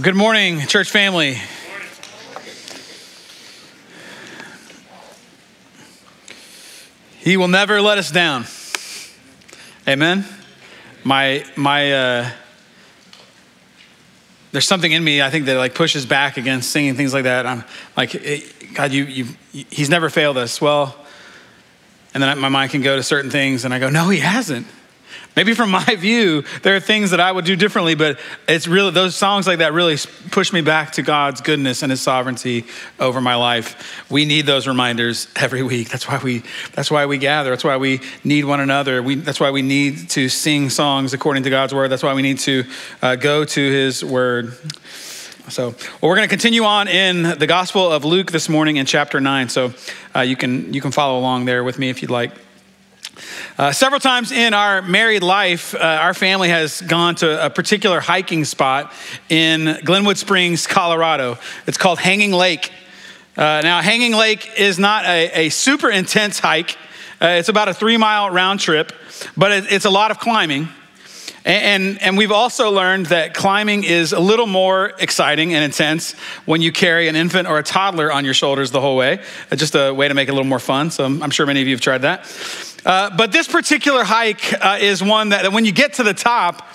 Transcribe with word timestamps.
Well, 0.00 0.06
good 0.06 0.16
morning, 0.16 0.60
church 0.60 0.90
family. 0.90 1.36
He 7.18 7.36
will 7.36 7.48
never 7.48 7.82
let 7.82 7.98
us 7.98 8.10
down. 8.10 8.46
Amen. 9.86 10.24
My 11.04 11.44
my 11.54 11.92
uh, 11.92 12.30
there's 14.52 14.66
something 14.66 14.90
in 14.90 15.04
me 15.04 15.20
I 15.20 15.28
think 15.28 15.44
that 15.44 15.58
like 15.58 15.74
pushes 15.74 16.06
back 16.06 16.38
against 16.38 16.70
singing 16.70 16.94
things 16.94 17.12
like 17.12 17.24
that. 17.24 17.44
I'm 17.44 17.62
like, 17.94 18.12
God, 18.72 18.92
you 18.92 19.04
you 19.04 19.26
he's 19.52 19.90
never 19.90 20.08
failed 20.08 20.38
us. 20.38 20.62
Well, 20.62 20.96
and 22.14 22.22
then 22.22 22.38
my 22.38 22.48
mind 22.48 22.70
can 22.70 22.80
go 22.80 22.96
to 22.96 23.02
certain 23.02 23.30
things, 23.30 23.66
and 23.66 23.74
I 23.74 23.78
go, 23.78 23.90
no, 23.90 24.08
he 24.08 24.20
hasn't. 24.20 24.66
Maybe 25.36 25.54
from 25.54 25.70
my 25.70 25.84
view, 25.96 26.42
there 26.62 26.74
are 26.74 26.80
things 26.80 27.12
that 27.12 27.20
I 27.20 27.30
would 27.30 27.44
do 27.44 27.54
differently, 27.54 27.94
but 27.94 28.18
it's 28.48 28.66
really 28.66 28.90
those 28.90 29.14
songs 29.14 29.46
like 29.46 29.58
that 29.58 29.72
really 29.72 29.96
push 30.30 30.52
me 30.52 30.60
back 30.60 30.92
to 30.92 31.02
God's 31.02 31.40
goodness 31.40 31.82
and 31.82 31.90
His 31.90 32.00
sovereignty 32.00 32.64
over 32.98 33.20
my 33.20 33.36
life. 33.36 34.10
We 34.10 34.24
need 34.24 34.46
those 34.46 34.66
reminders 34.66 35.28
every 35.36 35.62
week. 35.62 35.88
That's 35.88 36.08
why 36.08 36.20
we. 36.22 36.42
That's 36.72 36.90
why 36.90 37.06
we 37.06 37.18
gather. 37.18 37.50
That's 37.50 37.64
why 37.64 37.76
we 37.76 38.00
need 38.24 38.44
one 38.44 38.60
another. 38.60 39.02
We, 39.02 39.14
that's 39.16 39.38
why 39.38 39.50
we 39.50 39.62
need 39.62 40.10
to 40.10 40.28
sing 40.28 40.68
songs 40.68 41.14
according 41.14 41.44
to 41.44 41.50
God's 41.50 41.72
word. 41.72 41.88
That's 41.88 42.02
why 42.02 42.14
we 42.14 42.22
need 42.22 42.40
to 42.40 42.64
uh, 43.00 43.16
go 43.16 43.44
to 43.44 43.70
His 43.70 44.04
word. 44.04 44.54
So, 45.48 45.70
well, 45.70 46.10
we're 46.10 46.16
going 46.16 46.28
to 46.28 46.32
continue 46.32 46.64
on 46.64 46.86
in 46.86 47.22
the 47.22 47.46
Gospel 47.46 47.90
of 47.90 48.04
Luke 48.04 48.30
this 48.30 48.48
morning 48.48 48.76
in 48.76 48.86
chapter 48.86 49.20
nine. 49.20 49.48
So, 49.48 49.74
uh, 50.14 50.20
you 50.20 50.36
can 50.36 50.74
you 50.74 50.80
can 50.80 50.90
follow 50.90 51.18
along 51.18 51.44
there 51.44 51.62
with 51.62 51.78
me 51.78 51.88
if 51.88 52.02
you'd 52.02 52.10
like. 52.10 52.32
Uh, 53.58 53.72
several 53.72 54.00
times 54.00 54.32
in 54.32 54.54
our 54.54 54.82
married 54.82 55.22
life, 55.22 55.74
uh, 55.74 55.78
our 55.78 56.14
family 56.14 56.48
has 56.48 56.80
gone 56.80 57.14
to 57.16 57.44
a 57.44 57.50
particular 57.50 58.00
hiking 58.00 58.44
spot 58.44 58.92
in 59.28 59.78
Glenwood 59.84 60.18
Springs, 60.18 60.66
Colorado. 60.66 61.38
It's 61.66 61.78
called 61.78 61.98
Hanging 61.98 62.32
Lake. 62.32 62.72
Uh, 63.36 63.60
now, 63.62 63.80
Hanging 63.80 64.12
Lake 64.14 64.50
is 64.58 64.78
not 64.78 65.04
a, 65.04 65.46
a 65.46 65.48
super 65.50 65.90
intense 65.90 66.38
hike, 66.38 66.76
uh, 67.22 67.36
it's 67.38 67.50
about 67.50 67.68
a 67.68 67.74
three 67.74 67.98
mile 67.98 68.30
round 68.30 68.60
trip, 68.60 68.92
but 69.36 69.52
it, 69.52 69.72
it's 69.72 69.84
a 69.84 69.90
lot 69.90 70.10
of 70.10 70.18
climbing. 70.18 70.68
And, 71.42 72.00
and, 72.02 72.18
we've 72.18 72.32
also 72.32 72.70
learned 72.70 73.06
that 73.06 73.32
climbing 73.32 73.84
is 73.84 74.12
a 74.12 74.20
little 74.20 74.46
more 74.46 74.92
exciting 74.98 75.54
and 75.54 75.64
intense 75.64 76.12
when 76.44 76.60
you 76.60 76.70
carry 76.70 77.08
an 77.08 77.16
infant 77.16 77.48
or 77.48 77.58
a 77.58 77.62
toddler 77.62 78.12
on 78.12 78.26
your 78.26 78.34
shoulders 78.34 78.72
the 78.72 78.80
whole 78.80 78.94
way. 78.94 79.22
Just 79.54 79.74
a 79.74 79.90
way 79.90 80.06
to 80.06 80.12
make 80.12 80.28
it 80.28 80.32
a 80.32 80.34
little 80.34 80.46
more 80.46 80.58
fun. 80.58 80.90
So 80.90 81.04
I'm 81.04 81.30
sure 81.30 81.46
many 81.46 81.62
of 81.62 81.66
you 81.66 81.74
have 81.74 81.80
tried 81.80 82.02
that. 82.02 82.26
Uh, 82.84 83.10
but 83.16 83.32
this 83.32 83.46
particular 83.46 84.04
hike 84.04 84.52
uh, 84.54 84.78
is 84.80 85.02
one 85.02 85.30
that 85.30 85.52
when 85.52 85.64
you 85.64 85.72
get 85.72 85.94
to 85.94 86.02
the 86.02 86.14
top, 86.14 86.68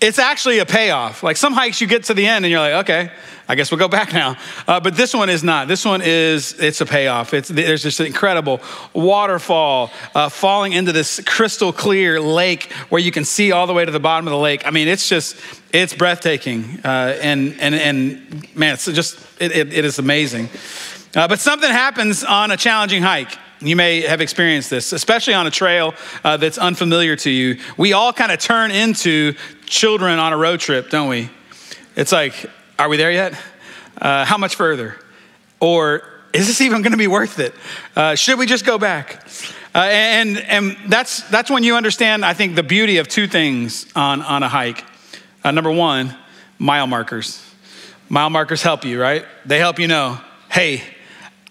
it's 0.00 0.18
actually 0.18 0.58
a 0.58 0.66
payoff. 0.66 1.22
Like 1.22 1.36
some 1.36 1.52
hikes, 1.52 1.80
you 1.80 1.86
get 1.86 2.04
to 2.04 2.14
the 2.14 2.26
end 2.26 2.44
and 2.44 2.52
you're 2.52 2.60
like, 2.60 2.84
okay, 2.84 3.10
I 3.48 3.54
guess 3.54 3.70
we'll 3.70 3.78
go 3.78 3.88
back 3.88 4.12
now. 4.12 4.36
Uh, 4.66 4.80
but 4.80 4.96
this 4.96 5.14
one 5.14 5.28
is 5.28 5.44
not. 5.44 5.68
This 5.68 5.84
one 5.84 6.02
is, 6.02 6.58
it's 6.58 6.80
a 6.80 6.86
payoff. 6.86 7.34
It's, 7.34 7.48
there's 7.48 7.82
this 7.82 8.00
incredible 8.00 8.60
waterfall 8.92 9.90
uh, 10.14 10.28
falling 10.28 10.72
into 10.72 10.92
this 10.92 11.20
crystal 11.24 11.72
clear 11.72 12.20
lake 12.20 12.72
where 12.88 13.00
you 13.00 13.12
can 13.12 13.24
see 13.24 13.52
all 13.52 13.66
the 13.66 13.74
way 13.74 13.84
to 13.84 13.90
the 13.90 14.00
bottom 14.00 14.26
of 14.26 14.32
the 14.32 14.38
lake. 14.38 14.66
I 14.66 14.70
mean, 14.70 14.88
it's 14.88 15.08
just, 15.08 15.36
it's 15.72 15.94
breathtaking. 15.94 16.80
Uh, 16.84 17.16
and, 17.20 17.58
and, 17.60 17.74
and 17.74 18.56
man, 18.56 18.74
it's 18.74 18.86
just, 18.86 19.18
it, 19.40 19.52
it, 19.52 19.72
it 19.72 19.84
is 19.84 19.98
amazing. 19.98 20.48
Uh, 21.14 21.28
but 21.28 21.38
something 21.38 21.70
happens 21.70 22.24
on 22.24 22.50
a 22.50 22.56
challenging 22.56 23.02
hike. 23.02 23.38
You 23.64 23.76
may 23.76 24.02
have 24.02 24.20
experienced 24.20 24.68
this, 24.68 24.92
especially 24.92 25.32
on 25.32 25.46
a 25.46 25.50
trail 25.50 25.94
uh, 26.22 26.36
that's 26.36 26.58
unfamiliar 26.58 27.16
to 27.16 27.30
you. 27.30 27.58
We 27.78 27.94
all 27.94 28.12
kind 28.12 28.30
of 28.30 28.38
turn 28.38 28.70
into 28.70 29.34
children 29.64 30.18
on 30.18 30.34
a 30.34 30.36
road 30.36 30.60
trip, 30.60 30.90
don't 30.90 31.08
we? 31.08 31.30
It's 31.96 32.12
like, 32.12 32.46
are 32.78 32.90
we 32.90 32.98
there 32.98 33.10
yet? 33.10 33.34
Uh, 33.96 34.26
how 34.26 34.36
much 34.36 34.56
further? 34.56 34.96
Or 35.60 36.02
is 36.34 36.46
this 36.46 36.60
even 36.60 36.82
going 36.82 36.92
to 36.92 36.98
be 36.98 37.06
worth 37.06 37.38
it? 37.38 37.54
Uh, 37.96 38.14
should 38.16 38.38
we 38.38 38.44
just 38.44 38.66
go 38.66 38.76
back? 38.76 39.26
Uh, 39.74 39.78
and 39.90 40.38
and 40.38 40.76
that's, 40.88 41.22
that's 41.30 41.50
when 41.50 41.64
you 41.64 41.76
understand, 41.76 42.24
I 42.24 42.34
think, 42.34 42.56
the 42.56 42.62
beauty 42.62 42.98
of 42.98 43.08
two 43.08 43.26
things 43.26 43.86
on, 43.96 44.20
on 44.22 44.42
a 44.42 44.48
hike. 44.48 44.84
Uh, 45.42 45.52
number 45.52 45.70
one, 45.70 46.14
mile 46.58 46.86
markers. 46.86 47.42
Mile 48.10 48.30
markers 48.30 48.62
help 48.62 48.84
you, 48.84 49.00
right? 49.00 49.24
They 49.46 49.58
help 49.58 49.78
you 49.78 49.88
know, 49.88 50.20
hey, 50.50 50.82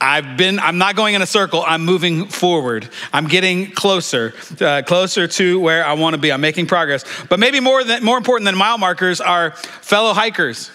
I've 0.03 0.35
been, 0.35 0.59
I'm 0.59 0.77
not 0.77 0.97
going 0.97 1.15
in 1.15 1.21
a 1.21 1.25
circle, 1.25 1.63
I'm 1.65 1.85
moving 1.85 2.25
forward. 2.25 2.89
I'm 3.13 3.29
getting 3.29 3.71
closer, 3.71 4.33
uh, 4.59 4.81
closer 4.85 5.29
to 5.29 5.59
where 5.61 5.85
I 5.85 5.93
want 5.93 6.13
to 6.13 6.17
be. 6.17 6.29
I'm 6.29 6.41
making 6.41 6.67
progress. 6.67 7.05
But 7.29 7.39
maybe 7.39 7.61
more, 7.61 7.85
than, 7.85 8.03
more 8.03 8.17
important 8.17 8.45
than 8.45 8.57
mile 8.57 8.77
markers 8.77 9.21
are 9.21 9.51
fellow 9.51 10.13
hikers. 10.13 10.69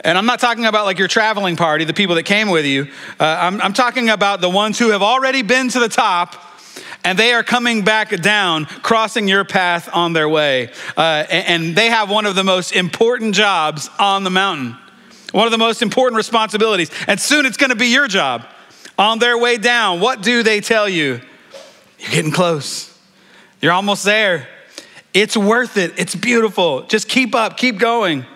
And 0.00 0.16
I'm 0.16 0.24
not 0.24 0.40
talking 0.40 0.64
about 0.64 0.86
like 0.86 0.98
your 0.98 1.06
traveling 1.06 1.56
party, 1.56 1.84
the 1.84 1.92
people 1.92 2.14
that 2.14 2.22
came 2.22 2.48
with 2.48 2.64
you. 2.64 2.84
Uh, 3.20 3.24
I'm, 3.24 3.60
I'm 3.60 3.74
talking 3.74 4.08
about 4.08 4.40
the 4.40 4.50
ones 4.50 4.78
who 4.78 4.88
have 4.90 5.02
already 5.02 5.42
been 5.42 5.68
to 5.68 5.78
the 5.78 5.88
top 5.90 6.42
and 7.04 7.18
they 7.18 7.34
are 7.34 7.42
coming 7.42 7.84
back 7.84 8.08
down, 8.22 8.64
crossing 8.64 9.28
your 9.28 9.44
path 9.44 9.90
on 9.92 10.14
their 10.14 10.28
way. 10.30 10.70
Uh, 10.96 11.24
and 11.28 11.76
they 11.76 11.90
have 11.90 12.08
one 12.08 12.24
of 12.24 12.34
the 12.34 12.44
most 12.44 12.72
important 12.72 13.34
jobs 13.34 13.90
on 13.98 14.24
the 14.24 14.30
mountain 14.30 14.78
one 15.32 15.46
of 15.46 15.50
the 15.50 15.58
most 15.58 15.82
important 15.82 16.16
responsibilities. 16.16 16.90
And 17.06 17.20
soon 17.20 17.46
it's 17.46 17.56
going 17.56 17.70
to 17.70 17.76
be 17.76 17.88
your 17.88 18.08
job. 18.08 18.46
On 18.98 19.18
their 19.18 19.36
way 19.36 19.58
down, 19.58 20.00
what 20.00 20.22
do 20.22 20.42
they 20.42 20.60
tell 20.60 20.88
you? 20.88 21.20
You're 21.98 22.10
getting 22.10 22.32
close. 22.32 22.96
You're 23.60 23.72
almost 23.72 24.04
there. 24.04 24.48
It's 25.12 25.36
worth 25.36 25.76
it. 25.76 25.94
It's 25.98 26.14
beautiful. 26.14 26.82
Just 26.82 27.08
keep 27.08 27.34
up, 27.34 27.56
keep 27.56 27.78
going. 27.78 28.26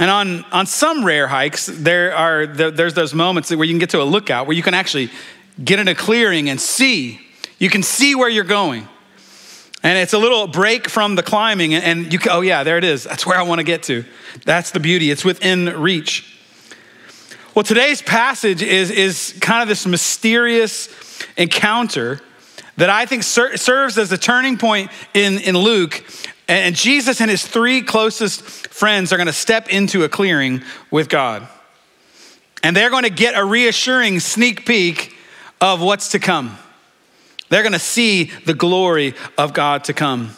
And 0.00 0.10
on, 0.10 0.44
on 0.52 0.66
some 0.66 1.04
rare 1.04 1.28
hikes, 1.28 1.66
there 1.66 2.14
are 2.14 2.46
there's 2.46 2.94
those 2.94 3.12
moments 3.12 3.50
where 3.50 3.64
you 3.64 3.72
can 3.72 3.78
get 3.78 3.90
to 3.90 4.00
a 4.00 4.04
lookout 4.04 4.46
where 4.46 4.56
you 4.56 4.62
can 4.62 4.72
actually 4.74 5.10
get 5.62 5.78
in 5.78 5.88
a 5.88 5.94
clearing 5.94 6.48
and 6.48 6.60
see. 6.60 7.20
You 7.58 7.68
can 7.68 7.82
see 7.82 8.14
where 8.14 8.28
you're 8.28 8.44
going. 8.44 8.88
And 9.82 9.98
it's 9.98 10.12
a 10.12 10.18
little 10.18 10.46
break 10.46 10.88
from 10.88 11.16
the 11.16 11.22
climbing, 11.22 11.74
and 11.74 12.12
you 12.12 12.18
oh 12.30 12.40
yeah, 12.40 12.62
there 12.62 12.78
it 12.78 12.84
is. 12.84 13.04
That's 13.04 13.26
where 13.26 13.36
I 13.36 13.42
want 13.42 13.58
to 13.58 13.64
get 13.64 13.82
to. 13.84 14.04
That's 14.44 14.70
the 14.70 14.80
beauty. 14.80 15.10
It's 15.10 15.24
within 15.24 15.66
reach. 15.80 16.38
Well, 17.54 17.64
today's 17.64 18.00
passage 18.00 18.62
is, 18.62 18.90
is 18.90 19.36
kind 19.40 19.60
of 19.60 19.68
this 19.68 19.84
mysterious 19.84 20.88
encounter 21.36 22.20
that 22.78 22.88
I 22.88 23.04
think 23.04 23.24
ser- 23.24 23.58
serves 23.58 23.98
as 23.98 24.10
a 24.10 24.16
turning 24.16 24.56
point 24.56 24.90
in, 25.12 25.38
in 25.38 25.58
Luke. 25.58 26.02
And 26.48 26.74
Jesus 26.74 27.20
and 27.20 27.30
his 27.30 27.46
three 27.46 27.82
closest 27.82 28.40
friends 28.42 29.12
are 29.12 29.16
going 29.16 29.26
to 29.26 29.34
step 29.34 29.68
into 29.68 30.02
a 30.04 30.08
clearing 30.08 30.62
with 30.90 31.10
God. 31.10 31.46
And 32.62 32.74
they're 32.74 32.90
going 32.90 33.04
to 33.04 33.10
get 33.10 33.36
a 33.36 33.44
reassuring 33.44 34.20
sneak 34.20 34.64
peek 34.64 35.14
of 35.60 35.82
what's 35.82 36.10
to 36.12 36.18
come. 36.18 36.56
They're 37.52 37.62
going 37.62 37.74
to 37.74 37.78
see 37.78 38.30
the 38.46 38.54
glory 38.54 39.12
of 39.36 39.52
God 39.52 39.84
to 39.84 39.92
come. 39.92 40.30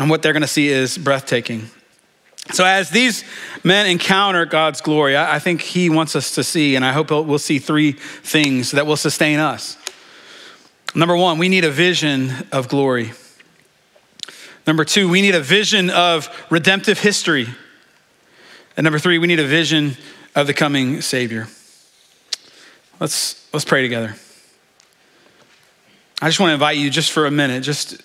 And 0.00 0.10
what 0.10 0.20
they're 0.20 0.32
going 0.32 0.42
to 0.42 0.48
see 0.48 0.66
is 0.66 0.98
breathtaking. 0.98 1.70
So, 2.50 2.64
as 2.64 2.90
these 2.90 3.22
men 3.62 3.86
encounter 3.86 4.44
God's 4.44 4.80
glory, 4.80 5.16
I 5.16 5.38
think 5.38 5.60
He 5.60 5.88
wants 5.88 6.16
us 6.16 6.34
to 6.34 6.42
see, 6.42 6.74
and 6.74 6.84
I 6.84 6.90
hope 6.90 7.10
we'll 7.10 7.38
see 7.38 7.60
three 7.60 7.92
things 7.92 8.72
that 8.72 8.84
will 8.84 8.96
sustain 8.96 9.38
us. 9.38 9.78
Number 10.92 11.16
one, 11.16 11.38
we 11.38 11.48
need 11.48 11.64
a 11.64 11.70
vision 11.70 12.32
of 12.50 12.66
glory. 12.66 13.12
Number 14.66 14.84
two, 14.84 15.08
we 15.08 15.22
need 15.22 15.36
a 15.36 15.40
vision 15.40 15.88
of 15.88 16.28
redemptive 16.50 16.98
history. 16.98 17.46
And 18.76 18.82
number 18.82 18.98
three, 18.98 19.18
we 19.18 19.28
need 19.28 19.38
a 19.38 19.46
vision 19.46 19.96
of 20.34 20.48
the 20.48 20.54
coming 20.54 21.00
Savior. 21.00 21.46
Let's, 22.98 23.48
let's 23.52 23.64
pray 23.64 23.82
together. 23.82 24.16
I 26.24 26.28
just 26.28 26.40
want 26.40 26.48
to 26.48 26.54
invite 26.54 26.78
you 26.78 26.88
just 26.88 27.12
for 27.12 27.26
a 27.26 27.30
minute, 27.30 27.64
just 27.64 28.02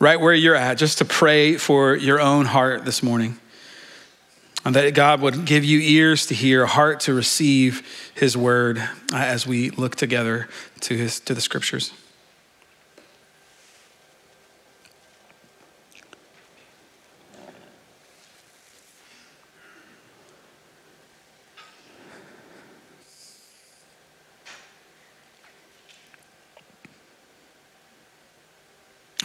right 0.00 0.20
where 0.20 0.34
you're 0.34 0.56
at, 0.56 0.76
just 0.76 0.98
to 0.98 1.04
pray 1.04 1.56
for 1.56 1.94
your 1.94 2.20
own 2.20 2.46
heart 2.46 2.84
this 2.84 3.00
morning. 3.00 3.38
And 4.64 4.74
that 4.74 4.92
God 4.94 5.20
would 5.20 5.44
give 5.44 5.62
you 5.62 5.78
ears 5.78 6.26
to 6.26 6.34
hear, 6.34 6.64
a 6.64 6.66
heart 6.66 6.98
to 7.02 7.14
receive 7.14 8.10
his 8.12 8.36
word 8.36 8.78
uh, 8.78 8.88
as 9.12 9.46
we 9.46 9.70
look 9.70 9.94
together 9.94 10.48
to, 10.80 10.96
his, 10.96 11.20
to 11.20 11.32
the 11.32 11.40
scriptures. 11.40 11.92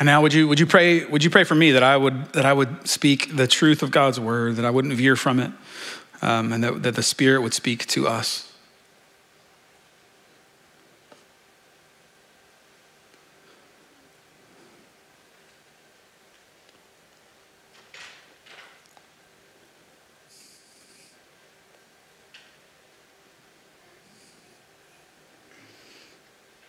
And 0.06 0.12
now 0.12 0.22
would 0.22 0.36
you, 0.36 0.48
would 0.48 0.60
you 0.60 0.68
pray, 0.68 1.04
would 1.06 1.24
you 1.24 1.32
pray 1.32 1.44
for 1.44 1.56
me 1.56 1.72
that 1.72 1.82
I 1.82 1.98
would, 1.98 2.26
that 2.34 2.46
I 2.46 2.54
would 2.54 2.88
speak 2.88 3.36
the 3.36 3.48
truth 3.48 3.82
of 3.82 3.90
God's 3.90 4.20
word, 4.20 4.58
that 4.58 4.64
I 4.64 4.70
wouldn't 4.70 4.94
veer 4.94 5.16
from 5.16 5.40
it, 5.40 5.52
um, 6.22 6.54
and 6.54 6.64
that, 6.64 6.84
that 6.84 6.94
the 6.94 7.02
Spirit 7.02 7.42
would 7.42 7.56
speak 7.56 7.88
to 7.88 8.08
us? 8.08 8.54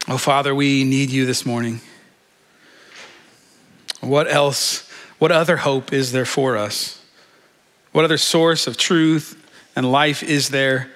Oh, 0.09 0.17
Father, 0.17 0.55
we 0.55 0.85
need 0.85 1.11
you 1.11 1.27
this 1.27 1.45
morning. 1.45 1.83
What 4.01 4.31
else, 4.31 4.89
what 5.19 5.33
other 5.33 5.57
hope 5.59 5.93
is 5.93 6.13
there 6.13 6.25
for 6.25 6.57
us? 6.57 7.03
What 7.93 8.05
other 8.05 8.19
source 8.19 8.67
of 8.67 8.77
truth 8.77 9.43
and 9.75 9.91
life 9.91 10.23
is 10.23 10.51
there? 10.51 10.91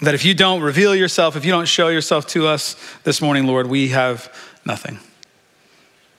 That 0.00 0.14
if 0.14 0.24
you 0.24 0.34
don't 0.34 0.62
reveal 0.62 0.96
yourself, 0.96 1.36
if 1.36 1.44
you 1.44 1.52
don't 1.52 1.68
show 1.68 1.88
yourself 1.88 2.26
to 2.28 2.48
us 2.48 2.74
this 3.04 3.22
morning, 3.22 3.46
Lord, 3.46 3.68
we 3.68 3.88
have 3.88 4.34
nothing. 4.64 4.98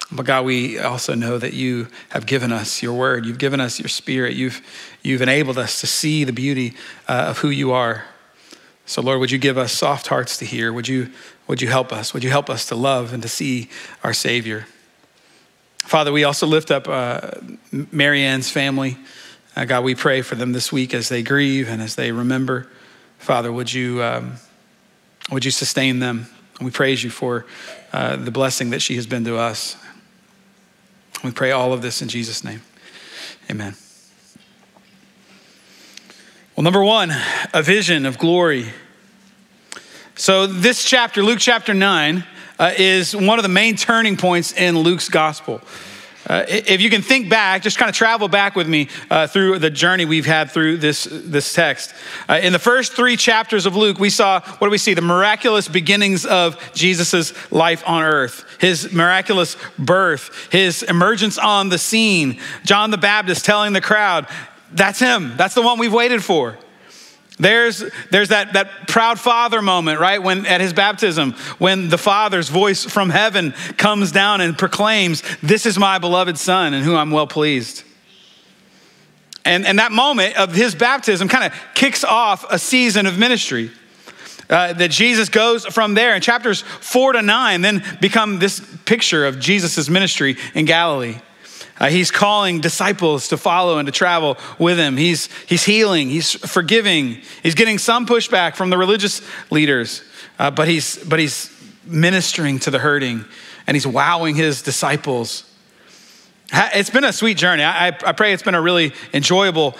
But 0.09 0.25
God, 0.25 0.45
we 0.45 0.79
also 0.79 1.15
know 1.15 1.37
that 1.37 1.53
you 1.53 1.87
have 2.09 2.25
given 2.25 2.51
us 2.51 2.81
your 2.81 2.93
word. 2.93 3.25
You've 3.25 3.39
given 3.39 3.59
us 3.59 3.79
your 3.79 3.89
spirit. 3.89 4.35
You've, 4.35 4.61
you've 5.01 5.21
enabled 5.21 5.57
us 5.57 5.81
to 5.81 5.87
see 5.87 6.23
the 6.23 6.31
beauty 6.31 6.75
uh, 7.07 7.25
of 7.29 7.39
who 7.39 7.49
you 7.49 7.71
are. 7.71 8.05
So, 8.85 9.01
Lord, 9.01 9.19
would 9.19 9.31
you 9.31 9.37
give 9.37 9.57
us 9.57 9.71
soft 9.71 10.07
hearts 10.07 10.37
to 10.37 10.45
hear? 10.45 10.71
Would 10.71 10.87
you, 10.87 11.09
would 11.47 11.61
you 11.61 11.67
help 11.67 11.91
us? 11.91 12.13
Would 12.13 12.23
you 12.23 12.29
help 12.29 12.49
us 12.49 12.65
to 12.67 12.75
love 12.75 13.11
and 13.11 13.23
to 13.23 13.29
see 13.29 13.69
our 14.03 14.13
Savior? 14.13 14.67
Father, 15.83 16.11
we 16.11 16.23
also 16.23 16.47
lift 16.47 16.71
up 16.71 16.87
uh, 16.87 17.31
Marianne's 17.91 18.49
family. 18.49 18.97
Uh, 19.55 19.65
God, 19.65 19.83
we 19.83 19.93
pray 19.93 20.21
for 20.21 20.35
them 20.35 20.53
this 20.53 20.71
week 20.71 20.93
as 20.93 21.09
they 21.09 21.21
grieve 21.21 21.69
and 21.69 21.81
as 21.81 21.95
they 21.95 22.11
remember. 22.11 22.67
Father, 23.19 23.51
would 23.51 23.71
you, 23.71 24.01
um, 24.01 24.33
would 25.29 25.45
you 25.45 25.51
sustain 25.51 25.99
them? 25.99 26.27
We 26.59 26.71
praise 26.71 27.03
you 27.03 27.09
for 27.09 27.45
uh, 27.91 28.15
the 28.15 28.31
blessing 28.31 28.71
that 28.71 28.81
she 28.81 28.95
has 28.95 29.05
been 29.05 29.25
to 29.25 29.37
us. 29.37 29.75
We 31.23 31.31
pray 31.31 31.51
all 31.51 31.73
of 31.73 31.81
this 31.81 32.01
in 32.01 32.07
Jesus' 32.07 32.43
name. 32.43 32.61
Amen. 33.51 33.75
Well, 36.55 36.63
number 36.63 36.83
one, 36.83 37.11
a 37.53 37.61
vision 37.61 38.05
of 38.05 38.17
glory. 38.17 38.67
So, 40.15 40.47
this 40.47 40.83
chapter, 40.83 41.21
Luke 41.23 41.39
chapter 41.39 41.73
9, 41.73 42.23
uh, 42.59 42.73
is 42.77 43.15
one 43.15 43.39
of 43.39 43.43
the 43.43 43.49
main 43.49 43.75
turning 43.75 44.17
points 44.17 44.53
in 44.53 44.77
Luke's 44.77 45.09
gospel. 45.09 45.61
Uh, 46.25 46.45
if 46.47 46.79
you 46.79 46.89
can 46.89 47.01
think 47.01 47.29
back, 47.29 47.61
just 47.61 47.77
kind 47.77 47.89
of 47.89 47.95
travel 47.95 48.29
back 48.29 48.55
with 48.55 48.67
me 48.67 48.87
uh, 49.09 49.27
through 49.27 49.59
the 49.59 49.69
journey 49.69 50.05
we've 50.05 50.25
had 50.25 50.49
through 50.49 50.77
this, 50.77 51.03
this 51.11 51.53
text. 51.53 51.93
Uh, 52.29 52.39
in 52.41 52.53
the 52.53 52.59
first 52.59 52.93
three 52.93 53.17
chapters 53.17 53.65
of 53.65 53.75
Luke, 53.75 53.99
we 53.99 54.09
saw 54.09 54.39
what 54.39 54.67
do 54.67 54.71
we 54.71 54.77
see? 54.77 54.93
The 54.93 55.01
miraculous 55.01 55.67
beginnings 55.67 56.25
of 56.25 56.57
Jesus' 56.73 57.33
life 57.51 57.83
on 57.85 58.03
earth, 58.03 58.45
his 58.59 58.93
miraculous 58.93 59.57
birth, 59.77 60.47
his 60.49 60.81
emergence 60.83 61.37
on 61.37 61.67
the 61.67 61.77
scene, 61.77 62.39
John 62.63 62.91
the 62.91 62.97
Baptist 62.97 63.43
telling 63.43 63.73
the 63.73 63.81
crowd, 63.81 64.25
That's 64.71 64.99
him, 64.99 65.35
that's 65.35 65.55
the 65.55 65.61
one 65.61 65.77
we've 65.77 65.93
waited 65.93 66.23
for. 66.23 66.57
There's, 67.39 67.83
there's 68.11 68.29
that, 68.29 68.53
that 68.53 68.87
proud 68.87 69.19
father 69.19 69.61
moment, 69.61 69.99
right? 69.99 70.21
When 70.21 70.45
at 70.45 70.61
his 70.61 70.71
baptism, 70.71 71.33
when 71.57 71.89
the 71.89 71.97
father's 71.97 72.49
voice 72.49 72.83
from 72.83 73.09
heaven 73.09 73.53
comes 73.77 74.11
down 74.11 74.41
and 74.41 74.57
proclaims, 74.57 75.23
This 75.41 75.65
is 75.65 75.79
my 75.79 75.97
beloved 75.97 76.37
son 76.37 76.73
in 76.73 76.83
whom 76.83 76.95
I'm 76.95 77.11
well 77.11 77.27
pleased. 77.27 77.83
And, 79.45 79.65
and 79.65 79.79
that 79.79 79.91
moment 79.91 80.37
of 80.37 80.53
his 80.53 80.75
baptism 80.75 81.27
kind 81.27 81.43
of 81.43 81.59
kicks 81.73 82.03
off 82.03 82.45
a 82.49 82.59
season 82.59 83.05
of 83.05 83.17
ministry. 83.17 83.71
Uh, 84.49 84.73
that 84.73 84.91
Jesus 84.91 85.29
goes 85.29 85.65
from 85.65 85.93
there. 85.93 86.13
And 86.13 86.21
chapters 86.21 86.61
four 86.61 87.13
to 87.13 87.21
nine 87.21 87.61
then 87.61 87.81
become 88.01 88.39
this 88.39 88.59
picture 88.83 89.25
of 89.25 89.39
Jesus' 89.39 89.89
ministry 89.89 90.35
in 90.53 90.65
Galilee. 90.65 91.15
Uh, 91.79 91.89
he's 91.89 92.11
calling 92.11 92.61
disciples 92.61 93.27
to 93.29 93.37
follow 93.37 93.77
and 93.77 93.87
to 93.87 93.91
travel 93.91 94.37
with 94.59 94.77
him. 94.77 94.95
He's, 94.95 95.27
he's 95.47 95.65
healing, 95.65 96.09
he's 96.09 96.31
forgiving, 96.31 97.21
he's 97.41 97.55
getting 97.55 97.77
some 97.77 98.05
pushback 98.05 98.55
from 98.55 98.69
the 98.69 98.77
religious 98.77 99.21
leaders, 99.49 100.03
uh, 100.37 100.51
but, 100.51 100.67
he's, 100.67 101.03
but 101.03 101.19
he's 101.19 101.51
ministering 101.85 102.59
to 102.59 102.71
the 102.71 102.79
hurting 102.79 103.25
and 103.67 103.75
he's 103.75 103.87
wowing 103.87 104.35
his 104.35 104.61
disciples. 104.61 105.49
It's 106.53 106.91
been 106.91 107.03
a 107.03 107.13
sweet 107.13 107.37
journey. 107.37 107.63
I, 107.63 107.87
I 107.87 108.11
pray 108.11 108.33
it's 108.33 108.43
been 108.43 108.53
a 108.53 108.61
really 108.61 108.93
enjoyable 109.11 109.75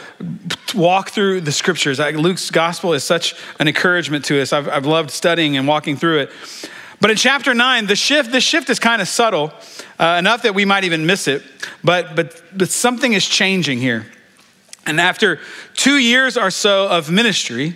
walk 0.74 1.12
through 1.12 1.42
the 1.42 1.51
scriptures. 1.51 2.00
Luke's 2.00 2.50
gospel 2.50 2.94
is 2.94 3.04
such 3.04 3.36
an 3.60 3.68
encouragement 3.68 4.25
to 4.25 4.42
us. 4.42 4.51
I've, 4.51 4.68
I've 4.68 4.88
loved 4.88 5.12
studying 5.12 5.56
and 5.56 5.68
walking 5.68 5.98
through 5.98 6.22
it. 6.22 6.31
But 7.03 7.11
in 7.11 7.17
chapter 7.17 7.53
nine, 7.53 7.88
the 7.88 7.97
shift, 7.97 8.31
the 8.31 8.39
shift 8.39 8.69
is 8.69 8.79
kind 8.79 9.01
of 9.01 9.09
subtle, 9.09 9.51
uh, 10.00 10.15
enough 10.17 10.44
that 10.44 10.55
we 10.55 10.63
might 10.63 10.85
even 10.85 11.05
miss 11.05 11.27
it. 11.27 11.44
But, 11.83 12.15
but, 12.15 12.41
but 12.57 12.69
something 12.69 13.11
is 13.11 13.27
changing 13.27 13.79
here. 13.79 14.05
And 14.85 15.01
after 15.01 15.41
two 15.73 15.97
years 15.97 16.38
or 16.38 16.50
so 16.50 16.88
of 16.88 17.11
ministry, 17.11 17.75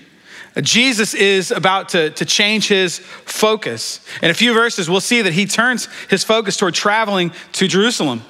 Jesus 0.61 1.13
is 1.13 1.51
about 1.51 1.89
to, 1.89 2.11
to 2.11 2.23
change 2.23 2.69
his 2.69 2.99
focus. 2.99 3.99
In 4.21 4.31
a 4.31 4.33
few 4.33 4.53
verses, 4.53 4.89
we'll 4.89 5.01
see 5.01 5.21
that 5.21 5.33
he 5.33 5.45
turns 5.45 5.89
his 6.09 6.23
focus 6.23 6.55
toward 6.55 6.73
traveling 6.73 7.33
to 7.51 7.67
Jerusalem. 7.67 8.21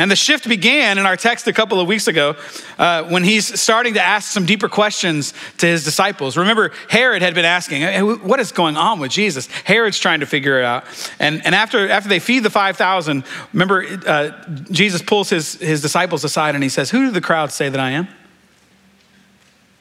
And 0.00 0.10
the 0.10 0.16
shift 0.16 0.48
began 0.48 0.96
in 0.96 1.04
our 1.04 1.16
text 1.16 1.46
a 1.46 1.52
couple 1.52 1.78
of 1.78 1.86
weeks 1.86 2.08
ago 2.08 2.34
uh, 2.78 3.04
when 3.04 3.22
he's 3.22 3.60
starting 3.60 3.94
to 3.94 4.00
ask 4.00 4.32
some 4.32 4.46
deeper 4.46 4.66
questions 4.66 5.34
to 5.58 5.66
his 5.66 5.84
disciples. 5.84 6.38
Remember, 6.38 6.72
Herod 6.88 7.20
had 7.20 7.34
been 7.34 7.44
asking, 7.44 7.82
hey, 7.82 8.02
What 8.02 8.40
is 8.40 8.50
going 8.50 8.78
on 8.78 8.98
with 8.98 9.10
Jesus? 9.10 9.46
Herod's 9.64 9.98
trying 9.98 10.20
to 10.20 10.26
figure 10.26 10.58
it 10.58 10.64
out. 10.64 10.84
And, 11.18 11.44
and 11.44 11.54
after, 11.54 11.86
after 11.90 12.08
they 12.08 12.18
feed 12.18 12.44
the 12.44 12.50
5,000, 12.50 13.24
remember, 13.52 13.84
uh, 14.06 14.30
Jesus 14.70 15.02
pulls 15.02 15.28
his, 15.28 15.56
his 15.56 15.82
disciples 15.82 16.24
aside 16.24 16.54
and 16.54 16.64
he 16.64 16.70
says, 16.70 16.90
Who 16.90 17.04
do 17.04 17.10
the 17.10 17.20
crowd 17.20 17.52
say 17.52 17.68
that 17.68 17.78
I 17.78 17.90
am? 17.90 18.08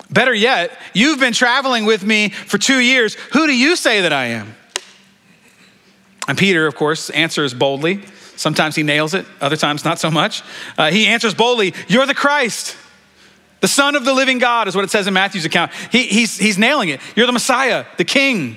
Better 0.09 0.33
yet, 0.33 0.77
you've 0.93 1.21
been 1.21 1.33
traveling 1.33 1.85
with 1.85 2.03
me 2.03 2.27
for 2.27 2.57
two 2.57 2.81
years. 2.81 3.13
Who 3.31 3.47
do 3.47 3.55
you 3.55 3.77
say 3.77 4.01
that 4.01 4.11
I 4.11 4.25
am? 4.25 4.53
And 6.27 6.37
Peter, 6.37 6.67
of 6.67 6.75
course, 6.75 7.09
answers 7.11 7.53
boldly. 7.53 8.03
Sometimes 8.39 8.73
he 8.73 8.83
nails 8.83 9.13
it, 9.13 9.25
other 9.41 9.57
times 9.57 9.83
not 9.83 9.99
so 9.99 10.09
much. 10.09 10.43
Uh, 10.77 10.91
he 10.91 11.07
answers 11.07 11.33
boldly, 11.33 11.73
You're 11.89 12.05
the 12.05 12.13
Christ. 12.13 12.77
The 13.59 13.67
Son 13.67 13.97
of 13.97 14.05
the 14.05 14.13
living 14.13 14.37
God 14.39 14.69
is 14.69 14.75
what 14.77 14.85
it 14.85 14.89
says 14.89 15.07
in 15.07 15.13
Matthew's 15.13 15.43
account. 15.43 15.73
He, 15.91 16.03
he's, 16.03 16.37
he's 16.37 16.57
nailing 16.57 16.87
it. 16.87 17.01
You're 17.17 17.25
the 17.25 17.33
Messiah, 17.33 17.83
the 17.97 18.05
King. 18.05 18.55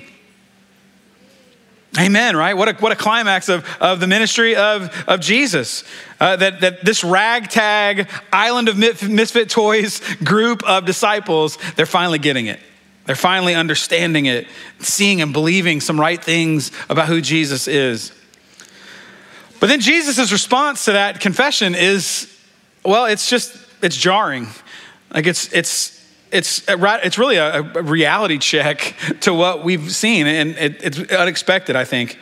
Amen, 1.99 2.37
right? 2.37 2.53
What 2.53 2.69
a, 2.69 2.73
what 2.75 2.93
a 2.93 2.95
climax 2.95 3.49
of, 3.49 3.67
of 3.81 3.99
the 3.99 4.07
ministry 4.07 4.55
of, 4.55 4.89
of 5.05 5.19
Jesus. 5.19 5.83
Uh, 6.17 6.37
that, 6.37 6.61
that 6.61 6.85
this 6.85 7.03
ragtag 7.03 8.09
island 8.31 8.69
of 8.69 8.77
misfit 8.77 9.49
toys 9.49 9.99
group 10.23 10.63
of 10.63 10.85
disciples, 10.85 11.57
they're 11.75 11.85
finally 11.85 12.19
getting 12.19 12.45
it. 12.45 12.61
They're 13.05 13.17
finally 13.17 13.53
understanding 13.53 14.27
it, 14.27 14.47
seeing 14.79 15.21
and 15.21 15.33
believing 15.33 15.81
some 15.81 15.99
right 15.99 16.23
things 16.23 16.71
about 16.89 17.09
who 17.09 17.19
Jesus 17.19 17.67
is. 17.67 18.13
But 19.63 19.69
then 19.69 19.79
Jesus' 19.79 20.29
response 20.29 20.83
to 20.83 20.91
that 20.91 21.21
confession 21.21 21.73
is, 21.73 22.27
well, 22.83 23.05
it's 23.05 23.29
just, 23.29 23.57
it's 23.81 23.95
jarring. 23.95 24.47
Like 25.09 25.25
it's, 25.25 25.53
it's, 25.53 26.05
it's, 26.33 26.65
it's 26.67 27.17
really 27.17 27.37
a, 27.37 27.61
reality 27.61 28.39
check 28.39 28.93
to 29.21 29.33
what 29.33 29.63
we've 29.63 29.89
seen, 29.89 30.27
and 30.27 30.49
it, 30.57 30.83
it's 30.83 31.13
unexpected, 31.13 31.77
I 31.77 31.85
think. 31.85 32.19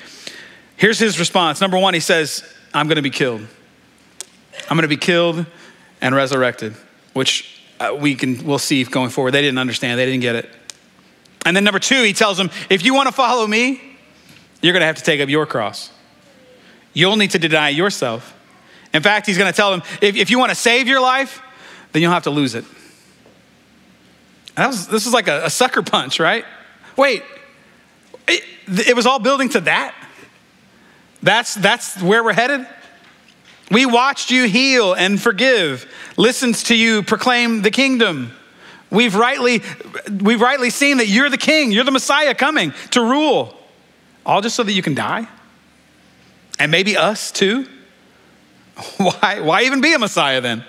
Here's 0.77 1.00
his 1.00 1.17
response. 1.17 1.60
Number 1.62 1.79
one, 1.79 1.95
he 1.95 2.00
says, 2.00 2.43
I'm 2.75 2.86
going 2.86 2.98
to 2.98 3.01
be 3.01 3.10
killed. 3.10 3.41
I'm 4.69 4.77
going 4.77 4.83
to 4.83 4.88
be 4.88 4.95
killed 4.95 5.43
and 6.00 6.13
resurrected, 6.13 6.75
which 7.13 7.60
uh, 7.79 7.98
we 8.00 8.13
can, 8.13 8.45
we'll 8.45 8.60
see 8.60 8.83
going 8.83 9.10
forward. 9.10 9.31
They 9.31 9.41
didn't 9.41 9.57
understand, 9.57 9.98
they 9.98 10.05
didn't 10.05 10.21
get 10.21 10.36
it. 10.36 10.48
And 11.43 11.57
then 11.57 11.63
number 11.63 11.79
two, 11.79 12.03
he 12.03 12.13
tells 12.13 12.38
them, 12.38 12.51
if 12.69 12.86
you 12.86 12.93
want 12.93 13.07
to 13.07 13.13
follow 13.13 13.48
me, 13.48 13.81
you're 14.62 14.74
going 14.74 14.81
to 14.81 14.86
have 14.86 14.98
to 14.98 15.03
take 15.03 15.21
up 15.21 15.27
your 15.27 15.48
cross. 15.48 15.89
You'll 16.93 17.15
need 17.15 17.31
to 17.31 17.39
deny 17.39 17.69
yourself. 17.69 18.38
In 18.93 19.01
fact, 19.01 19.25
he's 19.25 19.38
going 19.38 19.51
to 19.51 19.55
tell 19.55 19.71
them 19.71 19.83
if, 20.01 20.15
if 20.15 20.29
you 20.29 20.38
want 20.38 20.50
to 20.50 20.55
save 20.55 20.88
your 20.88 21.01
life, 21.01 21.41
then 21.91 22.01
you'll 22.01 22.12
have 22.12 22.24
to 22.24 22.29
lose 22.29 22.55
it. 22.55 22.65
Was, 24.57 24.88
this 24.88 25.07
is 25.07 25.13
like 25.13 25.27
a, 25.27 25.45
a, 25.45 25.50
sucker 25.50 25.81
punch, 25.81 26.19
right? 26.19 26.45
Wait, 26.98 27.24
it, 28.27 28.43
it 28.88 28.95
was 28.95 29.05
all 29.05 29.19
building 29.19 29.50
to 29.50 29.62
that? 29.62 29.95
That's, 31.24 31.55
that's 31.55 32.01
where 32.01 32.24
we're 32.24 32.33
headed? 32.33 32.67
We 33.69 33.86
watched 33.86 34.31
you 34.31 34.48
heal 34.48 34.93
and 34.93 35.21
forgive, 35.21 35.89
listens 36.17 36.63
to 36.63 36.75
you 36.75 37.03
proclaim 37.03 37.62
the 37.62 37.71
kingdom. 37.71 38.33
We've 38.89 39.15
rightly, 39.15 39.62
we've 40.19 40.41
rightly 40.41 40.69
seen 40.69 40.98
that 40.98 41.07
you're 41.07 41.29
the 41.29 41.38
king, 41.38 41.71
you're 41.71 41.86
the 41.86 41.91
Messiah 41.91 42.36
coming 42.36 42.74
to 42.91 43.01
rule, 43.01 43.57
all 44.25 44.41
just 44.41 44.57
so 44.57 44.63
that 44.63 44.74
you 44.74 44.81
can 44.81 44.93
die? 44.93 45.27
And 46.62 46.70
maybe 46.70 46.96
us 46.96 47.32
too. 47.32 47.68
Why, 48.98 49.39
why 49.41 49.63
even 49.63 49.82
be 49.82 49.94
a 49.94 50.00
Messiah 50.00 50.41
then? 50.41 50.63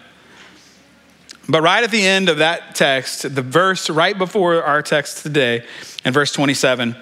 But 1.49 1.63
right 1.63 1.85
at 1.85 1.91
the 1.91 2.05
end 2.05 2.29
of 2.29 2.39
that 2.39 2.75
text, 2.75 3.35
the 3.35 3.43
verse 3.43 3.91
right 3.91 4.17
before 4.17 4.63
our 4.63 4.83
text 4.83 5.23
today, 5.23 5.65
in 6.05 6.13
verse 6.13 6.33
27, 6.33 6.97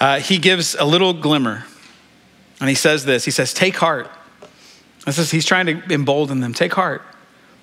uh, 0.00 0.18
he 0.20 0.38
gives 0.38 0.74
a 0.74 0.84
little 0.84 1.12
glimmer. 1.14 1.64
And 2.60 2.68
he 2.68 2.74
says 2.74 3.04
this 3.04 3.24
He 3.24 3.30
says, 3.30 3.54
Take 3.54 3.76
heart. 3.76 4.10
This 5.04 5.18
is, 5.18 5.30
he's 5.30 5.46
trying 5.46 5.66
to 5.66 5.94
embolden 5.94 6.40
them. 6.40 6.52
Take 6.52 6.74
heart, 6.74 7.02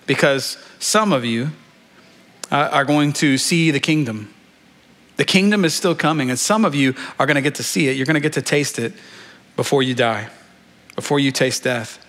because 0.08 0.58
some 0.80 1.12
of 1.12 1.26
you 1.26 1.50
uh, 2.52 2.70
are 2.72 2.86
going 2.86 3.12
to 3.14 3.38
see 3.38 3.70
the 3.70 3.82
kingdom. 3.82 4.34
The 5.18 5.26
kingdom 5.26 5.66
is 5.66 5.74
still 5.74 5.96
coming, 5.96 6.30
and 6.30 6.40
some 6.40 6.64
of 6.64 6.74
you 6.74 6.96
are 7.20 7.26
going 7.26 7.36
to 7.36 7.42
get 7.42 7.56
to 7.56 7.64
see 7.64 7.90
it. 7.90 7.98
You're 7.98 8.06
going 8.06 8.16
to 8.16 8.22
get 8.22 8.34
to 8.34 8.42
taste 8.42 8.80
it 8.80 8.94
before 9.56 9.84
you 9.84 9.94
die, 9.94 10.30
before 10.96 11.20
you 11.20 11.32
taste 11.32 11.64
death. 11.64 12.04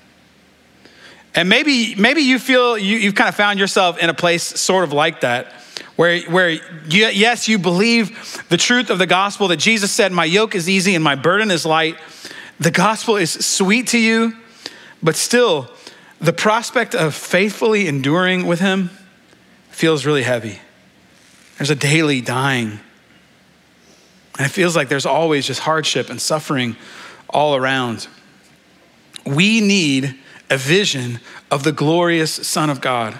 And 1.34 1.48
maybe, 1.48 1.94
maybe 1.96 2.20
you 2.20 2.38
feel 2.38 2.78
you, 2.78 2.96
you've 2.96 3.14
kind 3.14 3.28
of 3.28 3.34
found 3.34 3.58
yourself 3.58 3.98
in 3.98 4.08
a 4.08 4.14
place 4.14 4.42
sort 4.42 4.84
of 4.84 4.92
like 4.92 5.20
that, 5.22 5.52
where, 5.96 6.20
where 6.22 6.50
you, 6.50 6.60
yes, 6.88 7.48
you 7.48 7.58
believe 7.58 8.44
the 8.48 8.56
truth 8.56 8.90
of 8.90 8.98
the 8.98 9.06
gospel 9.06 9.48
that 9.48 9.56
Jesus 9.56 9.90
said, 9.90 10.12
My 10.12 10.24
yoke 10.24 10.54
is 10.54 10.68
easy 10.68 10.94
and 10.94 11.02
my 11.02 11.14
burden 11.16 11.50
is 11.50 11.66
light. 11.66 11.96
The 12.60 12.70
gospel 12.70 13.16
is 13.16 13.32
sweet 13.32 13.88
to 13.88 13.98
you, 13.98 14.36
but 15.02 15.16
still, 15.16 15.70
the 16.20 16.32
prospect 16.32 16.94
of 16.94 17.14
faithfully 17.14 17.88
enduring 17.88 18.46
with 18.46 18.60
Him 18.60 18.90
feels 19.70 20.06
really 20.06 20.22
heavy. 20.22 20.60
There's 21.58 21.70
a 21.70 21.76
daily 21.76 22.20
dying. 22.20 22.80
And 24.38 24.46
it 24.46 24.50
feels 24.50 24.74
like 24.74 24.88
there's 24.88 25.06
always 25.06 25.46
just 25.46 25.60
hardship 25.60 26.10
and 26.10 26.20
suffering 26.20 26.76
all 27.28 27.54
around. 27.54 28.08
We 29.26 29.60
need 29.60 30.16
a 30.50 30.56
vision 30.56 31.20
of 31.50 31.62
the 31.62 31.72
glorious 31.72 32.32
Son 32.32 32.70
of 32.70 32.80
God. 32.80 33.18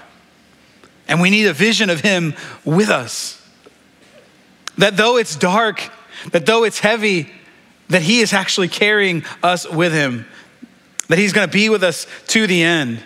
And 1.08 1.20
we 1.20 1.30
need 1.30 1.46
a 1.46 1.52
vision 1.52 1.90
of 1.90 2.00
Him 2.00 2.34
with 2.64 2.88
us. 2.88 3.40
That 4.78 4.96
though 4.96 5.16
it's 5.16 5.37
dark, 5.37 5.90
that 6.32 6.46
though 6.46 6.64
it's 6.64 6.78
heavy, 6.78 7.30
that 7.88 8.02
He 8.02 8.20
is 8.20 8.32
actually 8.32 8.68
carrying 8.68 9.25
us 9.42 9.68
with 9.68 9.92
Him, 9.92 10.26
that 11.08 11.18
He's 11.18 11.32
gonna 11.32 11.49
be 11.49 11.68
with 11.68 11.84
us 11.84 12.06
to 12.28 12.46
the 12.46 12.62
end. 12.62 13.02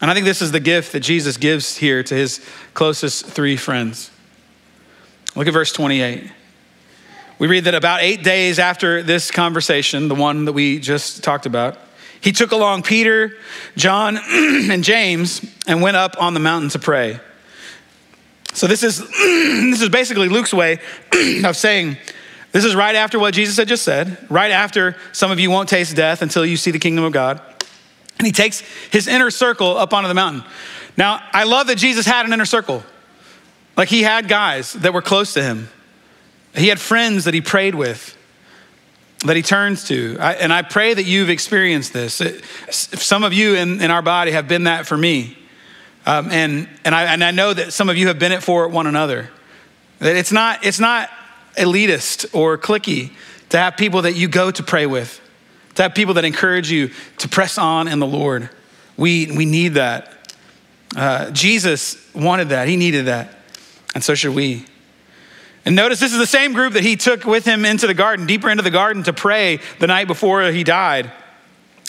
And 0.00 0.10
I 0.10 0.14
think 0.14 0.26
this 0.26 0.42
is 0.42 0.52
the 0.52 0.60
gift 0.60 0.92
that 0.92 1.00
Jesus 1.00 1.36
gives 1.36 1.76
here 1.76 2.02
to 2.02 2.14
His 2.14 2.44
closest 2.74 3.26
three 3.26 3.56
friends. 3.56 4.10
Look 5.34 5.46
at 5.46 5.52
verse 5.52 5.72
28. 5.72 6.30
We 7.38 7.48
read 7.48 7.64
that 7.64 7.74
about 7.74 8.02
eight 8.02 8.22
days 8.22 8.58
after 8.58 9.02
this 9.02 9.30
conversation, 9.30 10.08
the 10.08 10.14
one 10.14 10.46
that 10.46 10.52
we 10.52 10.78
just 10.78 11.22
talked 11.22 11.44
about, 11.44 11.78
he 12.20 12.32
took 12.32 12.52
along 12.52 12.82
Peter, 12.82 13.36
John, 13.76 14.16
and 14.30 14.82
James 14.82 15.44
and 15.66 15.82
went 15.82 15.96
up 15.96 16.16
on 16.18 16.34
the 16.34 16.40
mountain 16.40 16.70
to 16.70 16.78
pray. 16.78 17.20
So 18.54 18.66
this 18.66 18.82
is 18.82 18.98
this 19.08 19.82
is 19.82 19.90
basically 19.90 20.28
Luke's 20.28 20.54
way 20.54 20.78
of 21.44 21.56
saying 21.56 21.98
this 22.52 22.64
is 22.64 22.74
right 22.74 22.94
after 22.94 23.18
what 23.18 23.34
Jesus 23.34 23.58
had 23.58 23.68
just 23.68 23.84
said, 23.84 24.16
right 24.30 24.50
after 24.50 24.96
some 25.12 25.30
of 25.30 25.38
you 25.38 25.50
won't 25.50 25.68
taste 25.68 25.94
death 25.94 26.22
until 26.22 26.46
you 26.46 26.56
see 26.56 26.70
the 26.70 26.78
kingdom 26.78 27.04
of 27.04 27.12
God. 27.12 27.40
And 28.18 28.24
he 28.24 28.32
takes 28.32 28.60
his 28.90 29.06
inner 29.08 29.30
circle 29.30 29.76
up 29.76 29.92
onto 29.92 30.08
the 30.08 30.14
mountain. 30.14 30.42
Now, 30.96 31.20
I 31.34 31.44
love 31.44 31.66
that 31.66 31.76
Jesus 31.76 32.06
had 32.06 32.24
an 32.24 32.32
inner 32.32 32.46
circle. 32.46 32.82
Like 33.76 33.88
he 33.88 34.02
had 34.02 34.26
guys 34.26 34.72
that 34.72 34.94
were 34.94 35.02
close 35.02 35.34
to 35.34 35.42
him. 35.42 35.68
He 36.56 36.68
had 36.68 36.80
friends 36.80 37.24
that 37.24 37.34
he 37.34 37.40
prayed 37.40 37.74
with, 37.74 38.16
that 39.24 39.36
he 39.36 39.42
turns 39.42 39.84
to. 39.88 40.16
I, 40.20 40.34
and 40.34 40.52
I 40.52 40.62
pray 40.62 40.94
that 40.94 41.04
you've 41.04 41.30
experienced 41.30 41.92
this. 41.92 42.20
It, 42.20 42.44
some 42.70 43.24
of 43.24 43.32
you 43.32 43.54
in, 43.54 43.80
in 43.80 43.90
our 43.90 44.02
body 44.02 44.30
have 44.32 44.48
been 44.48 44.64
that 44.64 44.86
for 44.86 44.96
me. 44.96 45.36
Um, 46.06 46.30
and, 46.30 46.68
and, 46.84 46.94
I, 46.94 47.12
and 47.12 47.22
I 47.22 47.30
know 47.32 47.52
that 47.52 47.72
some 47.72 47.88
of 47.88 47.96
you 47.96 48.08
have 48.08 48.18
been 48.18 48.32
it 48.32 48.42
for 48.42 48.68
one 48.68 48.86
another. 48.86 49.30
That 49.98 50.16
it's 50.16 50.32
not, 50.32 50.64
it's 50.64 50.80
not 50.80 51.10
elitist 51.56 52.34
or 52.34 52.56
clicky 52.56 53.10
to 53.48 53.58
have 53.58 53.76
people 53.76 54.02
that 54.02 54.14
you 54.14 54.28
go 54.28 54.50
to 54.50 54.62
pray 54.62 54.86
with, 54.86 55.20
to 55.74 55.82
have 55.82 55.94
people 55.94 56.14
that 56.14 56.24
encourage 56.24 56.70
you 56.70 56.90
to 57.18 57.28
press 57.28 57.58
on 57.58 57.88
in 57.88 57.98
the 57.98 58.06
Lord. 58.06 58.50
We, 58.96 59.30
we 59.36 59.44
need 59.44 59.74
that. 59.74 60.12
Uh, 60.96 61.30
Jesus 61.32 62.14
wanted 62.14 62.50
that, 62.50 62.68
he 62.68 62.76
needed 62.76 63.06
that, 63.06 63.34
and 63.94 64.02
so 64.02 64.14
should 64.14 64.34
we. 64.34 64.64
And 65.66 65.74
notice 65.74 65.98
this 65.98 66.12
is 66.12 66.18
the 66.18 66.26
same 66.26 66.52
group 66.52 66.74
that 66.74 66.84
he 66.84 66.94
took 66.94 67.24
with 67.24 67.44
him 67.44 67.64
into 67.64 67.88
the 67.88 67.94
garden, 67.94 68.24
deeper 68.24 68.48
into 68.48 68.62
the 68.62 68.70
garden 68.70 69.02
to 69.02 69.12
pray 69.12 69.58
the 69.80 69.88
night 69.88 70.06
before 70.06 70.44
he 70.52 70.62
died. 70.62 71.10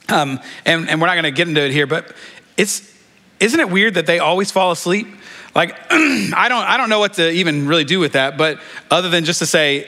Um, 0.09 0.39
and, 0.65 0.89
and 0.89 0.99
we're 0.99 1.05
not 1.05 1.13
going 1.13 1.25
to 1.25 1.31
get 1.31 1.47
into 1.47 1.61
it 1.61 1.71
here, 1.71 1.85
but 1.85 2.15
it's, 2.57 2.91
isn't 3.39 3.59
it 3.59 3.69
weird 3.69 3.93
that 3.93 4.07
they 4.07 4.17
always 4.17 4.49
fall 4.49 4.71
asleep? 4.71 5.07
Like, 5.53 5.75
I 5.91 6.47
don't, 6.49 6.65
I 6.65 6.77
don't 6.77 6.89
know 6.89 6.99
what 6.99 7.13
to 7.13 7.29
even 7.29 7.67
really 7.67 7.83
do 7.83 7.99
with 7.99 8.13
that, 8.13 8.35
but 8.35 8.59
other 8.89 9.09
than 9.09 9.25
just 9.25 9.39
to 9.39 9.45
say, 9.45 9.87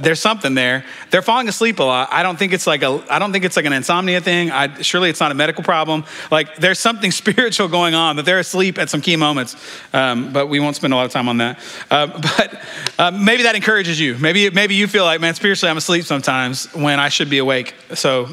there's 0.00 0.20
something 0.20 0.54
there. 0.54 0.84
They're 1.10 1.22
falling 1.22 1.48
asleep 1.48 1.78
a 1.78 1.82
lot. 1.82 2.08
I 2.10 2.22
don't 2.22 2.38
think 2.38 2.52
it's 2.52 2.66
like 2.66 2.82
a 2.82 3.04
I 3.10 3.18
don't 3.18 3.32
think 3.32 3.44
it's 3.44 3.56
like 3.56 3.66
an 3.66 3.72
insomnia 3.72 4.20
thing. 4.20 4.50
I, 4.50 4.80
surely 4.82 5.10
it's 5.10 5.20
not 5.20 5.30
a 5.30 5.34
medical 5.34 5.62
problem. 5.62 6.04
Like 6.30 6.56
there's 6.56 6.78
something 6.78 7.10
spiritual 7.22 7.68
going 7.68 7.94
on 7.94 8.16
that 8.16 8.24
they're 8.24 8.38
asleep 8.38 8.78
at 8.78 8.88
some 8.90 9.00
key 9.00 9.16
moments. 9.16 9.56
Um, 9.92 10.32
but 10.32 10.46
we 10.48 10.60
won't 10.60 10.76
spend 10.76 10.92
a 10.92 10.96
lot 10.96 11.06
of 11.06 11.12
time 11.12 11.28
on 11.28 11.38
that. 11.38 11.58
Uh, 11.90 12.06
but 12.38 12.62
uh, 12.98 13.10
maybe 13.10 13.44
that 13.44 13.54
encourages 13.54 14.00
you. 14.00 14.16
Maybe 14.18 14.50
maybe 14.50 14.74
you 14.74 14.86
feel 14.86 15.04
like 15.04 15.20
man, 15.20 15.34
spiritually 15.34 15.70
I'm 15.70 15.76
asleep 15.76 16.04
sometimes 16.04 16.72
when 16.74 16.98
I 16.98 17.08
should 17.08 17.30
be 17.30 17.38
awake. 17.38 17.74
So 17.94 18.28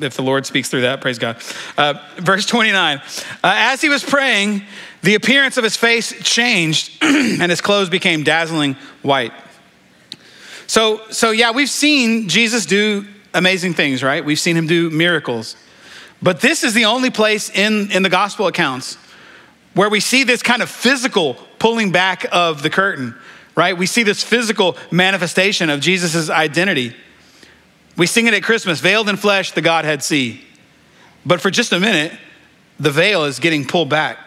if 0.00 0.14
the 0.14 0.22
Lord 0.22 0.46
speaks 0.46 0.68
through 0.68 0.82
that, 0.82 1.00
praise 1.00 1.18
God. 1.18 1.42
Uh, 1.76 1.94
verse 2.18 2.46
29. 2.46 2.98
Uh, 2.98 3.02
as 3.42 3.80
he 3.80 3.88
was 3.88 4.04
praying, 4.04 4.62
the 5.02 5.14
appearance 5.14 5.56
of 5.56 5.64
his 5.64 5.76
face 5.76 6.12
changed, 6.22 6.98
and 7.02 7.50
his 7.50 7.60
clothes 7.60 7.88
became 7.88 8.22
dazzling 8.22 8.74
white. 9.02 9.32
So, 10.68 11.00
so 11.10 11.30
yeah, 11.30 11.50
we've 11.50 11.70
seen 11.70 12.28
Jesus 12.28 12.66
do 12.66 13.06
amazing 13.32 13.74
things, 13.74 14.02
right? 14.02 14.24
We've 14.24 14.38
seen 14.38 14.54
him 14.54 14.66
do 14.66 14.90
miracles. 14.90 15.56
But 16.20 16.40
this 16.40 16.62
is 16.62 16.74
the 16.74 16.84
only 16.84 17.10
place 17.10 17.48
in, 17.48 17.90
in 17.90 18.02
the 18.02 18.10
gospel 18.10 18.46
accounts 18.46 18.96
where 19.74 19.88
we 19.88 20.00
see 20.00 20.24
this 20.24 20.42
kind 20.42 20.60
of 20.60 20.68
physical 20.68 21.34
pulling 21.58 21.90
back 21.90 22.26
of 22.32 22.62
the 22.62 22.68
curtain, 22.68 23.14
right? 23.54 23.76
We 23.76 23.86
see 23.86 24.02
this 24.02 24.22
physical 24.22 24.76
manifestation 24.90 25.70
of 25.70 25.80
Jesus' 25.80 26.28
identity. 26.28 26.94
We 27.96 28.06
sing 28.06 28.26
it 28.26 28.34
at 28.34 28.42
Christmas 28.42 28.80
veiled 28.80 29.08
in 29.08 29.16
flesh, 29.16 29.52
the 29.52 29.62
Godhead 29.62 30.02
see. 30.02 30.44
But 31.24 31.40
for 31.40 31.50
just 31.50 31.72
a 31.72 31.80
minute, 31.80 32.12
the 32.78 32.90
veil 32.90 33.24
is 33.24 33.38
getting 33.38 33.64
pulled 33.64 33.88
back. 33.88 34.18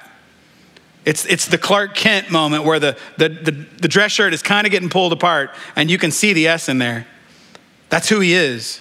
It's, 1.03 1.25
it's 1.25 1.47
the 1.47 1.57
Clark 1.57 1.95
Kent 1.95 2.29
moment 2.29 2.63
where 2.63 2.79
the, 2.79 2.97
the, 3.17 3.29
the, 3.29 3.51
the 3.51 3.87
dress 3.87 4.11
shirt 4.11 4.33
is 4.33 4.43
kind 4.43 4.67
of 4.67 4.71
getting 4.71 4.89
pulled 4.89 5.13
apart 5.13 5.51
and 5.75 5.89
you 5.89 5.97
can 5.97 6.11
see 6.11 6.33
the 6.33 6.47
S 6.47 6.69
in 6.69 6.77
there. 6.77 7.07
That's 7.89 8.07
who 8.07 8.19
he 8.19 8.33
is. 8.33 8.79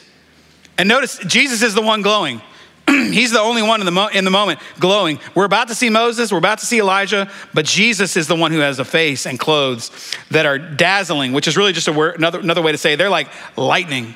And 0.77 0.89
notice, 0.89 1.19
Jesus 1.27 1.63
is 1.63 1.75
the 1.75 1.83
one 1.83 2.03
glowing. 2.03 2.43
He's 2.89 3.33
the 3.33 3.41
only 3.41 3.63
one 3.63 3.81
in 3.81 3.87
the, 3.87 3.93
mo- 3.93 4.09
in 4.09 4.25
the 4.25 4.31
moment 4.31 4.61
glowing. 4.79 5.19
We're 5.35 5.45
about 5.45 5.69
to 5.69 5.75
see 5.75 5.91
Moses, 5.91 6.33
we're 6.33 6.39
about 6.39 6.59
to 6.59 6.67
see 6.67 6.79
Elijah, 6.79 7.31
but 7.55 7.65
Jesus 7.65 8.17
is 8.17 8.27
the 8.27 8.37
one 8.37 8.53
who 8.53 8.61
has 8.61 8.79
a 8.79 8.85
face 8.85 9.27
and 9.27 9.39
clothes 9.39 9.91
that 10.31 10.47
are 10.47 10.59
dazzling, 10.59 11.33
which 11.33 11.49
is 11.49 11.57
really 11.57 11.73
just 11.73 11.89
a 11.89 11.93
word, 11.93 12.17
another, 12.17 12.41
another 12.41 12.63
way 12.63 12.73
to 12.73 12.79
say 12.79 12.97
they're 12.97 13.11
like 13.11 13.29
lightning. 13.57 14.15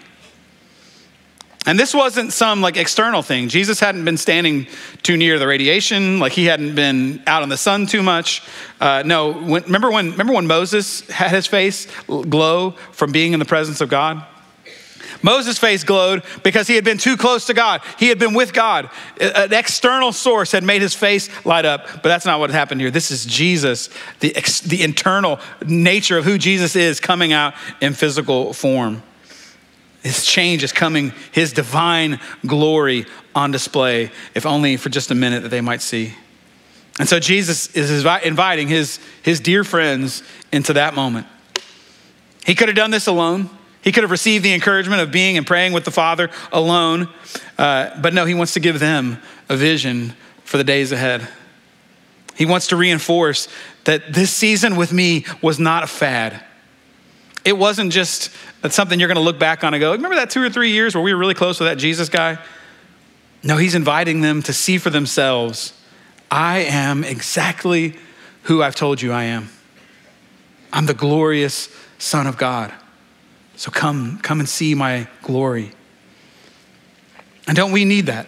And 1.67 1.81
this 1.81 1.95
wasn't 1.95 2.33
some 2.33 2.61
like 2.61 2.77
external 2.77 3.23
thing. 3.23 3.49
Jesus 3.49 3.81
hadn't 3.81 4.05
been 4.05 4.19
standing 4.19 4.67
too 5.03 5.17
near 5.17 5.39
the 5.39 5.47
radiation, 5.47 6.19
like 6.19 6.33
he 6.33 6.45
hadn't 6.45 6.75
been 6.75 7.23
out 7.27 7.43
in 7.43 7.49
the 7.49 7.57
sun 7.57 7.87
too 7.87 8.03
much. 8.03 8.43
Uh, 8.81 9.03
no, 9.05 9.33
when, 9.33 9.63
remember 9.63 9.91
when 9.91 10.11
remember 10.11 10.35
when 10.35 10.47
Moses 10.47 11.09
had 11.09 11.31
his 11.31 11.47
face 11.47 11.87
glow 12.07 12.73
from 12.93 13.13
being 13.13 13.33
in 13.33 13.39
the 13.39 13.47
presence 13.47 13.81
of 13.81 13.89
God? 13.89 14.27
Moses' 15.23 15.57
face 15.57 15.85
glowed 15.85 16.23
because 16.43 16.67
he 16.67 16.75
had 16.75 16.85
been 16.85 16.99
too 16.99 17.17
close 17.17 17.47
to 17.47 17.55
God. 17.55 17.81
He 17.99 18.09
had 18.09 18.19
been 18.19 18.35
with 18.35 18.53
God. 18.53 18.91
An 19.19 19.55
external 19.55 20.13
source 20.13 20.53
had 20.53 20.63
made 20.63 20.83
his 20.83 20.95
face 20.95 21.31
light 21.47 21.65
up, 21.65 21.87
but 21.87 22.03
that's 22.03 22.27
not 22.27 22.41
what 22.41 22.51
happened 22.51 22.83
here. 22.83 22.91
This 22.91 23.11
is 23.11 23.25
Jesus, 23.25 23.89
the, 24.21 24.37
the 24.67 24.83
internal 24.83 25.41
nature 25.65 26.19
of 26.19 26.27
who 26.27 26.37
Jesus 26.37 26.77
is 26.77 27.01
coming 27.01 27.33
out 27.33 27.55
in 27.81 27.95
physical 27.95 28.53
form. 28.53 29.03
His 30.05 30.25
change 30.25 30.63
is 30.63 30.71
coming, 30.71 31.13
his 31.33 31.55
divine 31.55 32.21
glory 32.47 33.07
on 33.35 33.51
display, 33.51 34.13
if 34.35 34.45
only 34.45 34.77
for 34.77 34.91
just 34.91 35.11
a 35.11 35.15
minute 35.15 35.43
that 35.43 35.49
they 35.49 35.63
might 35.63 35.81
see. 35.81 36.15
And 37.01 37.09
so 37.09 37.19
Jesus 37.19 37.75
is 37.75 38.05
inviting 38.23 38.69
his, 38.69 39.01
his 39.23 39.41
dear 39.41 39.65
friends 39.65 40.23
into 40.53 40.75
that 40.75 40.95
moment. 40.95 41.27
He 42.45 42.55
could 42.55 42.69
have 42.69 42.77
done 42.77 42.91
this 42.91 43.07
alone. 43.07 43.49
He 43.83 43.93
could 43.93 44.05
have 44.05 44.11
received 44.11 44.45
the 44.45 44.53
encouragement 44.53 45.01
of 45.01 45.11
being 45.11 45.39
and 45.39 45.47
praying 45.47 45.73
with 45.73 45.85
the 45.85 45.91
Father 45.91 46.31
alone. 46.53 47.09
Uh, 47.59 47.99
but 48.01 48.13
no, 48.13 48.27
he 48.27 48.35
wants 48.35 48.53
to 48.55 48.61
give 48.61 48.79
them 48.79 49.19
a 49.49 49.57
vision 49.57 50.13
for 50.45 50.59
the 50.59 50.65
days 50.65 50.93
ahead. 50.93 51.27
He 52.37 52.45
wants 52.45 52.69
to 52.69 52.77
reinforce 52.77 53.49
that 53.85 54.13
this 54.13 54.31
season 54.31 54.77
with 54.77 54.93
me 54.93 55.25
was 55.41 55.59
not 55.59 55.83
a 55.83 55.87
fad. 55.87 56.45
It 57.45 57.57
wasn't 57.57 57.93
just 57.93 58.31
something 58.71 58.99
you're 58.99 59.09
going 59.09 59.17
to 59.17 59.23
look 59.23 59.39
back 59.39 59.65
on 59.65 59.75
and 59.75 59.81
go, 59.81 59.93
remember 59.93 60.17
that 60.17 60.31
two 60.31 60.43
or 60.43 60.49
three 60.49 60.71
years 60.71 60.95
where 60.95 61.05
we 61.05 61.13
were 61.13 61.21
really 61.21 61.35
close 61.35 61.61
with 61.61 61.69
that 61.69 61.77
Jesus 61.77 62.09
guy? 62.09 62.39
No, 63.43 63.59
he's 63.59 63.75
inviting 63.75 64.23
them 64.23 64.43
to 64.43 64.53
see 64.53 64.79
for 64.79 64.91
themselves 64.91 65.75
I 66.31 66.61
am 66.61 67.05
exactly 67.05 67.95
who 68.45 68.63
I've 68.63 68.75
told 68.75 69.01
you 69.01 69.13
I 69.13 69.25
am. 69.25 69.51
I'm 70.73 70.87
the 70.87 70.95
glorious 70.95 71.69
Son 71.99 72.27
of 72.27 72.37
God. 72.37 72.73
So 73.57 73.71
come, 73.71 74.19
come 74.19 74.41
and 74.41 74.49
see 74.49 74.75
my 74.75 75.07
glory. 75.23 75.71
And 77.47 77.57
don't 77.57 77.71
we 77.71 77.85
need 77.85 78.07
that? 78.07 78.27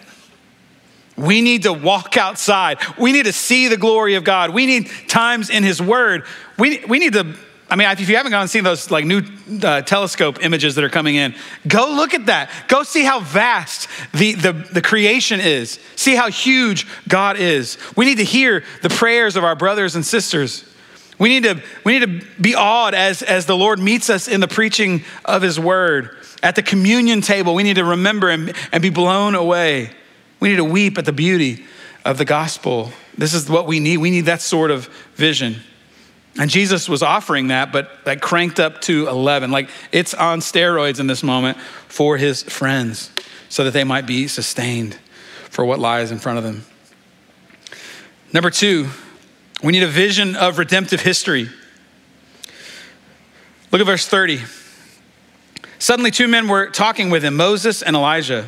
We 1.17 1.41
need 1.41 1.63
to 1.63 1.73
walk 1.73 2.15
outside. 2.15 2.77
We 2.97 3.11
need 3.11 3.25
to 3.25 3.33
see 3.33 3.67
the 3.67 3.77
glory 3.77 4.15
of 4.15 4.23
God. 4.23 4.51
We 4.51 4.67
need 4.67 4.89
times 5.07 5.49
in 5.49 5.63
His 5.63 5.81
Word. 5.81 6.23
We, 6.57 6.85
we 6.85 6.99
need 6.99 7.13
to 7.13 7.35
I 7.69 7.75
mean, 7.75 7.89
if 7.89 8.07
you 8.07 8.15
haven't 8.15 8.31
gone 8.31 8.41
and 8.41 8.49
seen 8.49 8.63
those 8.63 8.89
like 8.89 9.03
new 9.03 9.21
uh, 9.61 9.81
telescope 9.81 10.41
images 10.41 10.75
that 10.75 10.83
are 10.85 10.89
coming 10.89 11.15
in, 11.15 11.35
go 11.67 11.91
look 11.91 12.13
at 12.13 12.27
that. 12.27 12.49
Go 12.69 12.83
see 12.83 13.03
how 13.03 13.19
vast 13.19 13.89
the, 14.13 14.33
the, 14.33 14.53
the 14.53 14.81
creation 14.81 15.41
is. 15.41 15.77
See 15.97 16.15
how 16.15 16.29
huge 16.29 16.87
God 17.09 17.37
is. 17.37 17.77
We 17.97 18.05
need 18.05 18.19
to 18.19 18.23
hear 18.23 18.63
the 18.81 18.89
prayers 18.89 19.35
of 19.35 19.43
our 19.43 19.55
brothers 19.55 19.95
and 19.95 20.05
sisters. 20.05 20.63
We 21.19 21.29
need 21.29 21.43
to, 21.43 21.61
we 21.83 21.99
need 21.99 22.21
to 22.21 22.41
be 22.41 22.55
awed 22.55 22.93
as, 22.93 23.21
as 23.21 23.47
the 23.47 23.57
Lord 23.57 23.79
meets 23.79 24.09
us 24.09 24.27
in 24.27 24.39
the 24.39 24.47
preaching 24.47 25.03
of 25.25 25.41
his 25.41 25.59
word. 25.59 26.15
At 26.41 26.55
the 26.55 26.63
communion 26.63 27.21
table, 27.21 27.53
we 27.53 27.63
need 27.63 27.75
to 27.75 27.83
remember 27.83 28.29
and, 28.29 28.53
and 28.71 28.81
be 28.81 28.91
blown 28.91 29.35
away. 29.35 29.91
We 30.39 30.49
need 30.49 30.57
to 30.57 30.63
weep 30.63 30.97
at 30.97 31.05
the 31.05 31.11
beauty 31.11 31.65
of 32.05 32.17
the 32.17 32.25
gospel. 32.25 32.93
This 33.17 33.33
is 33.33 33.49
what 33.49 33.67
we 33.67 33.79
need. 33.79 33.97
We 33.97 34.11
need 34.11 34.25
that 34.25 34.41
sort 34.41 34.71
of 34.71 34.85
vision. 35.15 35.57
And 36.39 36.49
Jesus 36.49 36.87
was 36.87 37.01
offering 37.01 37.47
that, 37.47 37.71
but 37.71 38.05
that 38.05 38.21
cranked 38.21 38.59
up 38.59 38.81
to 38.81 39.07
11. 39.07 39.49
Like 39.49 39.69
it's 39.91 40.13
on 40.13 40.39
steroids 40.39 40.99
in 40.99 41.07
this 41.07 41.23
moment 41.23 41.57
for 41.87 42.17
his 42.17 42.43
friends 42.43 43.11
so 43.49 43.63
that 43.63 43.71
they 43.71 43.83
might 43.83 44.05
be 44.05 44.27
sustained 44.27 44.97
for 45.49 45.65
what 45.65 45.79
lies 45.79 46.11
in 46.11 46.19
front 46.19 46.37
of 46.37 46.43
them. 46.43 46.65
Number 48.33 48.49
two, 48.49 48.89
we 49.63 49.71
need 49.71 49.83
a 49.83 49.87
vision 49.87 50.35
of 50.35 50.59
redemptive 50.59 51.01
history. 51.01 51.49
Look 53.71 53.81
at 53.81 53.87
verse 53.87 54.07
30. 54.07 54.41
Suddenly, 55.79 56.11
two 56.11 56.27
men 56.27 56.47
were 56.47 56.69
talking 56.69 57.09
with 57.09 57.23
him 57.23 57.35
Moses 57.35 57.81
and 57.81 57.95
Elijah. 57.95 58.47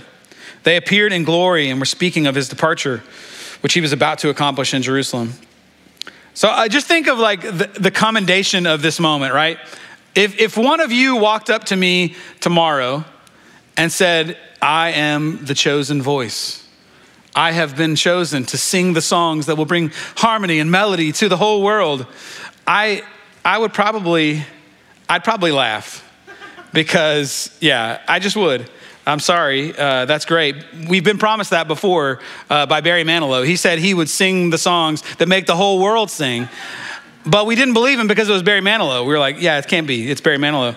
They 0.64 0.76
appeared 0.76 1.14
in 1.14 1.24
glory 1.24 1.70
and 1.70 1.80
were 1.80 1.86
speaking 1.86 2.28
of 2.28 2.36
his 2.36 2.50
departure, 2.50 3.04
which 3.62 3.74
he 3.74 3.82
was 3.82 3.94
about 3.94 4.20
to 4.20 4.30
accomplish 4.30 4.74
in 4.74 4.82
Jerusalem. 4.82 5.34
So 6.34 6.50
I 6.50 6.68
just 6.68 6.88
think 6.88 7.08
of 7.08 7.18
like 7.20 7.42
the, 7.42 7.70
the 7.80 7.92
commendation 7.92 8.66
of 8.66 8.82
this 8.82 9.00
moment, 9.00 9.34
right? 9.34 9.58
If, 10.16 10.40
if 10.40 10.58
one 10.58 10.80
of 10.80 10.92
you 10.92 11.16
walked 11.16 11.50
up 11.50 11.66
to 11.66 11.76
me 11.76 12.16
tomorrow 12.40 13.06
and 13.78 13.92
said, 13.92 14.38
I 14.62 14.92
am 14.92 15.46
the 15.46 15.54
chosen 15.54 16.02
voice, 16.02 16.68
I 17.36 17.52
have 17.52 17.78
been 17.78 17.96
chosen 17.96 18.44
to 18.46 18.58
sing 18.58 18.94
the 18.94 19.02
songs 19.02 19.46
that 19.46 19.56
will 19.56 19.66
bring 19.66 19.92
harmony 20.18 20.60
and 20.60 20.72
melody 20.72 21.12
to 21.14 21.30
the 21.30 21.38
whole 21.38 21.62
world, 21.62 22.06
I, 22.66 23.04
I 23.46 23.58
would 23.58 23.74
probably, 23.74 24.44
I'd 25.08 25.24
probably 25.24 25.52
laugh 25.52 26.06
because, 26.74 27.56
yeah, 27.60 28.02
I 28.08 28.20
just 28.20 28.36
would. 28.36 28.70
I'm 29.10 29.20
sorry, 29.20 29.76
uh, 29.76 30.06
that's 30.06 30.26
great. 30.26 30.56
We've 30.88 31.04
been 31.04 31.18
promised 31.18 31.50
that 31.50 31.68
before 31.68 32.20
uh, 32.50 32.68
by 32.68 32.82
Barry 32.82 33.04
Manilow. 33.04 33.46
He 33.46 33.56
said 33.56 33.80
he 33.80 33.96
would 33.96 34.08
sing 34.10 34.52
the 34.52 34.58
songs 34.58 35.02
that 35.16 35.28
make 35.28 35.48
the 35.48 35.56
whole 35.56 35.80
world 35.80 36.12
sing. 36.12 36.48
But 37.26 37.48
we 37.48 37.56
didn't 37.56 37.74
believe 37.74 38.00
him 38.00 38.08
because 38.08 38.30
it 38.30 38.34
was 38.34 38.44
Barry 38.44 38.62
Manilow. 38.62 39.02
We 39.02 39.12
were 39.12 39.20
like, 39.20 39.42
yeah, 39.42 39.58
it 39.58 39.68
can't 39.68 39.88
be. 39.88 40.10
It's 40.12 40.22
Barry 40.22 40.38
Manilow. 40.38 40.76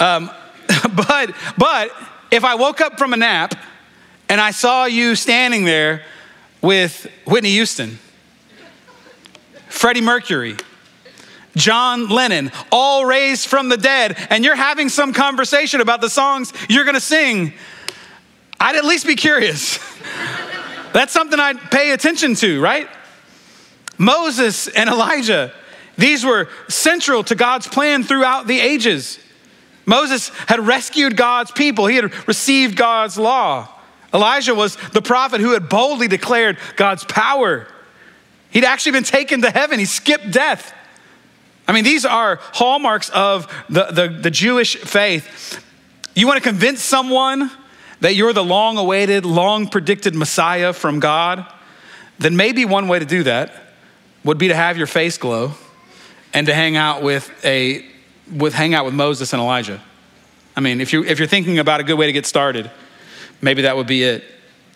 Um, 0.00 0.30
but, 0.94 1.34
but 1.58 1.90
if 2.30 2.44
I 2.44 2.54
woke 2.54 2.80
up 2.80 2.98
from 2.98 3.14
a 3.14 3.16
nap 3.16 3.54
and 4.28 4.40
I 4.40 4.52
saw 4.52 4.84
you 4.84 5.16
standing 5.16 5.64
there 5.64 6.02
with 6.60 7.10
Whitney 7.26 7.50
Houston, 7.50 7.98
Freddie 9.68 10.02
Mercury, 10.02 10.56
John 11.56 12.08
Lennon, 12.08 12.50
all 12.70 13.04
raised 13.04 13.46
from 13.46 13.68
the 13.68 13.76
dead, 13.76 14.16
and 14.30 14.44
you're 14.44 14.56
having 14.56 14.88
some 14.88 15.12
conversation 15.12 15.80
about 15.80 16.00
the 16.00 16.10
songs 16.10 16.52
you're 16.68 16.84
gonna 16.84 17.00
sing, 17.00 17.52
I'd 18.58 18.76
at 18.76 18.84
least 18.84 19.06
be 19.06 19.16
curious. 19.16 19.78
That's 20.92 21.12
something 21.12 21.38
I'd 21.38 21.58
pay 21.70 21.92
attention 21.92 22.34
to, 22.36 22.60
right? 22.60 22.88
Moses 23.98 24.68
and 24.68 24.88
Elijah, 24.88 25.52
these 25.96 26.24
were 26.24 26.48
central 26.68 27.22
to 27.24 27.34
God's 27.34 27.66
plan 27.66 28.02
throughout 28.02 28.46
the 28.46 28.60
ages. 28.60 29.18
Moses 29.84 30.28
had 30.46 30.60
rescued 30.60 31.16
God's 31.16 31.50
people, 31.50 31.86
he 31.86 31.96
had 31.96 32.28
received 32.28 32.76
God's 32.76 33.18
law. 33.18 33.68
Elijah 34.14 34.54
was 34.54 34.76
the 34.92 35.02
prophet 35.02 35.40
who 35.40 35.52
had 35.52 35.68
boldly 35.68 36.06
declared 36.06 36.58
God's 36.76 37.04
power. 37.04 37.66
He'd 38.50 38.64
actually 38.64 38.92
been 38.92 39.04
taken 39.04 39.42
to 39.42 39.50
heaven, 39.50 39.78
he 39.78 39.86
skipped 39.86 40.30
death. 40.30 40.74
I 41.72 41.74
mean, 41.74 41.84
these 41.84 42.04
are 42.04 42.38
hallmarks 42.52 43.08
of 43.08 43.50
the, 43.70 43.86
the, 43.86 44.08
the 44.08 44.30
Jewish 44.30 44.76
faith. 44.76 45.64
You 46.14 46.26
want 46.26 46.36
to 46.36 46.46
convince 46.46 46.82
someone 46.82 47.50
that 48.00 48.14
you're 48.14 48.34
the 48.34 48.44
long 48.44 48.76
awaited, 48.76 49.24
long 49.24 49.66
predicted 49.68 50.14
Messiah 50.14 50.74
from 50.74 51.00
God, 51.00 51.50
then 52.18 52.36
maybe 52.36 52.66
one 52.66 52.88
way 52.88 52.98
to 52.98 53.06
do 53.06 53.22
that 53.22 53.54
would 54.22 54.36
be 54.36 54.48
to 54.48 54.54
have 54.54 54.76
your 54.76 54.86
face 54.86 55.16
glow 55.16 55.52
and 56.34 56.46
to 56.46 56.52
hang 56.52 56.76
out 56.76 57.02
with 57.02 57.32
a 57.42 57.86
with 58.30 58.52
hang 58.52 58.74
out 58.74 58.84
with 58.84 58.92
Moses 58.92 59.32
and 59.32 59.40
Elijah. 59.40 59.80
I 60.54 60.60
mean, 60.60 60.78
if 60.82 60.92
you 60.92 61.04
if 61.04 61.18
you're 61.18 61.26
thinking 61.26 61.58
about 61.58 61.80
a 61.80 61.84
good 61.84 61.96
way 61.96 62.04
to 62.04 62.12
get 62.12 62.26
started, 62.26 62.70
maybe 63.40 63.62
that 63.62 63.78
would 63.78 63.86
be 63.86 64.02
it. 64.02 64.24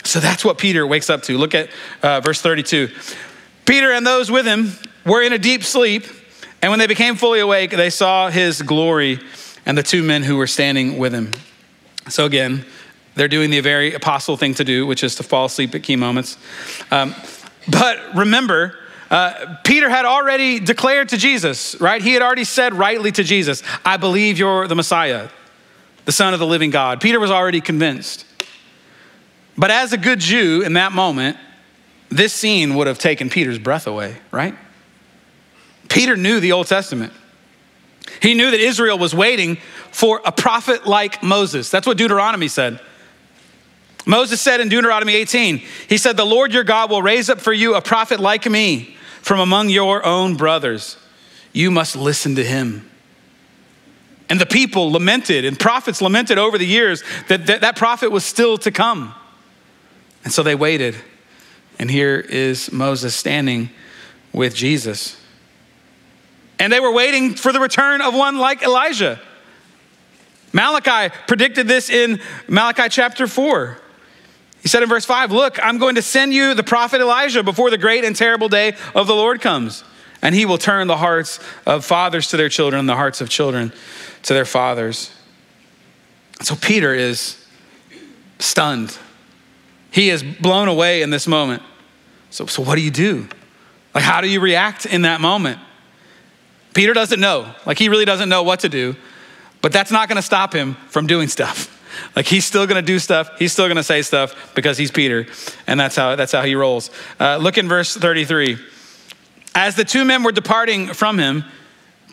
So 0.03 0.19
that's 0.19 0.47
what 0.47 0.57
Peter 0.57 0.87
wakes 0.87 1.11
up 1.11 1.25
to. 1.25 1.37
Look 1.37 1.55
at 1.55 1.69
uh, 2.03 2.23
verse 2.23 2.41
32. 2.41 2.89
Peter 3.67 3.93
and 3.93 4.07
those 4.07 4.31
with 4.31 4.47
him 4.47 4.73
were 5.05 5.21
in 5.21 5.35
a 5.35 5.39
deep 5.39 5.63
sleep, 5.63 6.07
and 6.67 6.73
when 6.73 6.81
they 6.81 6.89
became 6.89 7.15
fully 7.15 7.39
awake, 7.39 7.71
they 7.71 7.91
saw 7.91 8.29
his 8.29 8.61
glory 8.61 9.21
and 9.67 9.79
the 9.79 9.85
two 9.85 10.03
men 10.03 10.25
who 10.25 10.37
were 10.37 10.49
standing 10.49 10.99
with 10.99 11.13
him. 11.13 11.31
So 12.09 12.25
again, 12.25 12.65
they're 13.15 13.29
doing 13.29 13.51
the 13.51 13.61
very 13.61 13.95
apostle 13.95 14.37
thing 14.37 14.53
to 14.55 14.65
do, 14.65 14.85
which 14.85 15.05
is 15.05 15.15
to 15.15 15.23
fall 15.23 15.45
asleep 15.45 15.77
at 15.77 15.85
key 15.85 15.95
moments. 15.95 16.37
Um, 16.91 17.15
but 17.69 18.17
remember, 18.17 18.77
uh, 19.13 19.59
Peter 19.63 19.89
had 19.89 20.07
already 20.07 20.59
declared 20.59 21.11
to 21.11 21.17
Jesus, 21.17 21.81
right? 21.81 22.03
He 22.03 22.15
had 22.15 22.23
already 22.23 22.43
said 22.43 22.75
rightly 22.75 23.13
to 23.13 23.23
Jesus, 23.23 23.63
I 23.85 23.97
believe 23.97 24.37
you're 24.37 24.67
the 24.67 24.75
Messiah, 24.75 25.29
the 26.05 26.11
Son 26.11 26.35
of 26.35 26.41
the 26.41 26.47
living 26.49 26.71
God. 26.71 27.01
Peter 27.01 27.21
was 27.21 27.31
already 27.31 27.61
convinced. 27.61 28.27
But 29.57 29.71
as 29.71 29.93
a 29.93 29.99
good 29.99 30.19
Jew 30.19 30.63
in 30.63 30.73
that 30.73 30.91
moment, 30.91 31.37
this 32.09 32.33
scene 32.33 32.75
would 32.75 32.89
have 32.89 32.99
taken 32.99 33.31
Peter's 33.31 33.61
breath 33.61 33.87
away, 33.87 34.17
right? 34.33 34.57
Peter 35.89 36.17
knew 36.17 36.41
the 36.41 36.53
Old 36.53 36.67
Testament. 36.67 37.13
He 38.21 38.35
knew 38.35 38.51
that 38.51 38.61
Israel 38.61 38.99
was 38.99 39.15
waiting 39.15 39.57
for 39.91 40.21
a 40.25 40.33
prophet 40.33 40.87
like 40.87 41.23
Moses. 41.23 41.71
That's 41.71 41.87
what 41.87 41.99
Deuteronomy 41.99 42.49
said. 42.49 42.81
Moses 44.07 44.41
said 44.41 44.61
in 44.61 44.69
Deuteronomy 44.69 45.15
18, 45.17 45.59
he 45.89 45.99
said, 45.99 46.17
The 46.17 46.25
Lord 46.25 46.55
your 46.55 46.65
God 46.65 46.91
will 46.91 47.03
raise 47.03 47.29
up 47.29 47.41
for 47.41 47.53
you 47.53 47.75
a 47.75 47.83
prophet 47.83 48.21
like 48.21 48.49
me 48.49 48.97
from 49.21 49.41
among 49.41 49.69
your 49.69 50.07
own 50.07 50.37
brothers. 50.37 50.97
You 51.53 51.71
must 51.71 51.97
listen 51.97 52.37
to 52.37 52.45
him. 52.45 52.89
And 54.29 54.41
the 54.41 54.47
people 54.47 54.91
lamented, 54.93 55.45
and 55.45 55.59
prophets 55.59 56.01
lamented 56.01 56.39
over 56.39 56.59
the 56.59 56.67
years 56.67 57.03
that 57.29 57.47
that, 57.47 57.61
that 57.61 57.77
prophet 57.77 58.11
was 58.11 58.25
still 58.25 58.59
to 58.59 58.71
come. 58.71 59.15
And 60.25 60.33
so 60.33 60.43
they 60.43 60.55
waited. 60.55 60.97
And 61.79 61.91
here 61.91 62.19
is 62.19 62.73
Moses 62.73 63.15
standing 63.15 63.71
with 64.33 64.55
Jesus. 64.55 65.21
And 66.59 66.73
they 66.73 66.81
were 66.81 66.93
waiting 66.93 67.35
for 67.35 67.53
the 67.53 67.61
return 67.61 68.01
of 68.01 68.15
one 68.15 68.39
like 68.39 68.63
Elijah. 68.63 69.21
Malachi 70.53 71.15
predicted 71.27 71.69
this 71.69 71.91
in 71.91 72.21
Malachi 72.49 72.89
chapter 72.89 73.27
4. 73.27 73.79
He 74.63 74.69
said 74.69 74.83
in 74.83 74.89
verse 74.89 75.05
5, 75.05 75.33
Look, 75.33 75.63
I'm 75.63 75.79
going 75.79 75.97
to 75.97 76.03
send 76.03 76.33
you 76.33 76.55
the 76.55 76.63
prophet 76.63 77.01
Elijah 77.01 77.43
before 77.43 77.71
the 77.71 77.79
great 77.79 78.05
and 78.05 78.17
terrible 78.17 78.49
day 78.49 78.75
of 78.95 79.07
the 79.07 79.15
Lord 79.15 79.41
comes. 79.41 79.85
And 80.23 80.35
he 80.35 80.47
will 80.47 80.59
turn 80.59 80.87
the 80.87 80.97
hearts 80.97 81.39
of 81.67 81.85
fathers 81.85 82.31
to 82.31 82.37
their 82.37 82.49
children 82.49 82.81
and 82.81 82.89
the 82.89 82.97
hearts 82.97 83.21
of 83.21 83.29
children 83.29 83.73
to 84.23 84.35
their 84.35 84.47
fathers. 84.47 85.13
So 86.43 86.57
Peter 86.57 86.95
is 86.95 87.47
stunned. 88.39 88.97
He 89.91 90.11
is 90.11 90.23
blown 90.23 90.69
away 90.69 91.03
in 91.03 91.11
this 91.11 91.27
moment. 91.27 91.63
So, 92.31 92.47
so 92.47 92.63
what 92.63 92.77
do 92.77 92.81
you 92.81 92.91
do? 92.91 93.29
Like, 93.95 94.05
how 94.05 94.21
do 94.21 94.29
you 94.29 94.41
react 94.41 94.85
in 94.85 95.03
that 95.03 95.21
moment? 95.21 95.59
Peter 96.77 96.93
doesn't 96.93 97.21
know. 97.21 97.55
Like, 97.65 97.79
he 97.79 97.89
really 97.89 98.05
doesn't 98.05 98.29
know 98.29 98.43
what 98.43 98.61
to 98.61 98.69
do, 98.69 98.97
but 99.63 99.73
that's 99.73 99.91
not 99.91 100.11
going 100.11 100.17
to 100.17 100.23
stop 100.23 100.53
him 100.53 100.75
from 100.89 101.07
doing 101.07 101.27
stuff. 101.27 101.73
Like 102.15 102.27
he's 102.27 102.45
still 102.45 102.67
going 102.67 102.77
to 102.77 102.87
do 102.87 102.99
stuff. 102.99 103.39
He's 103.39 103.55
still 103.55 103.69
going 103.69 103.79
to 103.79 103.83
say 103.83 104.03
stuff 104.03 104.55
because 104.55 104.77
he's 104.77 104.91
Peter, 104.91 105.27
and 105.67 105.81
that's 105.81 105.97
how 105.97 106.15
that's 106.15 106.31
how 106.31 106.43
he 106.43 106.55
rolls. 106.55 106.91
Uh, 107.19 107.39
look 107.39 107.57
in 107.57 107.69
verse 107.69 107.97
33. 107.97 108.59
As 109.55 109.77
the 109.77 109.85
two 109.85 110.05
men 110.05 110.23
were 110.23 110.31
departing 110.31 110.89
from 110.89 111.19
him, 111.19 111.43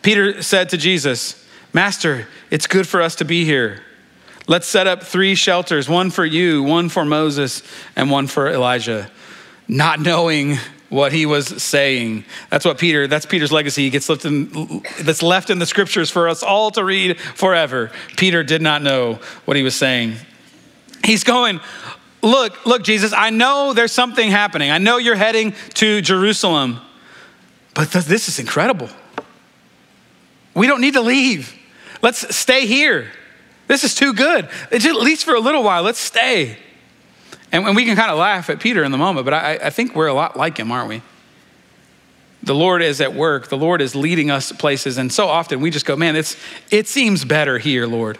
Peter 0.00 0.42
said 0.42 0.70
to 0.70 0.78
Jesus, 0.78 1.46
"Master, 1.74 2.26
it's 2.50 2.66
good 2.66 2.88
for 2.88 3.02
us 3.02 3.16
to 3.16 3.26
be 3.26 3.44
here. 3.44 3.82
Let's 4.48 4.66
set 4.66 4.86
up 4.86 5.02
three 5.02 5.34
shelters: 5.34 5.86
one 5.86 6.10
for 6.10 6.24
you, 6.24 6.62
one 6.62 6.88
for 6.88 7.04
Moses, 7.04 7.62
and 7.94 8.10
one 8.10 8.26
for 8.26 8.48
Elijah." 8.48 9.10
Not 9.68 10.00
knowing 10.00 10.56
what 10.94 11.12
he 11.12 11.26
was 11.26 11.60
saying. 11.60 12.24
That's 12.50 12.64
what 12.64 12.78
Peter, 12.78 13.08
that's 13.08 13.26
Peter's 13.26 13.50
legacy. 13.50 13.82
He 13.82 13.90
gets 13.90 14.08
left 14.08 14.24
in, 14.24 14.82
that's 15.00 15.24
left 15.24 15.50
in 15.50 15.58
the 15.58 15.66
scriptures 15.66 16.08
for 16.08 16.28
us 16.28 16.44
all 16.44 16.70
to 16.70 16.84
read 16.84 17.18
forever. 17.18 17.90
Peter 18.16 18.44
did 18.44 18.62
not 18.62 18.80
know 18.80 19.18
what 19.44 19.56
he 19.56 19.64
was 19.64 19.74
saying. 19.74 20.14
He's 21.04 21.24
going, 21.24 21.60
Look, 22.22 22.64
look, 22.64 22.82
Jesus, 22.82 23.12
I 23.12 23.28
know 23.28 23.74
there's 23.74 23.92
something 23.92 24.30
happening. 24.30 24.70
I 24.70 24.78
know 24.78 24.96
you're 24.96 25.14
heading 25.14 25.52
to 25.74 26.00
Jerusalem, 26.00 26.80
but 27.74 27.90
th- 27.90 28.06
this 28.06 28.28
is 28.28 28.38
incredible. 28.38 28.88
We 30.54 30.66
don't 30.66 30.80
need 30.80 30.94
to 30.94 31.02
leave. 31.02 31.54
Let's 32.00 32.34
stay 32.34 32.66
here. 32.66 33.10
This 33.66 33.84
is 33.84 33.94
too 33.94 34.14
good. 34.14 34.48
It's 34.70 34.86
at 34.86 34.94
least 34.94 35.26
for 35.26 35.34
a 35.34 35.40
little 35.40 35.62
while. 35.62 35.82
Let's 35.82 35.98
stay. 35.98 36.56
And, 37.54 37.64
and 37.68 37.76
we 37.76 37.84
can 37.84 37.94
kind 37.94 38.10
of 38.10 38.18
laugh 38.18 38.50
at 38.50 38.58
Peter 38.58 38.82
in 38.82 38.90
the 38.90 38.98
moment, 38.98 39.24
but 39.24 39.32
I, 39.32 39.60
I 39.62 39.70
think 39.70 39.94
we're 39.94 40.08
a 40.08 40.12
lot 40.12 40.36
like 40.36 40.58
him, 40.58 40.72
aren't 40.72 40.88
we? 40.88 41.02
The 42.42 42.54
Lord 42.54 42.82
is 42.82 43.00
at 43.00 43.14
work. 43.14 43.46
The 43.48 43.56
Lord 43.56 43.80
is 43.80 43.94
leading 43.94 44.28
us 44.28 44.50
places. 44.50 44.98
And 44.98 45.12
so 45.12 45.28
often 45.28 45.60
we 45.60 45.70
just 45.70 45.86
go, 45.86 45.94
man, 45.94 46.16
it's, 46.16 46.36
it 46.72 46.88
seems 46.88 47.24
better 47.24 47.58
here, 47.58 47.86
Lord. 47.86 48.18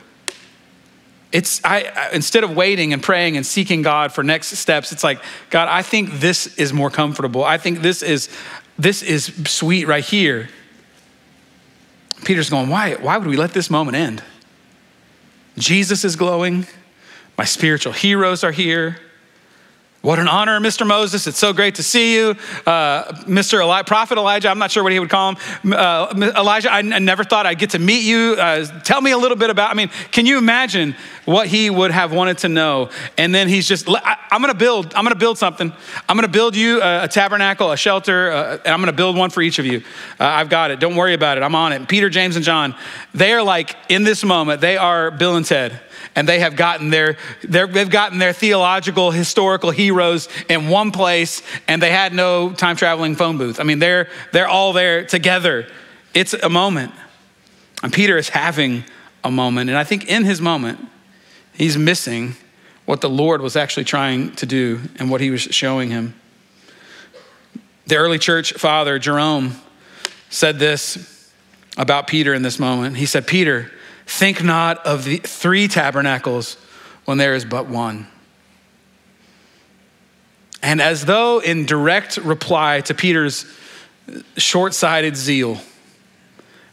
It's, 1.33 1.61
I, 1.65 1.93
I, 1.97 2.11
instead 2.13 2.45
of 2.45 2.55
waiting 2.55 2.93
and 2.93 3.03
praying 3.03 3.37
and 3.37 3.45
seeking 3.45 3.83
God 3.83 4.13
for 4.13 4.23
next 4.23 4.57
steps, 4.57 4.93
it's 4.93 5.03
like, 5.03 5.19
God, 5.51 5.67
I 5.67 5.83
think 5.83 6.13
this 6.21 6.57
is 6.57 6.73
more 6.73 6.89
comfortable. 6.89 7.43
I 7.43 7.59
think 7.59 7.81
this 7.81 8.05
is, 8.05 8.29
this 8.79 9.03
is 9.03 9.33
sweet 9.49 9.89
right 9.89 10.05
here. 10.05 10.49
Peter's 12.25 12.51
going, 12.51 12.69
why, 12.69 12.95
why 12.95 13.19
would 13.19 13.27
we 13.27 13.37
let 13.37 13.53
this 13.53 13.69
moment 13.69 13.97
end? 13.97 14.23
Jesus 15.59 16.05
is 16.05 16.15
glowing. 16.15 16.69
My 17.37 17.45
spiritual 17.45 17.93
heroes 17.93 18.45
are 18.45 18.53
here. 18.53 19.01
What 20.05 20.19
an 20.19 20.29
honor, 20.29 20.61
Mr. 20.61 20.87
Moses. 20.87 21.27
It's 21.27 21.39
so 21.39 21.55
great 21.55 21.77
to 21.77 21.83
see 21.83 22.15
you. 22.15 22.37
Uh, 22.67 23.05
Mr. 23.23 23.63
Eli- 23.63 23.85
Prophet 23.85 24.19
Elijah, 24.19 24.51
I'm 24.51 24.59
not 24.59 24.71
sure 24.71 24.83
what 24.83 24.93
he 24.93 24.99
would 24.99 25.09
call 25.09 25.35
him. 25.35 25.73
Uh, 25.73 26.33
Elijah, 26.37 26.71
I, 26.71 26.81
n- 26.81 26.93
I 26.93 26.99
never 26.99 27.25
thought 27.25 27.47
I'd 27.47 27.59
get 27.59 27.71
to 27.71 27.79
meet 27.79 28.05
you. 28.05 28.37
Uh, 28.39 28.67
tell 28.83 29.01
me 29.01 29.13
a 29.13 29.17
little 29.17 29.39
bit 29.39 29.49
about, 29.49 29.71
I 29.71 29.75
mean, 29.75 29.89
can 30.11 30.27
you 30.27 30.37
imagine 30.37 30.95
what 31.25 31.47
he 31.47 31.71
would 31.71 31.91
have 31.91 32.13
wanted 32.13 32.37
to 32.39 32.51
know? 32.51 32.91
And 33.17 33.35
then 33.35 33.49
he's 33.49 33.67
just, 33.67 33.89
I, 33.89 34.19
am 34.31 34.43
to 34.43 34.53
build, 34.53 34.93
I'm 34.93 35.09
to 35.09 35.15
build 35.15 35.39
something. 35.39 35.73
I'm 36.07 36.21
to 36.21 36.29
build 36.29 36.55
you 36.55 36.83
a, 36.83 37.05
a, 37.05 37.09
tabernacle, 37.09 37.73
a 37.73 37.77
shelter, 37.79 38.31
uh, 38.31 38.59
and 38.63 38.75
I'm 38.75 38.85
to 38.85 38.93
build 38.93 39.17
one 39.17 39.31
for 39.31 39.41
each 39.41 39.59
of 39.59 39.65
you. 39.65 39.79
Uh, 40.21 40.25
I've 40.27 40.51
got 40.51 40.71
it. 40.71 40.81
Don't 40.81 40.97
worry 40.97 41.15
about 41.15 41.39
it. 41.39 41.43
I'm 41.43 41.55
on 41.55 41.73
it. 41.73 41.89
Peter, 41.89 42.11
James, 42.11 42.37
and 42.37 42.45
John, 42.45 42.75
they 43.15 43.33
are 43.33 43.43
like, 43.43 43.75
in 43.89 44.05
this 44.05 44.23
moment, 44.23 44.61
they 44.61 44.77
are 44.77 45.11
Bill 45.11 45.37
and 45.37 45.47
Ted 45.47 45.81
and 46.15 46.29
they 46.29 46.39
have 46.41 46.57
gotten 46.57 46.91
their, 46.91 47.17
they've 47.43 47.91
gotten 47.91 48.19
their 48.19 48.33
theological, 48.33 49.11
historical 49.11 49.71
heroes 49.71 50.29
in 50.49 50.69
one 50.69 50.91
place, 50.91 51.43
and 51.69 51.83
they 51.83 51.91
had 51.91 52.13
no 52.13 52.53
time 52.53 52.77
traveling 52.77 53.15
phone 53.17 53.39
booth. 53.39 53.61
I 53.61 53.65
mean, 53.65 53.79
they're, 53.79 54.09
they're 54.33 54.49
all 54.49 54.73
there 54.73 55.05
together. 55.05 55.67
It's 56.15 56.35
a 56.35 56.49
moment. 56.49 56.93
And 57.83 57.93
Peter 57.93 58.17
is 58.17 58.29
having 58.31 58.85
a 59.23 59.31
moment. 59.31 59.71
And 59.71 59.79
I 59.79 59.85
think 59.85 60.09
in 60.09 60.25
his 60.25 60.41
moment, 60.41 60.79
he's 61.53 61.77
missing 61.77 62.35
what 62.85 63.01
the 63.01 63.11
Lord 63.11 63.41
was 63.41 63.57
actually 63.57 63.85
trying 63.85 64.33
to 64.37 64.47
do 64.47 64.81
and 64.99 65.11
what 65.11 65.21
he 65.21 65.31
was 65.31 65.43
showing 65.43 65.91
him. 65.91 66.15
The 67.87 67.97
early 67.97 68.19
church 68.19 68.53
father, 68.55 68.99
Jerome, 68.99 69.57
said 70.31 70.59
this 70.59 71.33
about 71.77 72.07
Peter 72.07 72.35
in 72.35 72.43
this 72.43 72.59
moment. 72.59 72.97
He 72.97 73.07
said, 73.07 73.27
Peter, 73.27 73.71
Think 74.07 74.43
not 74.43 74.85
of 74.87 75.05
the 75.05 75.19
three 75.19 75.69
tabernacles 75.69 76.57
when 77.05 77.19
there 77.19 77.35
is 77.35 77.45
but 77.45 77.67
one. 77.67 78.07
And 80.63 80.81
as 80.81 81.05
though 81.05 81.41
in 81.41 81.67
direct 81.67 82.17
reply 82.17 82.81
to 82.83 82.95
Peter's 82.95 83.45
short 84.37 84.73
sighted 84.73 85.17
zeal, 85.17 85.59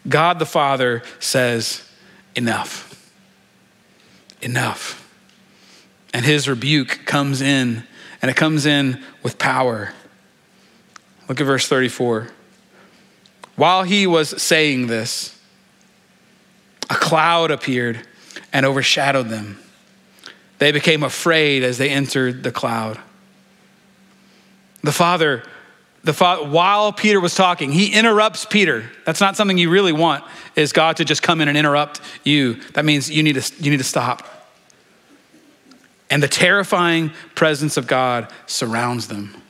God 0.08 0.40
the 0.40 0.46
Father 0.46 1.04
says, 1.20 1.88
Enough. 2.36 2.88
Enough. 4.42 4.98
And 6.14 6.26
his 6.26 6.48
rebuke 6.48 7.02
comes 7.06 7.42
in, 7.42 7.84
and 8.22 8.32
it 8.32 8.38
comes 8.38 8.66
in 8.66 9.04
with 9.24 9.38
power. 9.38 9.94
Look 11.28 11.40
at 11.40 11.46
verse 11.46 11.68
34. 11.68 12.30
While 13.56 13.84
he 13.84 14.08
was 14.08 14.42
saying 14.42 14.88
this, 14.88 15.38
a 16.92 16.96
cloud 16.96 17.52
appeared 17.52 18.06
and 18.52 18.66
overshadowed 18.66 19.30
them. 19.30 19.58
They 20.60 20.74
became 20.74 21.04
afraid 21.04 21.64
as 21.64 21.78
they 21.78 21.90
entered 21.90 22.44
the 22.44 22.52
cloud. 22.52 23.00
The 24.84 24.92
father, 24.92 25.42
the 26.04 26.12
father, 26.12 26.50
while 26.50 26.92
Peter 26.92 27.22
was 27.22 27.34
talking, 27.34 27.72
he 27.72 27.94
interrupts 27.94 28.44
Peter. 28.44 28.92
That's 29.06 29.22
not 29.22 29.38
something 29.38 29.58
you 29.58 29.70
really 29.70 29.94
want, 29.94 30.26
is 30.58 30.74
God 30.74 30.98
to 30.98 31.06
just 31.06 31.24
come 31.24 31.40
in 31.40 31.48
and 31.48 31.58
interrupt 31.58 32.02
you. 32.26 32.56
That 32.74 32.84
means 32.84 33.10
you 33.10 33.24
need 33.24 33.42
to, 33.42 33.64
you 33.64 33.72
need 33.72 33.78
to 33.78 33.86
stop. 33.86 34.28
And 36.10 36.22
the 36.22 36.28
terrifying 36.28 37.12
presence 37.36 37.78
of 37.78 37.88
God 37.88 38.30
surrounds 38.48 39.08
them. 39.08 39.42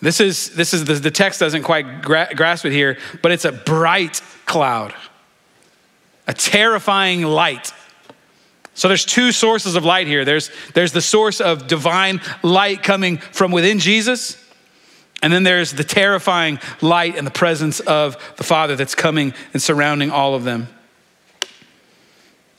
This 0.00 0.20
is, 0.20 0.54
this 0.54 0.72
is 0.72 0.86
the, 0.86 0.94
the 0.94 1.10
text 1.10 1.38
doesn't 1.40 1.64
quite 1.64 2.00
gra- 2.00 2.30
grasp 2.34 2.64
it 2.64 2.72
here, 2.72 2.96
but 3.20 3.30
it's 3.30 3.44
a 3.44 3.52
bright 3.52 4.22
cloud 4.46 4.94
a 6.26 6.32
terrifying 6.32 7.22
light. 7.22 7.72
So 8.74 8.88
there's 8.88 9.04
two 9.04 9.30
sources 9.30 9.76
of 9.76 9.84
light 9.84 10.06
here. 10.06 10.24
There's, 10.24 10.50
there's 10.74 10.92
the 10.92 11.00
source 11.00 11.40
of 11.40 11.66
divine 11.66 12.20
light 12.42 12.82
coming 12.82 13.18
from 13.18 13.52
within 13.52 13.78
Jesus, 13.78 14.42
and 15.22 15.32
then 15.32 15.44
there's 15.44 15.72
the 15.72 15.84
terrifying 15.84 16.58
light 16.80 17.16
and 17.16 17.26
the 17.26 17.30
presence 17.30 17.80
of 17.80 18.16
the 18.36 18.44
Father 18.44 18.76
that's 18.76 18.94
coming 18.94 19.32
and 19.52 19.62
surrounding 19.62 20.10
all 20.10 20.34
of 20.34 20.44
them. 20.44 20.68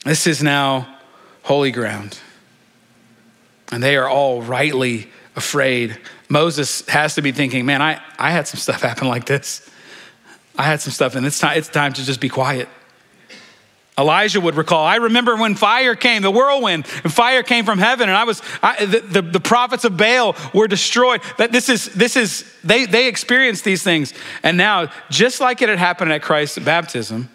This 0.05 0.25
is 0.25 0.41
now 0.41 0.97
holy 1.43 1.71
ground. 1.71 2.19
And 3.71 3.83
they 3.83 3.97
are 3.97 4.07
all 4.07 4.41
rightly 4.41 5.09
afraid. 5.35 5.99
Moses 6.29 6.87
has 6.87 7.15
to 7.15 7.21
be 7.21 7.31
thinking, 7.31 7.65
man, 7.65 7.81
I, 7.81 8.01
I 8.17 8.31
had 8.31 8.47
some 8.47 8.59
stuff 8.59 8.81
happen 8.81 9.07
like 9.07 9.25
this. 9.25 9.67
I 10.57 10.63
had 10.63 10.79
some 10.79 10.93
stuff, 10.93 11.15
and 11.15 11.25
it's 11.25 11.39
time, 11.39 11.57
it's 11.57 11.67
time 11.67 11.91
to 11.93 12.05
just 12.05 12.21
be 12.21 12.29
quiet. 12.29 12.69
Elijah 13.97 14.41
would 14.41 14.55
recall, 14.55 14.85
I 14.85 14.97
remember 14.97 15.37
when 15.37 15.55
fire 15.55 15.95
came, 15.95 16.21
the 16.21 16.31
whirlwind, 16.31 16.85
and 17.03 17.13
fire 17.13 17.43
came 17.43 17.63
from 17.63 17.79
heaven, 17.79 18.09
and 18.09 18.17
I 18.17 18.25
was, 18.25 18.41
I, 18.61 18.85
the, 18.85 18.99
the, 18.99 19.21
the, 19.21 19.39
prophets 19.39 19.85
of 19.85 19.95
Baal 19.95 20.35
were 20.53 20.67
destroyed. 20.67 21.21
That 21.37 21.53
this 21.53 21.69
is, 21.69 21.85
this 21.93 22.17
is, 22.17 22.43
they, 22.61 22.85
they 22.85 23.07
experienced 23.07 23.63
these 23.63 23.83
things. 23.83 24.13
And 24.43 24.57
now, 24.57 24.91
just 25.09 25.39
like 25.39 25.61
it 25.61 25.69
had 25.69 25.77
happened 25.77 26.11
at 26.11 26.21
Christ's 26.21 26.59
baptism, 26.59 27.29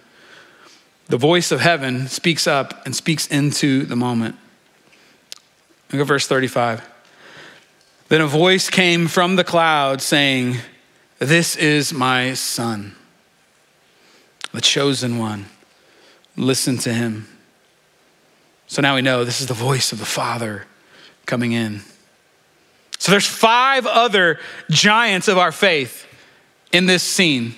the 1.07 1.17
voice 1.17 1.51
of 1.51 1.61
heaven 1.61 2.09
speaks 2.09 2.47
up 2.47 2.85
and 2.85 2.95
speaks 2.95 3.27
into 3.29 3.87
the 3.87 3.97
moment. 3.97 4.37
Look 5.91 6.03
at 6.03 6.07
verse 6.07 6.27
35. 6.27 6.87
Then 8.11 8.21
a 8.21 8.27
voice 8.27 8.69
came 8.69 9.09
from 9.09 9.37
the 9.37 9.45
cloud 9.45 10.03
saying, 10.03 10.59
This 11.21 11.57
is 11.57 11.95
my 11.95 12.35
son, 12.35 12.97
the 14.53 14.61
chosen 14.61 15.17
one 15.17 15.47
listen 16.37 16.79
to 16.79 16.93
him. 16.93 17.29
So 18.67 18.83
now 18.83 18.95
we 18.95 19.03
know 19.03 19.25
this 19.25 19.41
is 19.41 19.47
the 19.47 19.55
voice 19.55 19.93
of 19.93 19.99
the 19.99 20.07
Father 20.07 20.67
coming 21.27 21.53
in. 21.53 21.81
So 22.99 23.11
there's 23.11 23.27
five 23.27 23.87
other 23.87 24.39
giants 24.71 25.27
of 25.27 25.39
our 25.39 25.53
faith 25.53 26.07
in 26.73 26.87
this 26.87 27.03
scene. 27.03 27.55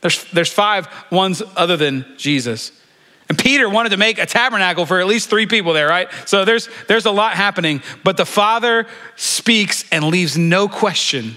There's, 0.00 0.24
there's 0.32 0.52
five 0.52 0.88
ones 1.10 1.42
other 1.56 1.76
than 1.76 2.06
Jesus. 2.16 2.72
And 3.28 3.38
Peter 3.38 3.68
wanted 3.68 3.90
to 3.90 3.96
make 3.96 4.18
a 4.18 4.26
tabernacle 4.26 4.86
for 4.86 4.98
at 4.98 5.06
least 5.06 5.30
three 5.30 5.46
people 5.46 5.72
there, 5.72 5.86
right? 5.86 6.08
So 6.26 6.44
there's, 6.44 6.68
there's 6.88 7.06
a 7.06 7.12
lot 7.12 7.34
happening. 7.34 7.80
But 8.02 8.16
the 8.16 8.26
Father 8.26 8.88
speaks 9.14 9.84
and 9.92 10.04
leaves 10.04 10.36
no 10.36 10.66
question 10.66 11.36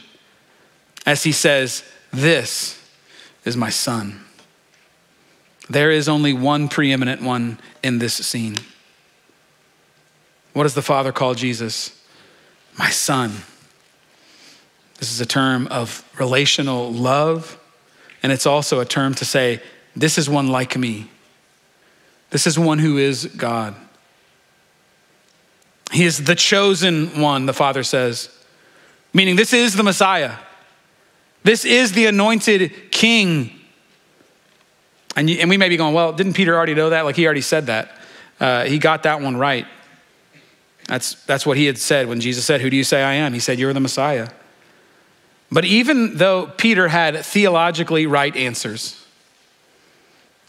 as 1.06 1.24
he 1.24 1.32
says, 1.32 1.84
This 2.12 2.82
is 3.46 3.56
my 3.56 3.70
son. 3.70 4.23
There 5.70 5.92
is 5.92 6.10
only 6.10 6.34
one 6.34 6.68
preeminent 6.68 7.22
one 7.22 7.60
in 7.82 8.00
this 8.00 8.14
scene. 8.14 8.58
What 10.54 10.64
does 10.64 10.74
the 10.74 10.82
Father 10.82 11.12
call 11.12 11.34
Jesus? 11.34 12.00
My 12.78 12.90
son. 12.90 13.32
This 15.00 15.12
is 15.12 15.20
a 15.20 15.26
term 15.26 15.68
of 15.68 16.08
relational 16.18 16.92
love, 16.92 17.60
and 18.22 18.32
it's 18.32 18.46
also 18.46 18.80
a 18.80 18.86
term 18.86 19.14
to 19.16 19.26
say, 19.26 19.62
This 19.96 20.18
is 20.18 20.30
one 20.30 20.48
like 20.48 20.78
me. 20.78 21.10
This 22.30 22.48
is 22.48 22.58
one 22.58 22.80
who 22.80 22.98
is 22.98 23.26
God. 23.26 23.76
He 25.92 26.06
is 26.06 26.24
the 26.24 26.36
chosen 26.36 27.22
one, 27.22 27.46
the 27.46 27.54
Father 27.54 27.84
says, 27.84 28.30
meaning 29.14 29.36
this 29.36 29.54
is 29.54 29.76
the 29.76 29.84
Messiah. 29.84 30.38
This 31.44 31.66
is 31.66 31.92
the 31.92 32.08
anointed 32.08 32.92
King 32.92 33.60
and, 35.16 35.30
you, 35.30 35.38
and 35.38 35.50
we 35.50 35.58
may 35.58 35.70
be 35.70 35.78
going, 35.78 35.94
well, 35.94 36.14
didn't 36.14 36.34
Peter 36.34 36.56
already 36.56 36.74
know 36.74 36.90
that? 36.90 37.06
Like 37.06 37.16
he 37.16 37.26
already 37.26 37.42
said 37.42 37.68
that. 37.68 37.92
Uh, 38.40 38.66
he 38.66 38.80
got 38.80 39.04
that 39.04 39.22
one 39.22 39.38
right. 39.38 39.68
That's, 40.88 41.16
that's 41.26 41.46
what 41.46 41.58
he 41.58 41.66
had 41.66 41.78
said 41.78 42.08
when 42.08 42.20
Jesus 42.20 42.46
said, 42.46 42.62
Who 42.62 42.70
do 42.70 42.76
you 42.76 42.84
say 42.84 43.04
I 43.04 43.14
am? 43.14 43.34
He 43.34 43.40
said, 43.40 43.58
You're 43.58 43.74
the 43.74 43.80
Messiah. 43.80 44.30
But 45.52 45.66
even 45.66 46.18
though 46.18 46.48
Peter 46.48 46.88
had 46.88 47.24
theologically 47.24 48.06
right 48.06 48.36
answers, 48.36 49.06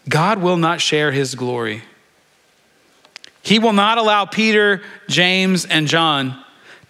God 0.08 0.42
will 0.42 0.56
not 0.56 0.80
share 0.80 1.12
his 1.12 1.34
glory. 1.34 1.82
He 3.42 3.58
will 3.58 3.72
not 3.74 3.98
allow 3.98 4.24
Peter, 4.24 4.82
James, 5.08 5.66
and 5.66 5.86
John 5.86 6.42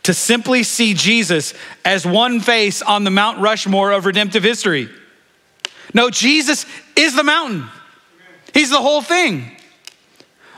to 0.04 0.14
simply 0.14 0.62
see 0.62 0.94
Jesus 0.94 1.54
as 1.84 2.06
one 2.06 2.38
face 2.38 2.82
on 2.82 3.04
the 3.04 3.10
Mount 3.10 3.40
Rushmore 3.40 3.90
of 3.90 4.06
redemptive 4.06 4.44
history. 4.44 4.88
No, 5.94 6.10
Jesus 6.10 6.66
is 6.96 7.14
the 7.14 7.24
mountain. 7.24 7.68
He's 8.52 8.70
the 8.70 8.80
whole 8.80 9.00
thing. 9.00 9.50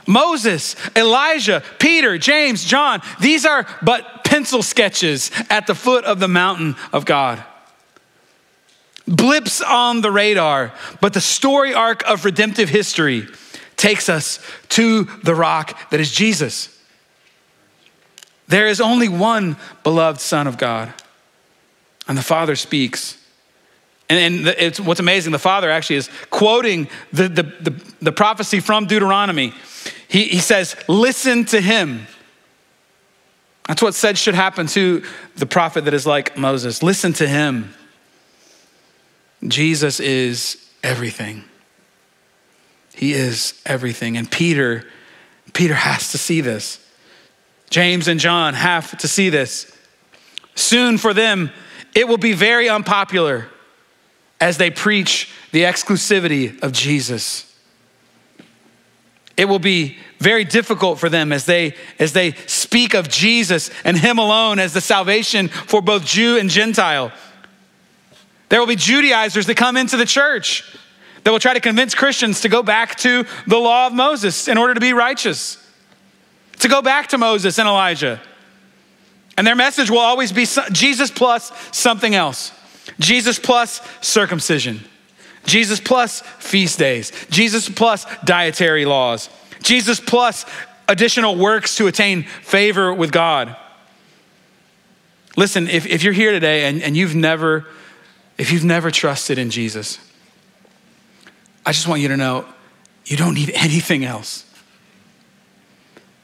Moses, 0.07 0.75
Elijah, 0.95 1.61
Peter, 1.79 2.17
James, 2.17 2.63
John, 2.63 3.01
these 3.19 3.45
are 3.45 3.67
but 3.81 4.23
pencil 4.23 4.63
sketches 4.63 5.31
at 5.49 5.67
the 5.67 5.75
foot 5.75 6.05
of 6.05 6.19
the 6.19 6.27
mountain 6.27 6.75
of 6.91 7.05
God. 7.05 7.43
Blips 9.07 9.61
on 9.61 10.01
the 10.01 10.11
radar, 10.11 10.73
but 11.01 11.13
the 11.13 11.21
story 11.21 11.73
arc 11.73 12.07
of 12.09 12.25
redemptive 12.25 12.69
history 12.69 13.27
takes 13.75 14.09
us 14.09 14.39
to 14.69 15.03
the 15.23 15.35
rock 15.35 15.91
that 15.91 15.99
is 15.99 16.11
Jesus. 16.11 16.73
There 18.47 18.67
is 18.67 18.81
only 18.81 19.09
one 19.09 19.57
beloved 19.83 20.19
Son 20.19 20.47
of 20.47 20.57
God, 20.57 20.93
and 22.07 22.17
the 22.17 22.23
Father 22.23 22.55
speaks. 22.55 23.16
And, 24.09 24.37
and 24.37 24.47
it's, 24.57 24.79
what's 24.79 24.99
amazing, 24.99 25.31
the 25.31 25.39
Father 25.39 25.69
actually 25.69 25.97
is 25.97 26.09
quoting 26.29 26.87
the, 27.11 27.27
the, 27.27 27.43
the, 27.43 27.93
the 28.01 28.11
prophecy 28.11 28.59
from 28.59 28.85
Deuteronomy. 28.85 29.53
He, 30.07 30.23
he 30.23 30.39
says, 30.39 30.75
Listen 30.87 31.45
to 31.45 31.59
him. 31.59 32.07
That's 33.67 33.81
what 33.81 33.93
said 33.95 34.17
should 34.17 34.35
happen 34.35 34.67
to 34.67 35.03
the 35.35 35.45
prophet 35.45 35.85
that 35.85 35.93
is 35.93 36.07
like 36.07 36.37
Moses. 36.37 36.81
Listen 36.81 37.11
to 37.13 37.27
him. 37.27 37.73
Jesus 39.45 39.99
is 39.99 40.65
everything. 40.83 41.43
He 42.95 43.11
is 43.11 43.61
everything. 43.65 44.15
And 44.15 44.31
Peter, 44.31 44.85
Peter 45.53 45.73
has 45.73 46.11
to 46.13 46.17
see 46.17 46.39
this. 46.39 46.79
James 47.69 48.07
and 48.07 48.21
John 48.21 48.53
have 48.53 48.97
to 48.99 49.07
see 49.07 49.29
this. 49.29 49.71
Soon 50.55 50.97
for 50.97 51.13
them, 51.13 51.51
it 51.93 52.07
will 52.07 52.17
be 52.17 52.31
very 52.31 52.69
unpopular 52.69 53.47
as 54.39 54.57
they 54.57 54.69
preach 54.69 55.31
the 55.51 55.63
exclusivity 55.63 56.61
of 56.61 56.71
Jesus. 56.71 57.43
It 59.35 59.45
will 59.45 59.59
be 59.59 59.97
very 60.19 60.43
difficult 60.43 60.99
for 60.99 61.09
them 61.09 61.31
as 61.31 61.45
they 61.45 61.75
as 61.99 62.13
they 62.13 62.31
speak 62.47 62.95
of 62.95 63.07
Jesus 63.07 63.69
and 63.83 63.97
him 63.97 64.17
alone 64.17 64.57
as 64.57 64.73
the 64.73 64.81
salvation 64.81 65.47
for 65.47 65.81
both 65.81 66.05
Jew 66.05 66.37
and 66.37 66.49
Gentile. 66.49 67.11
There 68.49 68.59
will 68.59 68.67
be 68.67 68.75
Judaizers 68.75 69.45
that 69.45 69.57
come 69.57 69.77
into 69.77 69.97
the 69.97 70.05
church 70.05 70.63
that 71.23 71.31
will 71.31 71.39
try 71.39 71.53
to 71.53 71.59
convince 71.59 71.93
Christians 71.93 72.41
to 72.41 72.49
go 72.49 72.63
back 72.63 72.95
to 72.99 73.25
the 73.45 73.57
law 73.57 73.87
of 73.87 73.93
Moses 73.93 74.47
in 74.47 74.57
order 74.57 74.73
to 74.73 74.79
be 74.79 74.93
righteous, 74.93 75.57
to 76.59 76.67
go 76.67 76.81
back 76.81 77.09
to 77.09 77.17
Moses 77.17 77.59
and 77.59 77.67
Elijah. 77.67 78.21
And 79.37 79.45
their 79.45 79.55
message 79.55 79.91
will 79.91 79.99
always 79.99 80.31
be 80.31 80.47
Jesus 80.71 81.11
plus 81.11 81.51
something 81.71 82.15
else. 82.15 82.51
Jesus 82.99 83.39
plus 83.39 83.81
circumcision. 84.01 84.81
Jesus 85.45 85.79
plus 85.79 86.21
feast 86.39 86.77
days. 86.77 87.11
Jesus 87.29 87.69
plus 87.69 88.05
dietary 88.25 88.85
laws. 88.85 89.29
Jesus 89.61 89.99
plus 89.99 90.45
additional 90.87 91.35
works 91.35 91.75
to 91.77 91.87
attain 91.87 92.23
favor 92.23 92.93
with 92.93 93.11
God. 93.11 93.55
Listen, 95.35 95.67
if, 95.67 95.85
if 95.85 96.03
you're 96.03 96.13
here 96.13 96.31
today 96.31 96.65
and, 96.65 96.81
and 96.81 96.97
you've 96.97 97.15
never, 97.15 97.65
if 98.37 98.51
you've 98.51 98.65
never 98.65 98.91
trusted 98.91 99.37
in 99.37 99.49
Jesus, 99.49 99.99
I 101.65 101.71
just 101.71 101.87
want 101.87 102.01
you 102.01 102.07
to 102.09 102.17
know 102.17 102.45
you 103.05 103.17
don't 103.17 103.35
need 103.35 103.51
anything 103.55 104.03
else. 104.03 104.43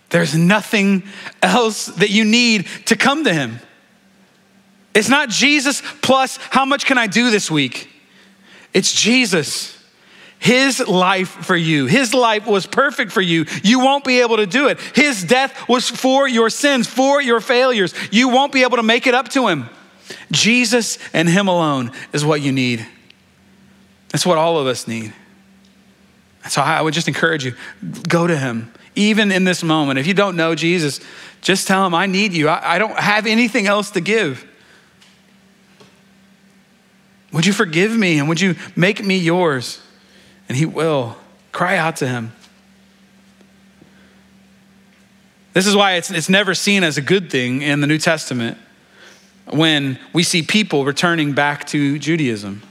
There's 0.10 0.36
nothing 0.36 1.04
else 1.41 1.88
that 1.88 2.12
you 2.12 2.23
need 2.23 2.67
to 2.86 2.95
come 2.95 3.23
to 3.23 3.34
Him. 3.34 3.60
It's 4.95 5.10
not 5.10 5.29
Jesus 5.29 5.82
plus 6.01 6.38
how 6.49 6.65
much 6.65 6.86
can 6.86 6.97
I 6.97 7.08
do 7.08 7.32
this 7.32 7.49
week? 7.49 7.89
It's 8.73 8.93
Jesus. 8.93 9.77
His 10.39 10.86
life 10.86 11.29
for 11.29 11.56
you. 11.56 11.86
His 11.86 12.13
life 12.13 12.45
was 12.45 12.65
perfect 12.65 13.13
for 13.13 13.21
you. 13.21 13.45
You 13.63 13.79
won't 13.79 14.03
be 14.03 14.19
able 14.19 14.38
to 14.38 14.45
do 14.45 14.67
it. 14.67 14.77
His 14.93 15.23
death 15.23 15.69
was 15.69 15.89
for 15.89 16.27
your 16.27 16.49
sins, 16.49 16.86
for 16.86 17.21
your 17.21 17.39
failures. 17.39 17.93
You 18.12 18.27
won't 18.27 18.51
be 18.51 18.63
able 18.63 18.75
to 18.75 18.84
make 18.84 19.08
it 19.08 19.13
up 19.13 19.29
to 19.29 19.47
Him. 19.47 19.69
Jesus 20.32 20.99
and 21.13 21.29
Him 21.29 21.47
alone 21.47 21.91
is 22.12 22.25
what 22.25 22.41
you 22.41 22.51
need. 22.51 22.86
That's 24.10 24.25
what 24.25 24.38
all 24.38 24.58
of 24.58 24.67
us 24.67 24.86
need. 24.86 25.13
So 26.49 26.62
I 26.62 26.82
would 26.82 26.93
just 26.93 27.08
encourage 27.08 27.45
you 27.45 27.56
go 28.10 28.27
to 28.27 28.38
Him. 28.38 28.73
Even 28.95 29.32
in 29.32 29.45
this 29.45 29.63
moment, 29.63 29.97
if 29.97 30.06
you 30.06 30.13
don't 30.13 30.36
know 30.36 30.56
Jesus, 30.56 30.99
just 31.41 31.67
tell 31.67 31.86
Him, 31.86 31.95
I 31.95 32.06
need 32.06 32.34
you. 32.34 32.49
I, 32.49 32.77
don't 32.79 32.99
have 32.99 33.25
anything 33.25 33.65
else 33.65 33.91
to 33.91 34.01
give. 34.01 34.45
Would 37.33 37.45
you 37.45 37.53
forgive 37.53 37.91
me 37.91 38.19
and 38.19 38.29
would 38.29 38.39
you 38.39 38.55
make 38.75 39.03
me 39.03 39.17
yours? 39.17 39.81
And 40.47 40.57
he 40.57 40.65
will. 40.65 41.17
Cry 41.51 41.77
out 41.77 41.97
to 41.97 42.07
him. 42.07 42.31
This 45.53 45.67
is 45.67 45.75
why 45.75 45.93
it's, 45.93 46.09
it's 46.09 46.29
never 46.29 46.55
seen 46.55 46.83
as 46.83 46.97
a 46.97 47.01
good 47.01 47.29
thing 47.29 47.61
in 47.61 47.81
the 47.81 47.87
New 47.87 47.97
Testament 47.97 48.57
when 49.51 49.99
we 50.13 50.23
see 50.23 50.41
people 50.41 50.85
returning 50.85 51.33
back 51.33 51.65
to 51.67 51.99
Judaism. 51.99 52.63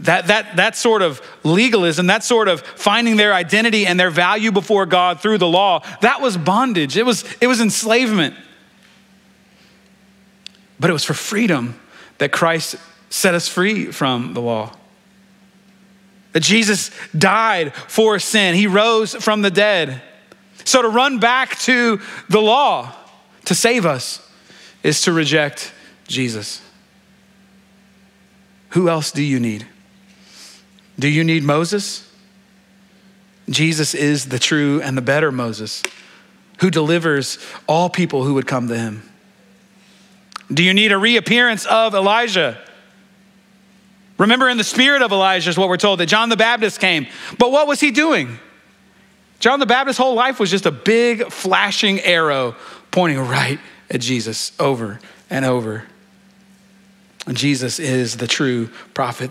That, 0.00 0.26
that, 0.26 0.56
that 0.56 0.76
sort 0.76 1.02
of 1.02 1.22
legalism, 1.42 2.08
that 2.08 2.22
sort 2.22 2.48
of 2.48 2.60
finding 2.60 3.16
their 3.16 3.32
identity 3.32 3.86
and 3.86 3.98
their 3.98 4.10
value 4.10 4.52
before 4.52 4.84
God 4.84 5.20
through 5.20 5.38
the 5.38 5.48
law, 5.48 5.82
that 6.02 6.20
was 6.20 6.36
bondage. 6.36 6.96
It 6.96 7.06
was, 7.06 7.24
it 7.40 7.46
was 7.46 7.60
enslavement. 7.60 8.34
But 10.78 10.90
it 10.90 10.92
was 10.92 11.04
for 11.04 11.14
freedom 11.14 11.80
that 12.18 12.30
Christ 12.30 12.76
set 13.10 13.34
us 13.34 13.48
free 13.48 13.86
from 13.86 14.34
the 14.34 14.40
law. 14.40 14.72
That 16.32 16.42
Jesus 16.42 16.90
died 17.16 17.74
for 17.74 18.18
sin, 18.18 18.54
he 18.54 18.66
rose 18.66 19.14
from 19.14 19.42
the 19.42 19.50
dead. 19.50 20.02
So 20.64 20.82
to 20.82 20.88
run 20.88 21.18
back 21.18 21.58
to 21.60 22.00
the 22.28 22.40
law 22.40 22.92
to 23.46 23.54
save 23.54 23.86
us 23.86 24.20
is 24.82 25.02
to 25.02 25.12
reject 25.12 25.72
Jesus. 26.08 26.60
Who 28.70 28.88
else 28.88 29.10
do 29.10 29.22
you 29.22 29.40
need? 29.40 29.66
Do 30.98 31.08
you 31.08 31.24
need 31.24 31.42
Moses? 31.42 32.10
Jesus 33.48 33.94
is 33.94 34.26
the 34.26 34.38
true 34.38 34.82
and 34.82 34.96
the 34.96 35.02
better 35.02 35.30
Moses 35.30 35.82
who 36.58 36.70
delivers 36.70 37.38
all 37.66 37.88
people 37.88 38.24
who 38.24 38.34
would 38.34 38.46
come 38.46 38.68
to 38.68 38.76
him. 38.76 39.02
Do 40.52 40.62
you 40.62 40.74
need 40.74 40.92
a 40.92 40.98
reappearance 40.98 41.66
of 41.66 41.94
Elijah? 41.94 42.58
Remember, 44.18 44.48
in 44.48 44.56
the 44.56 44.64
spirit 44.64 45.02
of 45.02 45.12
Elijah, 45.12 45.50
is 45.50 45.58
what 45.58 45.68
we're 45.68 45.76
told 45.76 46.00
that 46.00 46.06
John 46.06 46.28
the 46.28 46.36
Baptist 46.36 46.80
came. 46.80 47.06
But 47.38 47.52
what 47.52 47.66
was 47.66 47.80
he 47.80 47.90
doing? 47.90 48.38
John 49.40 49.60
the 49.60 49.66
Baptist's 49.66 49.98
whole 49.98 50.14
life 50.14 50.40
was 50.40 50.50
just 50.50 50.64
a 50.64 50.70
big 50.70 51.30
flashing 51.30 52.00
arrow 52.00 52.56
pointing 52.90 53.18
right 53.18 53.60
at 53.90 54.00
Jesus 54.00 54.52
over 54.58 54.98
and 55.28 55.44
over. 55.44 55.84
And 57.26 57.36
Jesus 57.36 57.78
is 57.78 58.16
the 58.16 58.26
true 58.26 58.68
prophet, 58.94 59.30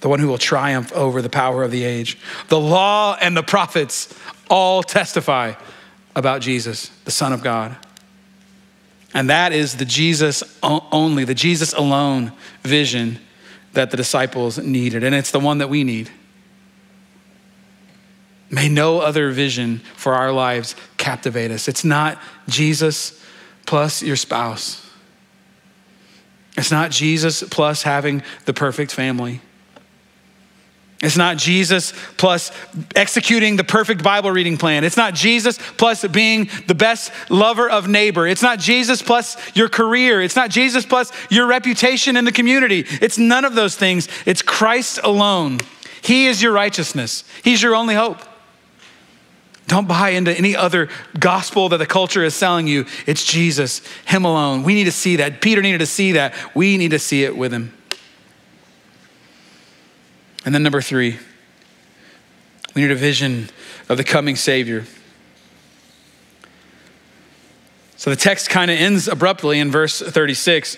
the 0.00 0.08
one 0.08 0.20
who 0.20 0.28
will 0.28 0.38
triumph 0.38 0.92
over 0.92 1.22
the 1.22 1.30
power 1.30 1.64
of 1.64 1.70
the 1.70 1.82
age. 1.82 2.18
The 2.48 2.60
law 2.60 3.16
and 3.20 3.36
the 3.36 3.42
prophets 3.42 4.14
all 4.48 4.82
testify 4.82 5.54
about 6.14 6.42
Jesus, 6.42 6.90
the 7.04 7.10
Son 7.10 7.32
of 7.32 7.42
God. 7.42 7.76
And 9.14 9.28
that 9.30 9.52
is 9.52 9.76
the 9.76 9.84
Jesus 9.84 10.42
only, 10.62 11.24
the 11.24 11.34
Jesus 11.34 11.72
alone 11.72 12.32
vision 12.62 13.18
that 13.72 13.90
the 13.90 13.96
disciples 13.96 14.58
needed. 14.58 15.04
And 15.04 15.14
it's 15.14 15.30
the 15.30 15.40
one 15.40 15.58
that 15.58 15.68
we 15.68 15.84
need. 15.84 16.10
May 18.50 18.68
no 18.68 19.00
other 19.00 19.30
vision 19.30 19.78
for 19.94 20.14
our 20.14 20.30
lives 20.30 20.76
captivate 20.98 21.50
us. 21.50 21.68
It's 21.68 21.84
not 21.84 22.20
Jesus 22.48 23.18
plus 23.66 24.02
your 24.02 24.16
spouse, 24.16 24.90
it's 26.56 26.70
not 26.70 26.90
Jesus 26.90 27.42
plus 27.42 27.82
having 27.82 28.22
the 28.44 28.52
perfect 28.52 28.92
family. 28.92 29.40
It's 31.02 31.16
not 31.16 31.36
Jesus 31.36 31.92
plus 32.16 32.52
executing 32.94 33.56
the 33.56 33.64
perfect 33.64 34.04
Bible 34.04 34.30
reading 34.30 34.56
plan. 34.56 34.84
It's 34.84 34.96
not 34.96 35.14
Jesus 35.14 35.58
plus 35.76 36.06
being 36.06 36.48
the 36.68 36.76
best 36.76 37.10
lover 37.28 37.68
of 37.68 37.88
neighbor. 37.88 38.24
It's 38.26 38.40
not 38.40 38.60
Jesus 38.60 39.02
plus 39.02 39.36
your 39.56 39.68
career. 39.68 40.22
It's 40.22 40.36
not 40.36 40.48
Jesus 40.48 40.86
plus 40.86 41.10
your 41.28 41.46
reputation 41.46 42.16
in 42.16 42.24
the 42.24 42.30
community. 42.30 42.86
It's 43.02 43.18
none 43.18 43.44
of 43.44 43.56
those 43.56 43.74
things. 43.74 44.08
It's 44.26 44.42
Christ 44.42 45.00
alone. 45.02 45.58
He 46.02 46.28
is 46.28 46.40
your 46.40 46.52
righteousness, 46.52 47.24
He's 47.42 47.62
your 47.62 47.74
only 47.74 47.96
hope. 47.96 48.18
Don't 49.68 49.88
buy 49.88 50.10
into 50.10 50.36
any 50.36 50.54
other 50.54 50.88
gospel 51.18 51.68
that 51.70 51.78
the 51.78 51.86
culture 51.86 52.22
is 52.24 52.34
selling 52.34 52.66
you. 52.66 52.84
It's 53.06 53.24
Jesus, 53.24 53.80
Him 54.04 54.24
alone. 54.24 54.64
We 54.64 54.74
need 54.74 54.84
to 54.84 54.92
see 54.92 55.16
that. 55.16 55.40
Peter 55.40 55.62
needed 55.62 55.78
to 55.78 55.86
see 55.86 56.12
that. 56.12 56.34
We 56.54 56.76
need 56.76 56.90
to 56.90 56.98
see 56.98 57.24
it 57.24 57.36
with 57.36 57.52
Him. 57.52 57.72
And 60.44 60.54
then, 60.54 60.62
number 60.62 60.80
three, 60.80 61.18
we 62.74 62.82
need 62.82 62.90
a 62.90 62.96
vision 62.96 63.48
of 63.88 63.96
the 63.96 64.04
coming 64.04 64.36
Savior. 64.36 64.84
So 67.96 68.10
the 68.10 68.16
text 68.16 68.50
kind 68.50 68.70
of 68.70 68.78
ends 68.78 69.06
abruptly 69.06 69.60
in 69.60 69.70
verse 69.70 70.00
36. 70.00 70.76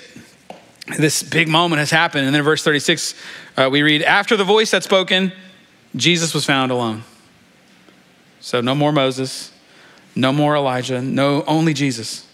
this 0.99 1.23
big 1.23 1.49
moment 1.49 1.79
has 1.79 1.91
happened. 1.91 2.27
And 2.27 2.35
then 2.35 2.41
in 2.41 2.45
verse 2.45 2.63
36, 2.63 3.15
uh, 3.57 3.69
we 3.73 3.83
read, 3.83 4.03
After 4.03 4.37
the 4.37 4.45
voice 4.45 4.73
had 4.73 4.83
spoken, 4.83 5.33
Jesus 5.97 6.35
was 6.35 6.45
found 6.45 6.71
alone. 6.71 7.05
So 8.41 8.61
no 8.61 8.75
more 8.75 8.93
Moses, 8.93 9.53
no 10.15 10.33
more 10.33 10.55
Elijah, 10.55 11.01
no, 11.01 11.45
only 11.45 11.73
Jesus. 11.73 12.27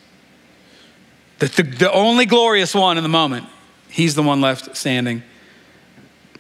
The, 1.38 1.46
the, 1.46 1.62
the 1.62 1.92
only 1.92 2.26
glorious 2.26 2.74
one 2.74 2.96
in 2.96 3.04
the 3.04 3.08
moment. 3.08 3.46
He's 3.88 4.16
the 4.16 4.22
one 4.22 4.40
left 4.40 4.76
standing. 4.76 5.22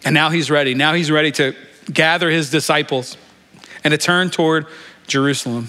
And 0.04 0.14
now 0.14 0.30
he's 0.30 0.50
ready. 0.50 0.74
Now 0.74 0.94
he's 0.94 1.10
ready 1.10 1.30
to 1.32 1.54
gather 1.92 2.30
his 2.30 2.50
disciples 2.50 3.16
and 3.84 3.92
to 3.92 3.98
turn 3.98 4.30
toward 4.30 4.66
Jerusalem. 5.06 5.68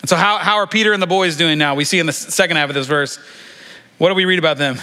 And 0.00 0.08
so, 0.08 0.16
how, 0.16 0.38
how 0.38 0.56
are 0.56 0.66
Peter 0.66 0.92
and 0.92 1.02
the 1.02 1.06
boys 1.06 1.36
doing 1.36 1.56
now? 1.58 1.74
We 1.74 1.84
see 1.84 1.98
in 1.98 2.06
the 2.06 2.12
second 2.12 2.56
half 2.56 2.68
of 2.68 2.74
this 2.74 2.86
verse, 2.86 3.18
what 3.98 4.08
do 4.08 4.14
we 4.14 4.24
read 4.24 4.38
about 4.38 4.58
them? 4.58 4.78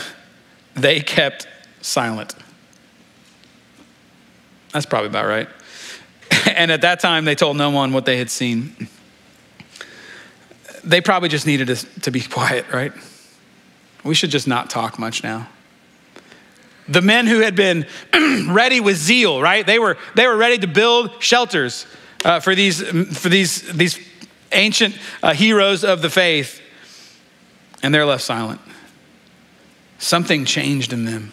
They 0.74 1.02
kept 1.02 1.48
silent. 1.82 2.34
That's 4.72 4.86
probably 4.86 5.10
about 5.10 5.28
right. 5.28 5.50
and 6.56 6.72
at 6.72 6.82
that 6.82 7.00
time, 7.00 7.26
they 7.26 7.36
told 7.36 7.58
no 7.58 7.70
one 7.70 7.94
what 7.94 8.06
they 8.06 8.18
had 8.18 8.30
seen. 8.30 8.88
They 10.84 11.02
probably 11.02 11.30
just 11.30 11.46
needed 11.46 11.68
to, 11.68 11.76
to 12.02 12.12
be 12.12 12.22
quiet, 12.30 12.66
right? 12.74 12.94
We 14.04 14.16
should 14.16 14.32
just 14.32 14.48
not 14.48 14.70
talk 14.70 14.98
much 14.98 15.24
now. 15.24 15.48
The 16.92 17.02
men 17.02 17.26
who 17.26 17.40
had 17.40 17.56
been 17.56 17.86
ready 18.50 18.82
with 18.82 18.98
zeal, 18.98 19.42
right? 19.42 19.66
They 19.66 19.80
were, 19.80 19.98
they 20.16 20.28
were 20.28 20.36
ready 20.36 20.58
to 20.58 20.68
build 20.68 21.24
shelters 21.24 21.86
uh, 22.26 22.42
for, 22.42 22.54
these, 22.54 22.82
for 23.18 23.30
these, 23.30 23.62
these 23.72 23.98
ancient 24.52 24.98
uh, 25.24 25.34
heroes 25.34 25.86
of 25.86 26.02
the 26.02 26.10
faith, 26.10 26.62
and 27.82 27.94
they're 27.94 28.06
left 28.06 28.24
silent. 28.24 28.60
Something 30.00 30.44
changed 30.44 30.92
in 30.92 31.06
them. 31.06 31.32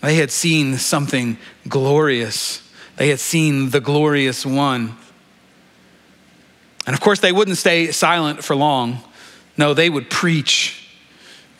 They 0.00 0.14
had 0.14 0.30
seen 0.30 0.78
something 0.78 1.36
glorious. 1.68 2.62
They 2.96 3.08
had 3.08 3.18
seen 3.18 3.70
the 3.70 3.80
glorious 3.80 4.46
one. 4.46 4.96
And 6.86 6.94
of 6.94 7.00
course, 7.00 7.18
they 7.18 7.32
wouldn't 7.32 7.56
stay 7.56 7.90
silent 7.90 8.44
for 8.44 8.54
long. 8.54 9.02
No, 9.56 9.74
they 9.74 9.90
would 9.90 10.08
preach 10.08 10.88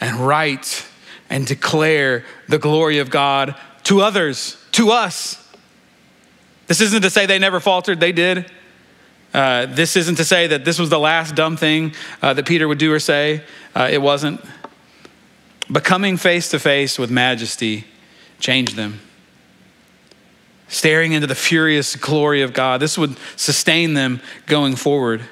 and 0.01 0.19
write 0.19 0.87
and 1.33 1.47
declare 1.47 2.27
the 2.47 2.59
glory 2.59 2.99
of 2.99 3.09
God 3.09 3.57
to 3.85 4.03
others, 4.03 4.63
to 4.73 4.91
us. 4.91 5.39
This 6.67 6.83
isn't 6.83 7.01
to 7.01 7.09
say 7.09 7.25
they 7.25 7.39
never 7.39 7.59
faltered, 7.59 8.01
they 8.01 8.13
did. 8.13 8.53
Uh, 9.33 9.65
this 9.65 9.97
isn't 9.97 10.17
to 10.17 10.27
say 10.27 10.47
that 10.49 10.67
this 10.67 10.79
was 10.79 10.91
the 10.91 10.99
last 10.99 11.35
dumb 11.35 11.57
thing 11.57 11.95
uh, 12.21 12.35
that 12.35 12.47
Peter 12.47 12.69
would 12.69 12.77
do 12.77 12.93
or 12.93 12.99
say. 12.99 13.43
Uh, 13.75 13.89
it 13.91 14.03
wasn't. 14.03 14.45
But 15.71 15.85
coming 15.85 16.19
face 16.19 16.51
to 16.51 16.59
face 16.59 16.99
with 16.99 17.11
majesty 17.11 17.87
changed 18.39 18.77
them. 18.77 19.01
Staring 20.69 21.13
into 21.13 21.27
the 21.27 21.35
furious 21.35 21.97
glory 21.97 22.43
of 22.43 22.53
God, 22.53 22.79
this 22.79 22.99
would 22.99 23.17
sustain 23.37 23.95
them 23.95 24.21
going 24.45 24.77
forward. 24.77 25.23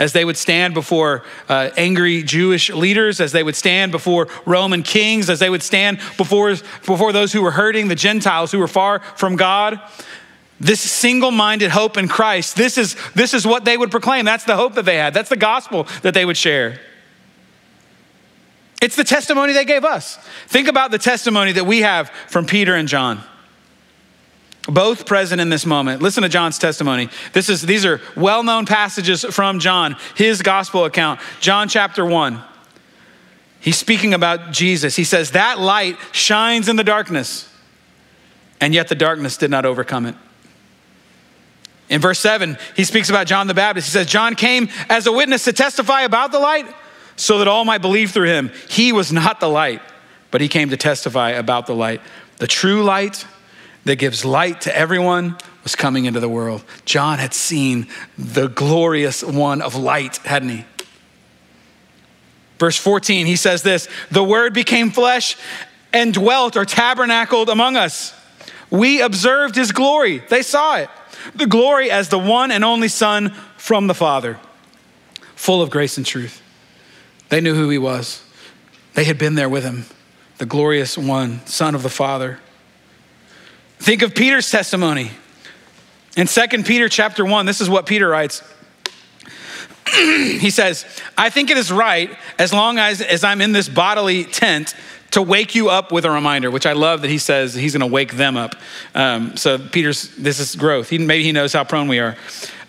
As 0.00 0.14
they 0.14 0.24
would 0.24 0.38
stand 0.38 0.72
before 0.72 1.24
uh, 1.46 1.68
angry 1.76 2.22
Jewish 2.22 2.70
leaders, 2.70 3.20
as 3.20 3.32
they 3.32 3.42
would 3.42 3.54
stand 3.54 3.92
before 3.92 4.28
Roman 4.46 4.82
kings, 4.82 5.28
as 5.28 5.40
they 5.40 5.50
would 5.50 5.62
stand 5.62 5.98
before, 6.16 6.54
before 6.86 7.12
those 7.12 7.34
who 7.34 7.42
were 7.42 7.50
hurting, 7.50 7.88
the 7.88 7.94
Gentiles 7.94 8.50
who 8.50 8.58
were 8.58 8.66
far 8.66 9.00
from 9.00 9.36
God, 9.36 9.78
this 10.58 10.80
single 10.80 11.30
minded 11.30 11.70
hope 11.70 11.98
in 11.98 12.08
Christ, 12.08 12.56
this 12.56 12.78
is, 12.78 12.96
this 13.14 13.34
is 13.34 13.46
what 13.46 13.66
they 13.66 13.76
would 13.76 13.90
proclaim. 13.90 14.24
That's 14.24 14.44
the 14.44 14.56
hope 14.56 14.74
that 14.76 14.86
they 14.86 14.96
had. 14.96 15.12
That's 15.12 15.28
the 15.28 15.36
gospel 15.36 15.86
that 16.00 16.14
they 16.14 16.24
would 16.24 16.38
share. 16.38 16.80
It's 18.80 18.96
the 18.96 19.04
testimony 19.04 19.52
they 19.52 19.66
gave 19.66 19.84
us. 19.84 20.16
Think 20.46 20.66
about 20.66 20.92
the 20.92 20.98
testimony 20.98 21.52
that 21.52 21.66
we 21.66 21.80
have 21.80 22.08
from 22.28 22.46
Peter 22.46 22.74
and 22.74 22.88
John. 22.88 23.22
Both 24.68 25.06
present 25.06 25.40
in 25.40 25.48
this 25.48 25.64
moment. 25.64 26.02
Listen 26.02 26.22
to 26.22 26.28
John's 26.28 26.58
testimony. 26.58 27.08
This 27.32 27.48
is, 27.48 27.62
these 27.62 27.86
are 27.86 28.00
well 28.14 28.42
known 28.42 28.66
passages 28.66 29.24
from 29.24 29.58
John, 29.58 29.96
his 30.16 30.42
gospel 30.42 30.84
account. 30.84 31.20
John 31.40 31.68
chapter 31.68 32.04
1. 32.04 32.42
He's 33.60 33.76
speaking 33.76 34.14
about 34.14 34.52
Jesus. 34.52 34.96
He 34.96 35.04
says, 35.04 35.32
That 35.32 35.58
light 35.58 35.96
shines 36.12 36.68
in 36.68 36.76
the 36.76 36.84
darkness, 36.84 37.48
and 38.60 38.74
yet 38.74 38.88
the 38.88 38.94
darkness 38.94 39.36
did 39.36 39.50
not 39.50 39.64
overcome 39.64 40.06
it. 40.06 40.14
In 41.88 42.00
verse 42.00 42.20
7, 42.20 42.56
he 42.76 42.84
speaks 42.84 43.10
about 43.10 43.26
John 43.26 43.48
the 43.48 43.54
Baptist. 43.54 43.88
He 43.88 43.92
says, 43.92 44.06
John 44.06 44.34
came 44.34 44.68
as 44.88 45.06
a 45.06 45.12
witness 45.12 45.44
to 45.44 45.52
testify 45.52 46.02
about 46.02 46.32
the 46.32 46.38
light 46.38 46.66
so 47.16 47.38
that 47.38 47.48
all 47.48 47.64
might 47.64 47.82
believe 47.82 48.12
through 48.12 48.28
him. 48.28 48.52
He 48.68 48.92
was 48.92 49.12
not 49.12 49.40
the 49.40 49.48
light, 49.48 49.82
but 50.30 50.40
he 50.40 50.48
came 50.48 50.70
to 50.70 50.76
testify 50.76 51.30
about 51.30 51.66
the 51.66 51.74
light. 51.74 52.00
The 52.36 52.46
true 52.46 52.84
light 52.84 53.26
that 53.84 53.96
gives 53.96 54.24
light 54.24 54.62
to 54.62 54.76
everyone 54.76 55.36
was 55.62 55.74
coming 55.74 56.04
into 56.04 56.20
the 56.20 56.28
world. 56.28 56.64
John 56.84 57.18
had 57.18 57.34
seen 57.34 57.86
the 58.18 58.48
glorious 58.48 59.22
one 59.22 59.62
of 59.62 59.74
light, 59.74 60.18
hadn't 60.18 60.50
he? 60.50 60.64
Verse 62.58 62.76
14, 62.76 63.26
he 63.26 63.36
says 63.36 63.62
this 63.62 63.88
The 64.10 64.22
word 64.22 64.52
became 64.52 64.90
flesh 64.90 65.36
and 65.92 66.12
dwelt 66.12 66.56
or 66.56 66.64
tabernacled 66.64 67.48
among 67.48 67.76
us. 67.76 68.14
We 68.70 69.00
observed 69.00 69.56
his 69.56 69.72
glory. 69.72 70.18
They 70.18 70.42
saw 70.42 70.76
it. 70.76 70.90
The 71.34 71.46
glory 71.46 71.90
as 71.90 72.08
the 72.08 72.18
one 72.18 72.50
and 72.50 72.64
only 72.64 72.88
Son 72.88 73.30
from 73.56 73.86
the 73.86 73.94
Father, 73.94 74.38
full 75.34 75.60
of 75.60 75.70
grace 75.70 75.96
and 75.96 76.06
truth. 76.06 76.40
They 77.28 77.40
knew 77.40 77.54
who 77.54 77.68
he 77.68 77.78
was, 77.78 78.22
they 78.94 79.04
had 79.04 79.18
been 79.18 79.34
there 79.34 79.48
with 79.48 79.64
him, 79.64 79.86
the 80.38 80.46
glorious 80.46 80.98
one, 80.98 81.44
Son 81.46 81.74
of 81.74 81.82
the 81.82 81.90
Father. 81.90 82.40
Think 83.80 84.02
of 84.02 84.14
Peter's 84.14 84.50
testimony. 84.50 85.10
In 86.14 86.26
2 86.26 86.62
Peter 86.64 86.88
chapter 86.90 87.24
1, 87.24 87.46
this 87.46 87.62
is 87.62 87.70
what 87.70 87.86
Peter 87.86 88.08
writes. 88.08 88.42
he 89.94 90.50
says, 90.50 90.84
I 91.16 91.30
think 91.30 91.50
it 91.50 91.56
is 91.56 91.72
right, 91.72 92.14
as 92.38 92.52
long 92.52 92.78
as, 92.78 93.00
as 93.00 93.24
I'm 93.24 93.40
in 93.40 93.52
this 93.52 93.70
bodily 93.70 94.24
tent, 94.24 94.74
to 95.12 95.22
wake 95.22 95.54
you 95.54 95.70
up 95.70 95.90
with 95.90 96.04
a 96.04 96.10
reminder, 96.10 96.50
which 96.50 96.66
I 96.66 96.74
love 96.74 97.00
that 97.02 97.08
he 97.08 97.16
says 97.16 97.54
he's 97.54 97.72
going 97.72 97.80
to 97.80 97.92
wake 97.92 98.12
them 98.12 98.36
up. 98.36 98.54
Um, 98.94 99.36
so 99.38 99.58
Peter's, 99.58 100.14
this 100.14 100.38
is 100.40 100.54
growth. 100.54 100.90
He, 100.90 100.98
maybe 100.98 101.24
he 101.24 101.32
knows 101.32 101.54
how 101.54 101.64
prone 101.64 101.88
we 101.88 102.00
are. 102.00 102.16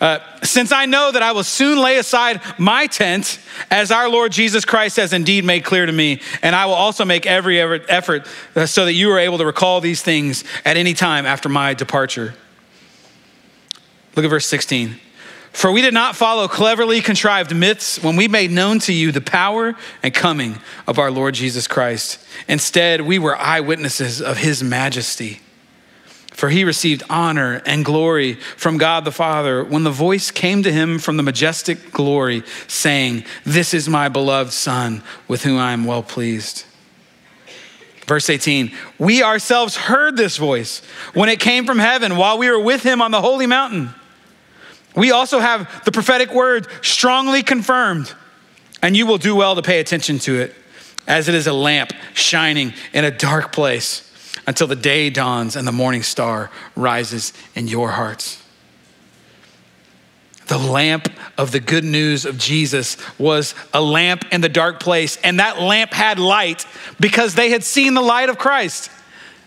Uh, 0.01 0.19
Since 0.41 0.71
I 0.71 0.87
know 0.87 1.11
that 1.11 1.21
I 1.21 1.31
will 1.31 1.43
soon 1.43 1.77
lay 1.77 1.97
aside 1.97 2.41
my 2.57 2.87
tent, 2.87 3.39
as 3.69 3.91
our 3.91 4.09
Lord 4.09 4.31
Jesus 4.31 4.65
Christ 4.65 4.97
has 4.97 5.13
indeed 5.13 5.45
made 5.45 5.63
clear 5.63 5.85
to 5.85 5.91
me, 5.91 6.19
and 6.41 6.55
I 6.55 6.65
will 6.65 6.73
also 6.73 7.05
make 7.05 7.27
every 7.27 7.61
effort 7.61 8.27
uh, 8.55 8.65
so 8.65 8.85
that 8.85 8.93
you 8.93 9.11
are 9.11 9.19
able 9.19 9.37
to 9.37 9.45
recall 9.45 9.79
these 9.79 10.01
things 10.01 10.43
at 10.65 10.75
any 10.75 10.95
time 10.95 11.27
after 11.27 11.49
my 11.49 11.75
departure. 11.75 12.33
Look 14.15 14.25
at 14.25 14.29
verse 14.29 14.47
16. 14.47 14.99
For 15.53 15.71
we 15.71 15.81
did 15.81 15.93
not 15.93 16.15
follow 16.15 16.47
cleverly 16.47 17.01
contrived 17.01 17.55
myths 17.55 18.01
when 18.01 18.15
we 18.15 18.27
made 18.27 18.51
known 18.51 18.79
to 18.79 18.93
you 18.93 19.11
the 19.11 19.21
power 19.21 19.75
and 20.01 20.13
coming 20.13 20.57
of 20.87 20.97
our 20.97 21.11
Lord 21.11 21.35
Jesus 21.35 21.67
Christ. 21.67 22.19
Instead, 22.47 23.01
we 23.01 23.19
were 23.19 23.37
eyewitnesses 23.37 24.21
of 24.21 24.37
his 24.37 24.63
majesty. 24.63 25.41
For 26.41 26.49
he 26.49 26.63
received 26.63 27.04
honor 27.08 27.62
and 27.67 27.86
glory 27.86 28.34
from 28.34 28.80
God 28.80 29.06
the 29.06 29.12
Father 29.12 29.63
when 29.63 29.84
the 29.84 29.91
voice 29.91 30.32
came 30.32 30.63
to 30.63 30.71
him 30.71 30.97
from 30.97 31.15
the 31.15 31.21
majestic 31.21 31.91
glory, 31.91 32.41
saying, 32.65 33.25
This 33.45 33.75
is 33.75 33.88
my 33.88 34.10
beloved 34.10 34.51
Son, 34.51 35.04
with 35.27 35.43
whom 35.43 35.60
I 35.60 35.71
am 35.71 35.86
well 35.86 36.01
pleased. 36.01 36.65
Verse 38.08 38.27
18, 38.27 38.71
we 38.97 39.21
ourselves 39.21 39.77
heard 39.77 40.17
this 40.17 40.38
voice 40.38 40.82
when 41.13 41.30
it 41.30 41.39
came 41.39 41.67
from 41.67 41.77
heaven 41.77 42.17
while 42.17 42.39
we 42.39 42.49
were 42.49 42.60
with 42.60 42.82
him 42.82 43.04
on 43.04 43.12
the 43.12 43.21
holy 43.21 43.45
mountain. 43.45 43.91
We 44.95 45.12
also 45.12 45.38
have 45.38 45.86
the 45.86 45.91
prophetic 45.91 46.34
word 46.34 46.65
strongly 46.82 47.44
confirmed, 47.44 48.12
and 48.81 48.98
you 48.98 49.06
will 49.06 49.19
do 49.19 49.35
well 49.35 49.54
to 49.54 49.62
pay 49.62 49.79
attention 49.79 50.17
to 50.17 50.39
it, 50.39 50.56
as 51.06 51.29
it 51.29 51.35
is 51.35 51.46
a 51.46 51.54
lamp 51.54 51.94
shining 52.15 52.73
in 52.94 53.06
a 53.06 53.12
dark 53.12 53.52
place 53.52 54.10
until 54.52 54.67
the 54.67 54.75
day 54.75 55.10
dawns 55.10 55.56
and 55.56 55.65
the 55.65 55.71
morning 55.71 56.04
star 56.04 56.52
rises 56.75 57.31
in 57.56 57.69
your 57.69 57.91
hearts. 57.91 58.43
The 60.47 60.58
lamp 60.58 61.08
of 61.37 61.54
the 61.54 61.62
good 61.62 61.85
news 61.85 62.25
of 62.25 62.37
Jesus 62.37 62.97
was 63.17 63.56
a 63.73 63.79
lamp 63.79 64.25
in 64.29 64.41
the 64.41 64.49
dark 64.49 64.81
place, 64.81 65.15
and 65.23 65.39
that 65.39 65.62
lamp 65.62 65.93
had 65.93 66.19
light 66.19 66.65
because 66.99 67.33
they 67.33 67.52
had 67.52 67.63
seen 67.63 67.93
the 67.93 68.02
light 68.02 68.27
of 68.27 68.37
Christ. 68.37 68.91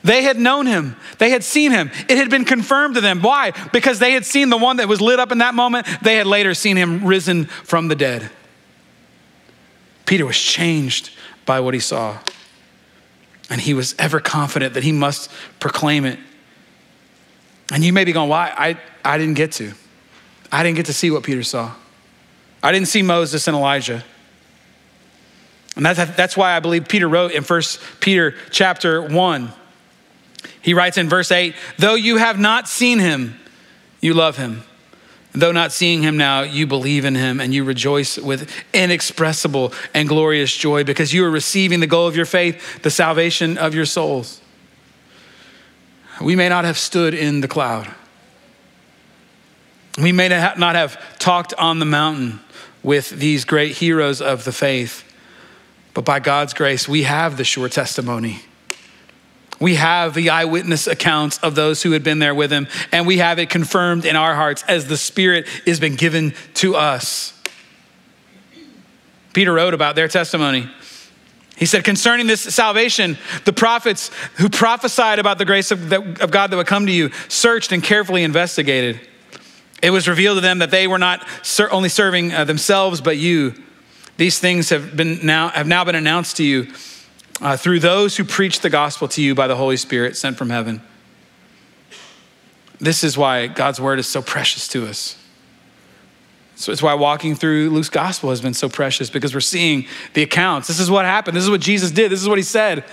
They 0.03 0.23
had 0.23 0.39
known 0.39 0.65
him. 0.65 0.97
They 1.19 1.29
had 1.29 1.45
seen 1.45 1.71
him. 1.71 1.91
It 2.09 2.17
had 2.17 2.31
been 2.31 2.47
confirmed 2.47 2.95
to 2.95 3.03
them. 3.03 3.21
Why? 3.21 3.53
Because 3.75 3.99
they 3.99 4.13
had 4.13 4.25
seen 4.25 4.49
the 4.49 4.57
one 4.57 4.79
that 4.79 4.89
was 4.89 5.03
lit 5.03 5.21
up 5.21 5.33
in 5.33 5.39
that 5.39 5.55
moment. 5.55 5.87
They 6.01 6.17
had 6.17 6.27
later 6.27 6.55
seen 6.55 6.79
him 6.79 7.05
risen 7.05 7.45
from 7.45 7.89
the 7.89 7.95
dead. 7.95 8.31
Peter 10.07 10.25
was 10.25 10.39
changed 10.39 11.11
by 11.45 11.61
what 11.61 11.75
he 11.75 11.81
saw. 11.81 12.21
And 13.51 13.61
he 13.61 13.75
was 13.75 13.95
ever 13.99 14.21
confident 14.21 14.75
that 14.75 14.83
he 14.83 14.93
must 14.93 15.31
proclaim 15.61 16.05
it. 16.05 16.19
And 17.73 17.85
you 17.85 17.93
may 17.93 18.05
be 18.05 18.13
going, 18.13 18.29
why? 18.29 18.53
I, 18.57 18.79
I 19.05 19.19
didn't 19.19 19.35
get 19.35 19.53
to. 19.53 19.73
I 20.51 20.63
didn't 20.63 20.77
get 20.77 20.87
to 20.87 20.93
see 20.93 21.11
what 21.11 21.23
Peter 21.23 21.43
saw. 21.43 21.73
I 22.63 22.73
didn't 22.73 22.89
see 22.89 23.03
Moses 23.03 23.47
and 23.49 23.57
Elijah. 23.57 24.05
And 25.77 25.85
that's, 25.85 26.17
that's 26.17 26.37
why 26.37 26.57
I 26.57 26.61
believe 26.61 26.89
Peter 26.89 27.09
wrote 27.09 27.33
in 27.33 27.43
1 27.43 27.63
Peter 28.01 28.35
chapter 28.51 29.03
1. 29.03 29.53
He 30.63 30.73
writes 30.73 30.97
in 30.97 31.09
verse 31.09 31.33
8, 31.33 31.55
though 31.79 31.95
you 31.95 32.17
have 32.19 32.39
not 32.39 32.69
seen 32.69 32.99
him, 32.99 33.39
you 34.01 34.15
love 34.15 34.37
him. 34.37 34.63
Though 35.35 35.51
not 35.51 35.73
seeing 35.73 36.03
him 36.03 36.17
now, 36.17 36.43
you 36.43 36.65
believe 36.65 37.05
in 37.05 37.17
him 37.17 37.41
and 37.41 37.53
you 37.53 37.65
rejoice 37.65 38.17
with 38.19 38.49
inexpressible 38.73 39.73
and 39.93 40.09
glorious 40.09 40.55
joy 40.55 40.85
because 40.85 41.13
you 41.13 41.25
are 41.25 41.31
receiving 41.31 41.81
the 41.81 41.89
goal 41.89 42.07
of 42.07 42.15
your 42.15 42.25
faith, 42.25 42.83
the 42.83 42.91
salvation 42.91 43.59
of 43.59 43.75
your 43.75 43.85
souls. 43.85 44.41
We 46.23 46.37
may 46.37 46.49
not 46.49 46.65
have 46.65 46.79
stood 46.79 47.15
in 47.15 47.41
the 47.41 47.49
cloud. 47.49 47.93
We 50.01 50.13
may 50.13 50.29
not 50.29 50.77
have 50.77 51.19
talked 51.19 51.53
on 51.55 51.81
the 51.81 51.85
mountain 51.85 52.39
with 52.85 53.11
these 53.11 53.45
great 53.45 53.77
heroes 53.77 54.21
of 54.21 54.45
the 54.45 54.53
faith, 54.53 55.03
but 55.95 56.05
by 56.05 56.21
God's 56.21 56.55
grace, 56.55 56.89
we 56.89 57.03
have 57.03 57.37
the 57.37 57.45
sure 57.45 57.69
testimony 57.69 58.43
we 59.61 59.77
have 59.77 60.15
the 60.15 60.31
eyewitness 60.31 60.87
accounts 60.87 61.39
of 61.39 61.55
those 61.55 61.83
who 61.83 61.93
had 61.93 62.03
been 62.03 62.19
there 62.19 62.35
with 62.35 62.51
him, 62.51 62.67
and 62.93 63.07
we 63.07 63.19
have 63.19 63.39
it 63.39 63.51
confirmed 63.51 64.05
in 64.05 64.17
our 64.17 64.35
hearts 64.35 64.65
as 64.69 64.89
the 64.89 64.97
Spirit 64.97 65.47
has 65.67 65.79
been 65.81 65.95
given 65.95 66.35
to 66.55 66.77
us. 66.77 67.33
Peter 69.33 69.53
wrote 69.53 69.75
about 69.75 69.97
their 69.97 70.09
testimony. 70.09 70.71
He 71.57 71.67
said, 71.67 71.85
concerning 71.85 72.27
this 72.27 72.41
salvation, 72.41 73.17
the 73.45 73.53
prophets 73.53 74.11
who 74.37 74.49
prophesied 74.49 75.19
about 75.19 75.39
the 75.39 75.45
grace 75.45 75.71
of, 75.71 75.93
of 75.93 76.31
God 76.31 76.51
that 76.51 76.57
would 76.57 76.67
come 76.67 76.87
to 76.87 76.93
you 76.93 77.11
searched 77.29 77.71
and 77.71 77.83
carefully 77.83 78.25
investigated. 78.25 79.01
It 79.83 79.91
was 79.91 80.09
revealed 80.09 80.39
to 80.39 80.41
them 80.41 80.59
that 80.61 80.71
they 80.71 80.89
were 80.89 80.99
not 80.99 81.27
only 81.71 81.89
serving 81.89 82.33
uh, 82.33 82.45
themselves, 82.45 83.01
but 83.01 83.19
you. 83.19 83.55
These 84.17 84.39
things 84.39 84.71
have, 84.71 84.97
been 84.97 85.25
now, 85.25 85.49
have 85.49 85.67
now 85.67 85.85
been 85.85 85.95
announced 85.95 86.39
to 86.39 86.45
you 86.45 86.73
uh, 87.41 87.57
through 87.57 87.81
those 87.81 88.17
who 88.17 88.25
preach 88.25 88.61
the 88.61 88.71
gospel 88.71 89.09
to 89.09 89.23
you 89.23 89.35
by 89.35 89.47
the 89.47 89.57
Holy 89.57 89.77
Spirit 89.77 90.17
sent 90.17 90.37
from 90.37 90.51
heaven. 90.51 90.81
This 92.81 93.05
is 93.05 93.17
why 93.17 93.47
God's 93.47 93.81
word 93.81 93.99
is 93.99 94.07
so 94.07 94.23
precious 94.23 94.69
to 94.69 94.87
us. 94.87 95.17
So 96.57 96.71
it's 96.71 96.83
why 96.83 96.95
walking 96.95 97.35
through 97.35 97.71
Luke's 97.71 97.89
gospel 97.89 98.31
has 98.31 98.41
been 98.41 98.55
so 98.55 98.69
precious 98.69 99.11
because 99.11 99.35
we're 99.35 99.41
seeing 99.41 99.87
the 100.13 100.23
accounts. 100.23 100.69
This 100.69 100.79
is 100.79 100.91
what 100.91 101.05
happened. 101.05 101.37
This 101.37 101.45
is 101.45 101.51
what 101.51 101.61
Jesus 101.61 101.91
did. 101.91 102.13
This 102.13 102.23
is 102.23 102.29
what 102.29 102.39
he 102.39 102.45
said. 102.45 102.85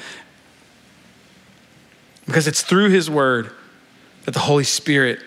Because 2.25 2.47
it's 2.47 2.61
through 2.61 2.89
his 2.89 3.09
word 3.09 3.51
that 4.25 4.33
the 4.33 4.39
Holy 4.39 4.63
Spirit 4.63 5.19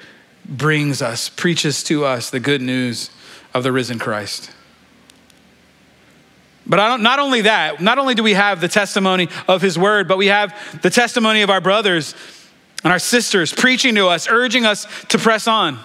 brings 0.45 1.01
us, 1.01 1.29
preaches 1.29 1.83
to 1.85 2.05
us 2.05 2.31
the 2.31 2.41
good 2.41 2.61
news 2.61 3.11
of 3.53 3.63
the 3.63 3.73
risen 3.73 3.99
Christ. 3.99 4.51
But 6.67 6.97
not 6.99 7.19
only 7.19 7.43
that, 7.43 7.81
not 7.81 7.99
only 7.99 8.15
do 8.15 8.23
we 8.23 8.35
have 8.35 8.61
the 8.61 8.69
testimony 8.69 9.29
of 9.47 9.61
his 9.61 9.79
word, 9.79 10.09
but 10.09 10.17
we 10.17 10.29
have 10.29 10.55
the 10.83 10.91
testimony 10.91 11.43
of 11.43 11.51
our 11.51 11.61
brothers 11.61 12.15
and 12.83 12.93
our 12.93 12.99
sisters 12.99 13.53
preaching 13.53 13.95
to 13.97 14.09
us, 14.09 14.29
urging 14.29 14.65
us 14.65 14.87
to 15.09 15.19
press 15.19 15.47
on. 15.47 15.79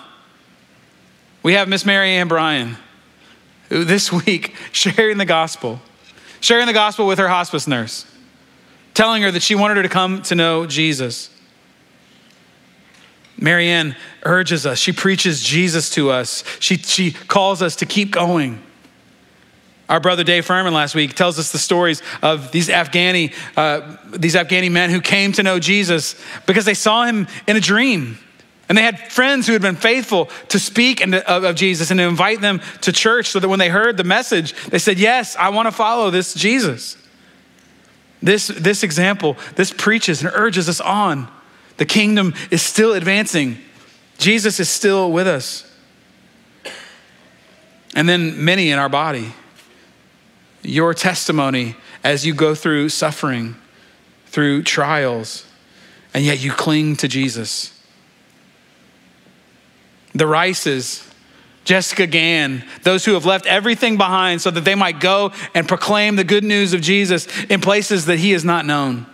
We 1.43 1.53
have 1.53 1.67
Miss 1.67 1.85
Mary 1.85 2.11
Ann 2.11 2.27
Bryan, 2.27 2.77
who 3.69 3.83
this 3.83 4.11
week 4.25 4.55
sharing 4.71 5.17
the 5.17 5.25
gospel, 5.25 5.81
sharing 6.39 6.67
the 6.67 6.73
gospel 6.73 7.07
with 7.07 7.19
her 7.19 7.27
hospice 7.27 7.67
nurse, 7.67 8.05
telling 8.93 9.21
her 9.23 9.31
that 9.31 9.43
she 9.43 9.55
wanted 9.55 9.77
her 9.77 9.83
to 9.83 9.89
come 9.89 10.21
to 10.23 10.35
know 10.35 10.65
Jesus. 10.65 11.29
Marianne 13.37 13.95
urges 14.23 14.65
us. 14.65 14.79
She 14.79 14.91
preaches 14.91 15.41
Jesus 15.41 15.89
to 15.91 16.09
us. 16.11 16.43
She, 16.59 16.75
she 16.77 17.11
calls 17.11 17.61
us 17.61 17.77
to 17.77 17.85
keep 17.85 18.11
going. 18.11 18.61
Our 19.89 19.99
brother 19.99 20.23
Dave 20.23 20.45
Furman 20.45 20.71
last 20.71 20.93
week 20.93 21.15
tells 21.15 21.39
us 21.39 21.51
the 21.51 21.57
stories 21.57 22.03
of 22.21 22.51
these 22.51 22.69
Afghani, 22.69 23.33
uh, 23.57 23.97
these 24.15 24.35
Afghani 24.35 24.71
men 24.71 24.91
who 24.91 25.01
came 25.01 25.31
to 25.33 25.41
know 25.41 25.59
Jesus 25.59 26.15
because 26.45 26.63
they 26.63 26.75
saw 26.75 27.05
him 27.05 27.27
in 27.47 27.57
a 27.57 27.59
dream. 27.59 28.19
And 28.69 28.77
they 28.77 28.83
had 28.83 29.11
friends 29.11 29.47
who 29.47 29.53
had 29.53 29.63
been 29.63 29.75
faithful 29.75 30.29
to 30.49 30.59
speak 30.59 30.99
to, 30.99 31.27
of, 31.27 31.43
of 31.43 31.55
Jesus 31.55 31.89
and 31.89 31.99
to 31.99 32.03
invite 32.03 32.39
them 32.39 32.61
to 32.81 32.91
church 32.91 33.29
so 33.29 33.39
that 33.39 33.49
when 33.49 33.57
they 33.57 33.69
heard 33.69 33.97
the 33.97 34.03
message, 34.03 34.53
they 34.67 34.77
said, 34.77 34.99
Yes, 34.99 35.35
I 35.35 35.49
want 35.49 35.65
to 35.65 35.71
follow 35.71 36.11
this 36.11 36.35
Jesus. 36.35 36.95
This, 38.21 38.47
this 38.47 38.83
example, 38.83 39.37
this 39.55 39.71
preaches 39.71 40.21
and 40.21 40.31
urges 40.35 40.69
us 40.69 40.79
on. 40.79 41.27
The 41.77 41.85
kingdom 41.85 42.35
is 42.51 42.61
still 42.61 42.93
advancing, 42.93 43.57
Jesus 44.19 44.59
is 44.59 44.69
still 44.69 45.11
with 45.11 45.27
us. 45.27 45.65
And 47.95 48.07
then 48.07 48.45
many 48.45 48.69
in 48.69 48.77
our 48.77 48.89
body 48.89 49.33
your 50.63 50.93
testimony 50.93 51.75
as 52.03 52.25
you 52.25 52.33
go 52.33 52.55
through 52.55 52.89
suffering, 52.89 53.55
through 54.27 54.63
trials, 54.63 55.45
and 56.13 56.23
yet 56.23 56.41
you 56.41 56.51
cling 56.51 56.95
to 56.97 57.07
Jesus. 57.07 57.79
The 60.13 60.27
Rices, 60.27 61.07
Jessica 61.65 62.07
Gann, 62.07 62.63
those 62.83 63.05
who 63.05 63.13
have 63.13 63.25
left 63.25 63.45
everything 63.45 63.97
behind 63.97 64.41
so 64.41 64.49
that 64.51 64.65
they 64.65 64.75
might 64.75 64.99
go 64.99 65.31
and 65.53 65.67
proclaim 65.67 66.15
the 66.15 66.23
good 66.23 66.43
news 66.43 66.73
of 66.73 66.81
Jesus 66.81 67.27
in 67.45 67.61
places 67.61 68.05
that 68.05 68.17
he 68.17 68.33
is 68.33 68.43
not 68.43 68.65
known. 68.65 69.05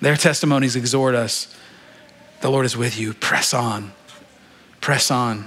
Their 0.00 0.16
testimonies 0.16 0.76
exhort 0.76 1.14
us. 1.14 1.54
The 2.40 2.50
Lord 2.50 2.66
is 2.66 2.76
with 2.76 2.98
you. 2.98 3.14
Press 3.14 3.54
on. 3.54 3.92
Press 4.80 5.10
on. 5.10 5.46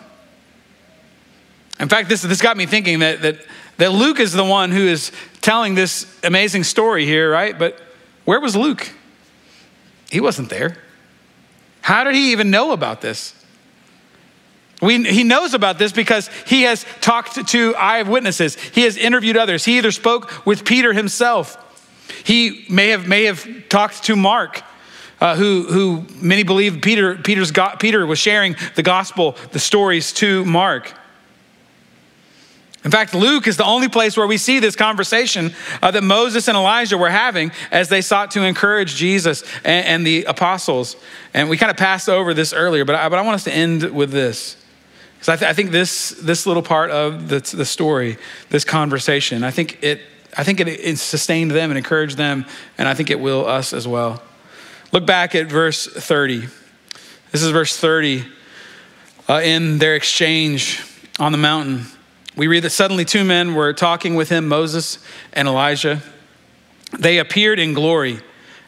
In 1.80 1.90
fact, 1.90 2.10
this, 2.10 2.24
this 2.24 2.42
got 2.42 2.58
me 2.58 2.66
thinking 2.66 3.00
that, 3.00 3.22
that 3.22 3.46
that 3.78 3.92
Luke 3.92 4.20
is 4.20 4.34
the 4.34 4.44
one 4.44 4.72
who 4.72 4.88
is 4.88 5.12
telling 5.42 5.76
this 5.76 6.06
amazing 6.24 6.64
story 6.64 7.06
here, 7.06 7.32
right? 7.32 7.58
But 7.58 7.80
where 8.26 8.40
was 8.40 8.56
Luke? 8.56 8.90
He 10.12 10.20
wasn't 10.20 10.50
there. 10.50 10.78
How 11.82 12.04
did 12.04 12.16
he 12.16 12.32
even 12.32 12.52
know 12.52 12.72
about 12.72 13.02
this? 13.02 13.34
We, 14.82 15.04
he 15.06 15.24
knows 15.24 15.54
about 15.54 15.80
this 15.80 15.92
because 15.92 16.30
he 16.46 16.64
has 16.64 16.86
talked 17.02 17.48
to 17.48 17.76
eyewitnesses. 17.76 18.56
He 18.56 18.84
has 18.84 18.98
interviewed 18.98 19.38
others. 19.38 19.66
He 19.66 19.78
either 19.78 19.92
spoke 19.92 20.46
with 20.46 20.66
Peter 20.66 20.94
himself. 20.94 21.64
He 22.24 22.66
may 22.70 22.90
have, 22.90 23.08
may 23.08 23.24
have 23.24 23.70
talked 23.70 24.04
to 24.04 24.16
Mark, 24.16 24.62
uh, 25.20 25.36
who, 25.36 25.64
who 25.64 26.06
many 26.22 26.44
believe 26.44 26.82
Peter, 26.82 27.16
Peter's 27.16 27.52
got, 27.52 27.80
Peter 27.80 28.06
was 28.06 28.20
sharing 28.20 28.56
the 28.76 28.84
gospel, 28.84 29.36
the 29.52 29.60
stories 29.60 30.14
to 30.14 30.46
Mark. 30.46 30.94
In 32.88 32.92
fact, 32.92 33.14
Luke 33.14 33.48
is 33.48 33.58
the 33.58 33.66
only 33.66 33.90
place 33.90 34.16
where 34.16 34.28
we 34.28 34.38
see 34.38 34.60
this 34.60 34.78
conversation 34.78 35.54
uh, 35.82 35.92
that 35.92 36.06
Moses 36.06 36.48
and 36.48 36.56
Elijah 36.56 36.98
were 36.98 37.10
having 37.10 37.52
as 37.70 37.90
they 37.90 38.00
sought 38.00 38.32
to 38.32 38.44
encourage 38.44 38.96
Jesus 38.96 39.44
and, 39.66 39.86
and 39.86 40.08
the 40.08 40.24
apostles. 40.24 40.96
And 41.34 41.50
we 41.50 41.58
kind 41.58 41.70
of 41.70 41.76
passed 41.76 42.08
over 42.08 42.34
this 42.34 42.54
earlier, 42.54 42.86
but 42.86 42.96
I, 42.96 43.10
but 43.10 43.20
I 43.20 43.24
want 43.24 43.36
us 43.36 43.44
to 43.44 43.54
end 43.54 43.94
with 43.94 44.12
this. 44.12 44.56
Because 45.16 45.28
I, 45.28 45.36
th- 45.36 45.52
I, 45.52 45.54
think 45.54 45.72
this, 45.72 46.12
this 46.12 46.46
little 46.46 46.64
part 46.64 46.90
of 46.90 47.28
the, 47.28 47.42
the 47.42 47.66
story, 47.66 48.18
this 48.52 48.64
conversation, 48.64 49.44
I 49.44 49.52
think, 49.52 49.84
it, 49.84 50.00
I 50.38 50.46
think 50.46 50.62
it, 50.62 50.70
it 50.70 50.98
sustained 50.98 51.52
them 51.52 51.70
and 51.70 51.78
encouraged 51.78 52.16
them, 52.16 52.46
and 52.78 52.88
I 52.88 52.94
think 52.94 53.10
it 53.10 53.20
will 53.20 53.46
us 53.46 53.74
as 53.74 53.86
well. 53.86 54.24
Look 54.94 55.06
back 55.06 55.36
at 55.36 55.48
verse 55.48 55.88
30. 55.88 56.48
This 57.34 57.44
is 57.44 57.52
verse 57.52 57.76
30 57.76 58.24
uh, 59.28 59.42
in 59.44 59.78
their 59.78 59.96
exchange 59.96 60.82
on 61.20 61.34
the 61.34 61.38
mountain. 61.38 61.88
We 62.38 62.46
read 62.46 62.64
that 62.64 62.70
suddenly 62.70 63.04
two 63.04 63.24
men 63.24 63.56
were 63.56 63.74
talking 63.74 64.14
with 64.14 64.30
him, 64.30 64.48
Moses 64.48 65.00
and 65.34 65.48
Elijah. 65.48 66.04
They 66.98 67.18
appeared 67.18 67.58
in 67.58 67.74
glory 67.74 68.20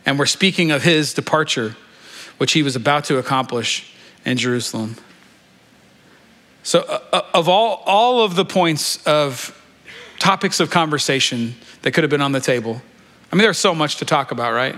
and 0.07 0.17
were 0.17 0.25
speaking 0.25 0.71
of 0.71 0.81
his 0.81 1.13
departure, 1.13 1.75
which 2.39 2.53
he 2.53 2.63
was 2.63 2.75
about 2.75 3.03
to 3.05 3.19
accomplish 3.19 3.93
in 4.25 4.37
Jerusalem. 4.37 4.95
So, 6.63 6.79
uh, 6.81 6.99
uh, 7.13 7.21
of 7.35 7.47
all, 7.47 7.83
all 7.85 8.23
of 8.23 8.35
the 8.35 8.43
points 8.43 9.05
of 9.05 9.55
topics 10.17 10.59
of 10.59 10.71
conversation 10.71 11.55
that 11.83 11.91
could 11.91 12.03
have 12.03 12.11
been 12.11 12.21
on 12.21 12.31
the 12.31 12.41
table, 12.41 12.81
I 13.31 13.35
mean, 13.35 13.43
there's 13.43 13.59
so 13.59 13.75
much 13.75 13.97
to 13.97 14.05
talk 14.05 14.31
about, 14.31 14.51
right? 14.53 14.75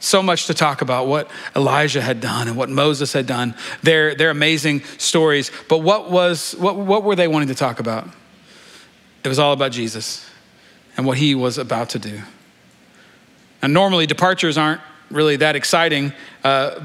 So 0.00 0.22
much 0.22 0.46
to 0.46 0.54
talk 0.54 0.80
about 0.80 1.06
what 1.06 1.30
Elijah 1.54 2.00
had 2.00 2.20
done 2.20 2.48
and 2.48 2.56
what 2.56 2.70
Moses 2.70 3.12
had 3.12 3.26
done, 3.26 3.54
their, 3.82 4.14
their 4.14 4.30
amazing 4.30 4.82
stories. 4.96 5.52
But 5.68 5.78
what, 5.78 6.10
was, 6.10 6.54
what, 6.56 6.76
what 6.76 7.04
were 7.04 7.14
they 7.14 7.28
wanting 7.28 7.48
to 7.48 7.54
talk 7.54 7.80
about? 7.80 8.08
It 9.22 9.28
was 9.28 9.38
all 9.38 9.52
about 9.52 9.72
Jesus 9.72 10.28
and 10.96 11.06
what 11.06 11.18
he 11.18 11.34
was 11.34 11.58
about 11.58 11.90
to 11.90 11.98
do. 11.98 12.22
And 13.62 13.74
normally, 13.74 14.06
departures 14.06 14.56
aren't 14.56 14.80
really 15.10 15.36
that 15.36 15.54
exciting, 15.54 16.14
uh, 16.44 16.80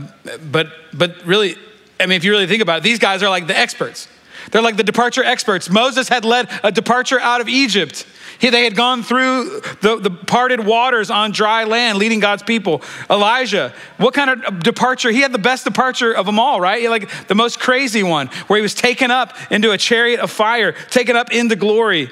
but, 0.52 0.68
but 0.94 1.26
really, 1.26 1.56
I 2.00 2.06
mean, 2.06 2.18
if 2.18 2.26
you 2.26 2.32
really 2.32 2.48
think 2.48 2.62
about 2.62 2.80
it, 2.80 2.84
these 2.84 3.00
guys 3.00 3.24
are 3.24 3.30
like 3.30 3.48
the 3.48 3.58
experts. 3.58 4.10
They're 4.52 4.62
like 4.62 4.76
the 4.76 4.84
departure 4.84 5.24
experts. 5.24 5.70
Moses 5.70 6.10
had 6.10 6.26
led 6.26 6.50
a 6.64 6.72
departure 6.72 7.20
out 7.20 7.42
of 7.42 7.48
Egypt. 7.48 8.06
He, 8.40 8.50
they 8.50 8.64
had 8.64 8.76
gone 8.76 9.04
through 9.04 9.62
the, 9.82 9.98
the 9.98 10.10
parted 10.10 10.60
waters 10.60 11.10
on 11.10 11.32
dry 11.32 11.64
land, 11.64 11.98
leading 11.98 12.20
God's 12.20 12.44
people. 12.44 12.82
Elijah, 13.10 13.74
what 13.98 14.14
kind 14.14 14.30
of 14.30 14.62
departure? 14.62 15.12
He 15.12 15.22
had 15.22 15.32
the 15.32 15.40
best 15.40 15.64
departure 15.64 16.12
of 16.14 16.26
them 16.26 16.40
all, 16.40 16.60
right? 16.60 16.90
Like 16.90 17.28
the 17.28 17.36
most 17.36 17.60
crazy 17.60 18.04
one, 18.04 18.28
where 18.48 18.58
he 18.58 18.62
was 18.62 18.74
taken 18.74 19.12
up 19.12 19.36
into 19.52 19.72
a 19.72 19.78
chariot 19.78 20.20
of 20.20 20.32
fire, 20.32 20.74
taken 20.90 21.16
up 21.16 21.32
into 21.32 21.56
glory. 21.56 22.10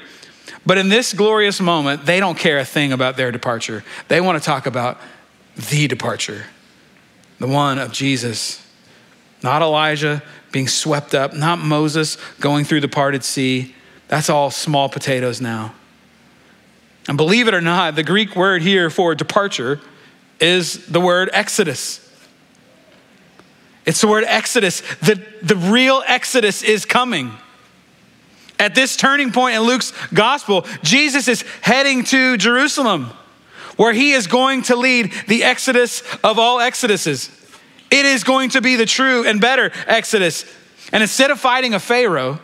But 0.66 0.78
in 0.78 0.90
this 0.90 1.14
glorious 1.14 1.60
moment, 1.60 2.06
they 2.06 2.20
don't 2.20 2.38
care 2.38 2.58
a 2.60 2.66
thing 2.66 2.94
about 2.94 3.18
their 3.18 3.32
departure. 3.32 3.84
They 4.08 4.22
want 4.22 4.42
to 4.42 4.46
talk 4.46 4.66
about 4.66 5.00
the 5.70 5.88
departure, 5.88 6.46
the 7.40 7.48
one 7.48 7.80
of 7.80 7.92
Jesus. 7.92 8.66
Not 9.44 9.62
Elijah 9.62 10.24
being 10.54 10.70
swept 10.70 11.14
up, 11.14 11.34
not 11.34 11.60
Moses 11.60 12.18
going 12.40 12.64
through 12.64 12.80
the 12.80 12.88
parted 12.88 13.24
sea. 13.26 13.76
That's 14.08 14.30
all 14.30 14.52
small 14.52 14.88
potatoes 14.88 15.42
now. 15.42 15.74
And 17.08 17.18
believe 17.18 17.48
it 17.48 17.54
or 17.54 17.62
not, 17.62 17.96
the 17.96 18.04
Greek 18.04 18.36
word 18.36 18.62
here 18.62 18.90
for 18.90 19.14
departure 19.16 19.82
is 20.40 20.86
the 20.88 21.02
word 21.02 21.30
exodus. 21.34 22.00
It's 23.86 24.02
the 24.02 24.08
word 24.08 24.24
exodus. 24.26 24.82
The, 25.02 25.22
the 25.42 25.56
real 25.56 26.04
exodus 26.08 26.64
is 26.64 26.86
coming. 26.86 27.32
At 28.60 28.76
this 28.76 28.96
turning 28.96 29.32
point 29.32 29.56
in 29.56 29.62
Luke's 29.64 29.92
gospel, 30.14 30.66
Jesus 30.84 31.28
is 31.28 31.44
heading 31.62 32.04
to 32.06 32.38
Jerusalem, 32.38 33.12
where 33.76 33.92
he 33.92 34.14
is 34.14 34.28
going 34.28 34.62
to 34.64 34.76
lead 34.76 35.12
the 35.28 35.44
exodus 35.44 36.02
of 36.24 36.40
all 36.40 36.60
exoduses. 36.60 37.30
It 37.92 38.06
is 38.06 38.24
going 38.24 38.52
to 38.52 38.62
be 38.62 38.76
the 38.76 38.86
true 38.86 39.28
and 39.28 39.42
better 39.42 39.72
exodus. 39.86 40.46
And 40.94 41.04
instead 41.04 41.32
of 41.32 41.40
fighting 41.40 41.74
a 41.74 41.80
Pharaoh, 41.80 42.40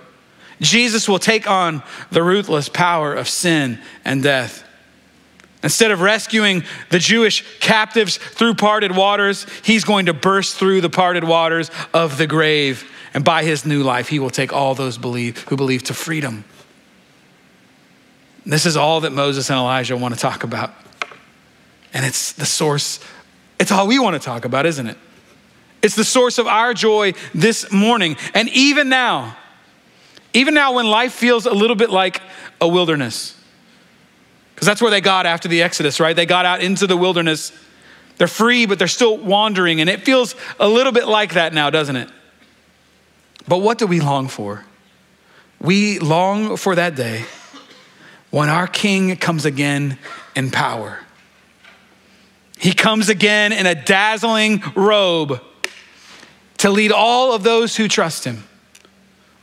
Jesus 0.61 1.07
will 1.07 1.19
take 1.19 1.49
on 1.49 1.83
the 2.11 2.23
ruthless 2.23 2.69
power 2.69 3.13
of 3.13 3.29
sin 3.29 3.79
and 4.03 4.21
death. 4.21 4.65
Instead 5.61 5.91
of 5.91 6.01
rescuing 6.01 6.63
the 6.89 6.99
Jewish 6.99 7.43
captives 7.59 8.17
through 8.17 8.55
parted 8.55 8.95
waters, 8.95 9.45
he's 9.63 9.83
going 9.83 10.05
to 10.05 10.13
burst 10.13 10.55
through 10.55 10.81
the 10.81 10.89
parted 10.89 11.23
waters 11.23 11.69
of 11.93 12.17
the 12.17 12.27
grave. 12.27 12.89
And 13.13 13.25
by 13.25 13.43
his 13.43 13.65
new 13.65 13.83
life, 13.83 14.07
he 14.07 14.19
will 14.19 14.29
take 14.29 14.53
all 14.53 14.75
those 14.75 14.97
believe, 14.97 15.39
who 15.49 15.57
believe 15.57 15.83
to 15.83 15.93
freedom. 15.93 16.45
This 18.45 18.65
is 18.65 18.77
all 18.77 19.01
that 19.01 19.11
Moses 19.11 19.49
and 19.49 19.59
Elijah 19.59 19.97
want 19.97 20.13
to 20.13 20.19
talk 20.19 20.43
about. 20.43 20.73
And 21.93 22.05
it's 22.05 22.31
the 22.33 22.45
source, 22.45 22.99
it's 23.59 23.71
all 23.71 23.87
we 23.87 23.99
want 23.99 24.13
to 24.13 24.19
talk 24.19 24.45
about, 24.45 24.65
isn't 24.65 24.87
it? 24.87 24.97
It's 25.81 25.95
the 25.95 26.03
source 26.03 26.37
of 26.37 26.47
our 26.47 26.73
joy 26.73 27.13
this 27.33 27.71
morning. 27.71 28.15
And 28.33 28.47
even 28.49 28.89
now, 28.89 29.37
even 30.33 30.53
now 30.53 30.73
when 30.73 30.87
life 30.87 31.13
feels 31.13 31.45
a 31.45 31.53
little 31.53 31.75
bit 31.75 31.89
like 31.89 32.21
a 32.61 32.67
wilderness, 32.67 33.35
because 34.53 34.67
that's 34.67 34.81
where 34.81 34.91
they 34.91 35.01
got 35.01 35.25
after 35.25 35.47
the 35.47 35.61
Exodus, 35.61 35.99
right? 35.99 36.15
They 36.15 36.25
got 36.25 36.45
out 36.45 36.61
into 36.61 36.85
the 36.85 36.97
wilderness. 36.97 37.51
They're 38.17 38.27
free, 38.27 38.65
but 38.65 38.77
they're 38.77 38.89
still 38.89 39.17
wandering. 39.17 39.79
And 39.79 39.89
it 39.89 40.01
feels 40.01 40.35
a 40.59 40.67
little 40.67 40.91
bit 40.91 41.07
like 41.07 41.33
that 41.35 41.53
now, 41.53 41.69
doesn't 41.69 41.95
it? 41.95 42.09
But 43.47 43.59
what 43.59 43.77
do 43.77 43.87
we 43.87 44.01
long 44.01 44.27
for? 44.27 44.65
We 45.61 45.99
long 45.99 46.57
for 46.57 46.75
that 46.75 46.95
day 46.95 47.23
when 48.29 48.49
our 48.49 48.67
King 48.67 49.15
comes 49.15 49.45
again 49.45 49.97
in 50.35 50.51
power. 50.51 50.99
He 52.57 52.73
comes 52.73 53.07
again 53.07 53.53
in 53.53 53.65
a 53.65 53.73
dazzling 53.73 54.61
robe 54.75 55.41
to 56.57 56.69
lead 56.69 56.91
all 56.91 57.31
of 57.33 57.43
those 57.43 57.77
who 57.77 57.87
trust 57.87 58.25
him, 58.25 58.43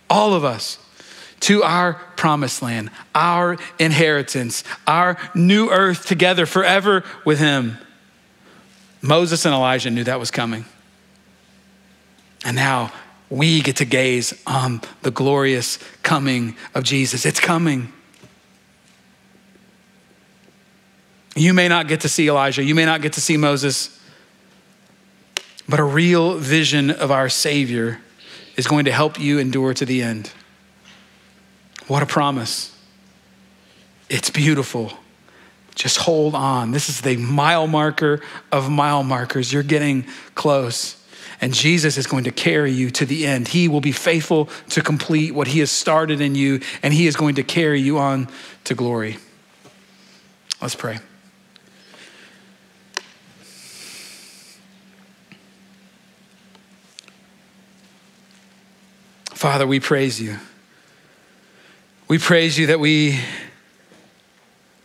all 0.09 0.34
of 0.34 0.44
us 0.44 0.78
to 1.40 1.62
our 1.62 1.94
promised 2.16 2.62
land, 2.62 2.90
our 3.14 3.57
inheritance, 3.78 4.64
our 4.86 5.16
new 5.34 5.70
earth 5.70 6.07
together 6.07 6.46
forever 6.46 7.04
with 7.24 7.38
Him. 7.38 7.78
Moses 9.02 9.44
and 9.44 9.54
Elijah 9.54 9.90
knew 9.90 10.04
that 10.04 10.18
was 10.18 10.30
coming. 10.30 10.64
And 12.44 12.57
now 12.57 12.92
we 13.28 13.61
get 13.61 13.76
to 13.76 13.84
gaze 13.84 14.40
on 14.46 14.80
the 15.02 15.11
glorious 15.11 15.78
coming 16.02 16.57
of 16.74 16.84
Jesus. 16.84 17.26
It's 17.26 17.40
coming. 17.40 17.92
You 21.34 21.52
may 21.52 21.68
not 21.68 21.86
get 21.86 22.00
to 22.00 22.09
see 22.09 22.28
Elijah, 22.28 22.62
you 22.62 22.74
may 22.74 22.86
not 22.86 23.02
get 23.02 23.12
to 23.14 23.20
see 23.20 23.36
Moses, 23.36 24.00
but 25.68 25.80
a 25.80 25.84
real 25.84 26.38
vision 26.38 26.90
of 26.90 27.11
our 27.11 27.28
Savior 27.28 28.00
is 28.57 28.66
going 28.66 28.86
to 28.86 28.92
help 28.92 29.18
you 29.20 29.38
endure 29.38 29.74
to 29.74 29.84
the 29.84 30.02
end. 30.02 30.30
What 31.86 32.02
a 32.02 32.07
promise. 32.07 32.76
It's 34.09 34.30
beautiful. 34.30 34.92
Just 35.74 35.98
hold 35.98 36.34
on. 36.34 36.70
This 36.70 36.88
is 36.88 37.02
the 37.02 37.16
mile 37.16 37.66
marker 37.66 38.20
of 38.50 38.70
mile 38.70 39.02
markers. 39.02 39.52
You're 39.52 39.62
getting 39.62 40.07
close. 40.34 41.02
And 41.40 41.52
Jesus 41.52 41.98
is 41.98 42.07
going 42.07 42.24
to 42.24 42.30
carry 42.30 42.72
you 42.72 42.90
to 42.92 43.04
the 43.04 43.26
end. 43.26 43.48
He 43.48 43.68
will 43.68 43.82
be 43.82 43.92
faithful 43.92 44.48
to 44.70 44.80
complete 44.80 45.34
what 45.34 45.48
He 45.48 45.59
has 45.61 45.70
started 45.70 46.22
in 46.22 46.34
you, 46.34 46.61
and 46.82 46.94
He 46.94 47.07
is 47.07 47.14
going 47.14 47.34
to 47.34 47.42
carry 47.42 47.80
you 47.80 47.98
on 47.98 48.28
to 48.64 48.74
glory. 48.74 49.18
Let's 50.62 50.74
pray. 50.74 50.98
Father, 59.37 59.66
we 59.66 59.80
praise 59.80 60.18
you. 60.18 60.39
We 62.09 62.16
praise 62.16 62.59
you 62.59 62.68
that 62.68 62.80
we 62.80 63.20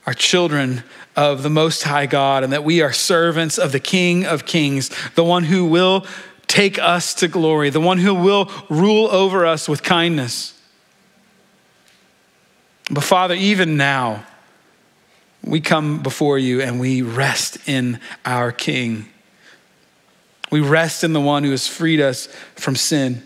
are 0.06 0.14
children 0.14 0.84
of 1.16 1.42
the 1.42 1.50
Most 1.50 1.84
High 1.84 2.06
God 2.06 2.44
and 2.44 2.52
that 2.52 2.66
we 2.66 2.82
are 2.82 2.92
servants 2.92 3.58
of 3.58 3.72
the 3.72 3.80
King 3.80 4.26
of 4.26 4.46
Kings, 4.46 4.92
the 5.16 5.24
one 5.24 5.46
who 5.46 5.64
will 5.64 6.06
take 6.48 6.78
us 6.78 7.14
to 7.14 7.30
glory, 7.30 7.70
the 7.70 7.80
one 7.80 7.98
who 7.98 8.14
will 8.14 8.52
rule 8.70 9.08
over 9.08 9.46
us 9.46 9.70
with 9.70 9.84
kindness. 9.84 10.60
But 12.90 13.06
Father, 13.06 13.36
even 13.36 13.78
now, 13.78 14.26
we 15.42 15.62
come 15.62 16.04
before 16.04 16.38
you 16.38 16.62
and 16.62 16.78
we 16.78 17.02
rest 17.02 17.70
in 17.70 18.02
our 18.26 18.52
King. 18.52 19.08
We 20.52 20.60
rest 20.60 21.06
in 21.06 21.14
the 21.14 21.22
one 21.22 21.46
who 21.46 21.52
has 21.52 21.70
freed 21.70 22.02
us 22.02 22.28
from 22.56 22.76
sin. 22.76 23.24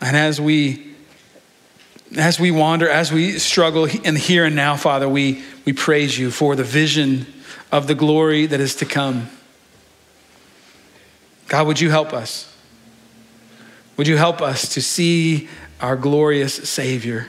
And 0.00 0.16
as 0.16 0.40
we 0.40 0.94
as 2.16 2.38
we 2.38 2.50
wander, 2.50 2.88
as 2.88 3.12
we 3.12 3.38
struggle 3.38 3.86
in 3.86 4.14
the 4.14 4.20
here 4.20 4.44
and 4.44 4.54
now, 4.54 4.76
Father, 4.76 5.08
we, 5.08 5.42
we 5.64 5.72
praise 5.72 6.18
you 6.18 6.30
for 6.30 6.54
the 6.54 6.64
vision 6.64 7.26
of 7.72 7.86
the 7.86 7.94
glory 7.94 8.46
that 8.46 8.60
is 8.60 8.76
to 8.76 8.84
come. 8.84 9.28
God, 11.48 11.66
would 11.66 11.80
you 11.80 11.90
help 11.90 12.12
us? 12.12 12.54
Would 13.96 14.06
you 14.06 14.16
help 14.16 14.40
us 14.40 14.74
to 14.74 14.82
see 14.82 15.48
our 15.80 15.96
glorious 15.96 16.54
Savior? 16.54 17.26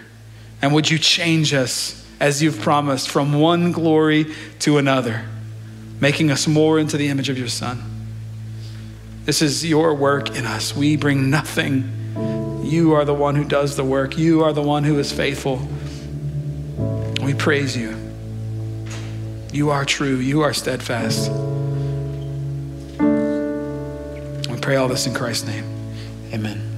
And 0.61 0.74
would 0.74 0.89
you 0.89 0.97
change 0.97 1.53
us, 1.53 2.05
as 2.20 2.41
you've 2.41 2.59
promised, 2.59 3.09
from 3.09 3.39
one 3.39 3.72
glory 3.72 4.34
to 4.59 4.78
another, 4.78 5.26
making 5.99 6.32
us 6.32 6.47
more 6.47 6.80
into 6.80 6.97
the 6.97 7.07
image 7.07 7.30
of 7.30 7.38
your 7.38 7.47
Son? 7.47 7.84
This 9.26 9.41
is 9.41 9.66
your 9.66 9.93
work 9.95 10.36
in 10.36 10.45
us. 10.45 10.76
We 10.76 10.95
bring 10.95 11.30
nothing 11.30 11.91
you 12.66 12.93
are 12.93 13.05
the 13.05 13.13
one 13.13 13.36
who 13.36 13.43
does 13.43 13.76
the 13.76 13.84
work. 13.84 14.18
You 14.18 14.43
are 14.43 14.51
the 14.51 14.61
one 14.61 14.84
who 14.84 14.97
is 14.99 15.11
faithful. 15.11 15.61
We 17.24 17.34
praise 17.34 17.78
you. 17.78 17.95
You 19.53 19.70
are 19.70 19.86
true. 19.86 20.18
You 20.18 20.41
are 20.41 20.53
steadfast. 20.53 21.32
We 24.49 24.57
pray 24.59 24.76
all 24.76 24.88
this 24.88 25.07
in 25.07 25.13
Christ's 25.13 25.47
name. 25.47 25.66
Amen. 26.34 26.74